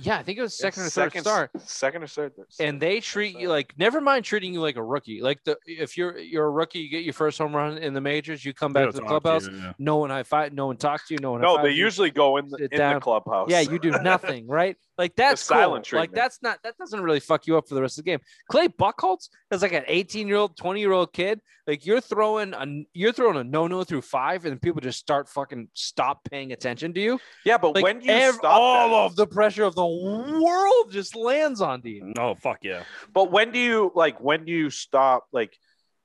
Yeah, 0.00 0.16
I 0.18 0.22
think 0.22 0.38
it 0.38 0.42
was 0.42 0.56
second 0.56 0.84
or 0.84 0.86
It's 0.86 0.94
third 0.94 1.10
second, 1.12 1.20
start. 1.22 1.50
Second 1.58 2.02
or 2.04 2.06
third. 2.06 2.32
and 2.60 2.80
they 2.80 3.00
treat 3.00 3.36
you 3.36 3.48
like 3.48 3.74
never 3.78 4.00
mind 4.00 4.24
treating 4.24 4.54
you 4.54 4.60
like 4.60 4.76
a 4.76 4.82
rookie. 4.82 5.20
Like 5.20 5.42
the 5.44 5.58
if 5.66 5.96
you're 5.98 6.16
you're 6.16 6.46
a 6.46 6.50
rookie, 6.50 6.78
you 6.78 6.88
get 6.88 7.02
your 7.04 7.12
first 7.12 7.36
home 7.36 7.54
run 7.54 7.78
in 7.78 7.94
the 7.94 8.00
majors, 8.00 8.44
you 8.44 8.54
come 8.54 8.72
back 8.72 8.86
to 8.86 8.92
the 8.92 9.00
talk 9.00 9.08
to 9.08 9.20
clubhouse. 9.20 9.48
you, 9.48 9.56
yeah. 9.56 9.72
No 9.78 9.96
one 9.96 10.10
high 10.10 10.22
five, 10.22 10.52
no 10.52 10.66
one 10.66 10.76
talks 10.76 11.08
to 11.08 11.14
you, 11.14 11.18
no 11.20 11.32
one. 11.32 11.40
No, 11.40 11.60
they 11.60 11.70
you. 11.70 11.84
usually 11.84 12.10
go 12.12 12.36
in 12.36 12.48
the, 12.48 12.68
in 12.70 12.94
the 12.94 13.00
clubhouse. 13.00 13.50
Yeah, 13.50 13.60
you 13.60 13.78
do 13.80 13.90
nothing, 14.02 14.46
right? 14.46 14.76
Like 14.96 15.16
that's 15.16 15.42
silent 15.42 15.88
cool. 15.90 15.98
Like 16.00 16.12
that's 16.12 16.40
not 16.42 16.60
that 16.62 16.78
doesn't 16.78 17.00
really 17.00 17.20
fuck 17.20 17.46
you 17.48 17.58
up 17.58 17.68
for 17.68 17.74
the 17.74 17.82
rest 17.82 17.98
of 17.98 18.04
the 18.04 18.10
game. 18.10 18.20
Clay 18.50 18.68
Buchholz 18.68 19.28
is 19.50 19.62
like 19.62 19.72
an 19.72 19.84
18 19.88 20.28
year 20.28 20.36
old, 20.36 20.56
20 20.56 20.80
year 20.80 20.92
old 20.92 21.12
kid. 21.12 21.40
Like 21.66 21.84
you're 21.84 22.00
throwing 22.00 22.54
a 22.54 22.66
you're 22.94 23.12
throwing 23.12 23.36
a 23.36 23.44
no 23.44 23.66
no 23.66 23.84
through 23.84 24.00
five, 24.00 24.46
and 24.46 24.60
people 24.60 24.80
just 24.80 24.98
start 24.98 25.28
fucking 25.28 25.68
stop 25.74 26.24
paying 26.24 26.52
attention 26.52 26.94
to 26.94 27.00
you. 27.00 27.20
yeah, 27.44 27.58
but 27.58 27.74
Like 27.74 27.84
when 27.84 27.98
do 27.98 28.06
you 28.06 28.12
ev- 28.12 28.34
stop? 28.36 28.50
all 28.54 28.88
that? 28.88 28.94
of 29.12 29.16
the 29.16 29.26
pressure 29.26 29.57
of 29.64 29.74
the 29.74 29.86
world 29.86 30.90
just 30.90 31.14
lands 31.16 31.60
on 31.60 31.80
you. 31.84 32.12
Oh 32.18 32.34
fuck 32.34 32.58
yeah. 32.62 32.82
But 33.12 33.30
when 33.30 33.50
do 33.52 33.58
you 33.58 33.92
like? 33.94 34.20
When 34.20 34.44
do 34.44 34.52
you 34.52 34.70
stop? 34.70 35.26
Like, 35.32 35.58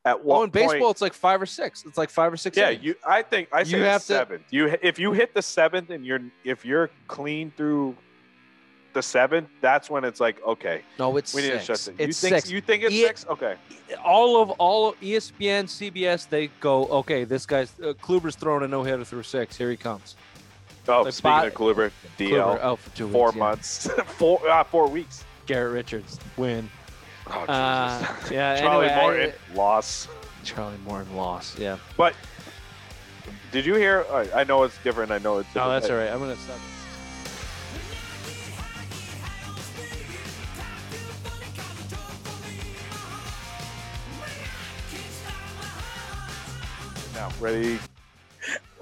at 0.05 0.19
what 0.23 0.25
Well, 0.35 0.43
in 0.43 0.49
baseball, 0.49 0.91
it's 0.91 1.01
like 1.01 1.13
five 1.13 1.41
or 1.41 1.45
six. 1.45 1.83
It's 1.85 1.97
like 1.97 2.09
five 2.09 2.31
or 2.33 2.37
six. 2.37 2.57
Yeah, 2.57 2.69
innings. 2.69 2.83
you. 2.83 2.95
I 3.07 3.21
think 3.21 3.49
I 3.53 3.63
say 3.63 3.77
You 3.77 3.79
the 3.83 3.89
have 3.89 4.01
to- 4.01 4.07
seventh. 4.07 4.43
You 4.51 4.75
if 4.81 4.99
you 4.99 5.13
hit 5.13 5.33
the 5.33 5.41
seventh 5.41 5.89
and 5.89 6.05
you're 6.05 6.19
if 6.43 6.65
you're 6.65 6.89
clean 7.07 7.51
through 7.55 7.95
the 8.93 9.01
seventh, 9.01 9.47
that's 9.61 9.89
when 9.89 10.03
it's 10.03 10.19
like 10.19 10.41
okay, 10.45 10.81
no, 10.99 11.17
it's 11.17 11.33
we 11.33 11.41
need 11.41 11.61
six. 11.61 11.65
to 11.65 11.73
shut 11.75 11.87
it. 11.95 11.99
You 12.01 12.07
It's 12.09 12.19
think 12.21 12.35
six. 12.35 12.51
you 12.51 12.61
think 12.61 12.83
it's 12.83 12.93
Yeah. 12.93 13.07
six? 13.07 13.25
Okay. 13.27 13.55
all 14.05 14.41
of 14.41 14.51
all 14.51 14.89
of 14.89 14.95
E 15.01 15.13
ESPN, 15.15 15.65
CBS, 15.65 16.27
they 16.29 16.47
go, 16.59 16.85
okay, 16.87 17.23
this 17.23 17.45
guy's 17.45 17.71
uh, 17.79 17.93
Kluber's 18.01 18.35
throwing 18.35 18.63
a 18.63 18.67
no 18.67 18.83
hitter 18.83 19.03
through 19.05 19.23
six. 19.23 19.57
Here 19.57 19.69
he 19.71 19.77
comes. 19.77 20.15
Oh, 20.87 21.03
Like 21.03 21.13
speaking 21.13 21.31
Bot- 21.31 21.47
of 21.47 21.53
Kluber, 21.53 21.91
DL, 22.17 22.29
Kluber 22.29 22.61
out 22.61 22.79
for 22.79 22.89
two 22.95 23.09
four 23.09 23.27
weeks. 23.27 23.35
yeah. 23.37 23.43
months, 23.43 23.87
four 24.17 24.49
uh, 24.49 24.63
four 24.65 24.87
weeks. 24.87 25.23
Garrett 25.45 25.73
Richards 25.73 26.19
win. 26.37 26.69
Oh, 27.27 27.31
Jesus. 27.41 27.49
Uh, 27.49 28.15
yeah. 28.31 28.55
Charlie 28.59 28.87
anyway, 28.87 28.93
I- 28.99 29.01
Morton 29.01 29.33
loss. 29.55 30.07
Charlie 30.43 30.77
Morton 30.85 31.15
lost. 31.15 31.57
Yeah. 31.57 31.77
But 31.95 32.15
did 33.53 33.65
you 33.65 33.75
hear? 33.75 34.05
I 34.11 34.41
I 34.41 34.43
know 34.43 34.63
it's 34.63 34.77
different. 34.83 35.11
I 35.11 35.19
know 35.19 35.37
it's. 35.37 35.47
No, 35.55 35.61
different. 35.63 35.81
that's 35.83 35.89
all 35.91 35.97
right. 35.97 36.09
I'm 36.11 36.19
gonna 36.19 36.35
stop. 36.35 36.59
Now, 47.13 47.29
ready? 47.39 47.79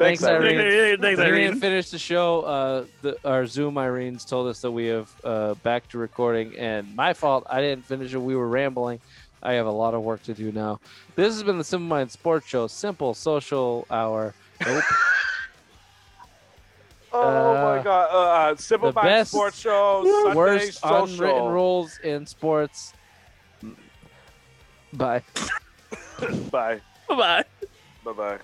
Thanks, 0.01 0.23
Irene. 0.23 0.99
Thanks, 0.99 1.19
We 1.19 1.25
Irene. 1.25 1.59
didn't 1.59 1.91
the 1.91 1.99
show. 1.99 2.41
Uh, 2.41 2.85
the, 3.01 3.17
our 3.25 3.45
Zoom 3.45 3.77
Irene's 3.77 4.25
told 4.25 4.47
us 4.47 4.61
that 4.61 4.71
we 4.71 4.87
have 4.87 5.09
uh, 5.23 5.53
back 5.55 5.87
to 5.89 5.97
recording, 5.97 6.55
and 6.57 6.95
my 6.95 7.13
fault. 7.13 7.45
I 7.49 7.61
didn't 7.61 7.85
finish 7.85 8.13
it. 8.13 8.17
We 8.21 8.35
were 8.35 8.47
rambling. 8.47 8.99
I 9.43 9.53
have 9.53 9.65
a 9.65 9.71
lot 9.71 9.93
of 9.93 10.01
work 10.03 10.21
to 10.23 10.33
do 10.33 10.51
now. 10.51 10.79
This 11.15 11.33
has 11.33 11.43
been 11.43 11.57
the 11.57 11.63
Simple 11.63 11.87
Mind 11.87 12.11
Sports 12.11 12.47
Show, 12.47 12.67
simple 12.67 13.13
social 13.13 13.85
hour. 13.89 14.33
Nope. 14.65 14.83
Oh 17.13 17.19
Uh, 17.19 17.75
my 17.77 17.83
God! 17.83 18.51
Uh, 18.53 18.55
Simple 18.55 18.91
the 18.91 18.95
Mind 18.95 19.07
best- 19.07 19.31
Sports 19.31 19.59
Show. 19.59 20.03
Sunday 20.23 20.33
Worst 20.37 20.79
social. 20.79 21.03
unwritten 21.03 21.43
rules 21.51 21.99
in 22.05 22.25
sports. 22.25 22.93
Bye. 24.93 25.21
Bye. 25.33 26.29
Bye. 26.51 26.81
Bye. 27.09 27.43
Bye. 28.05 28.13
Bye. 28.13 28.39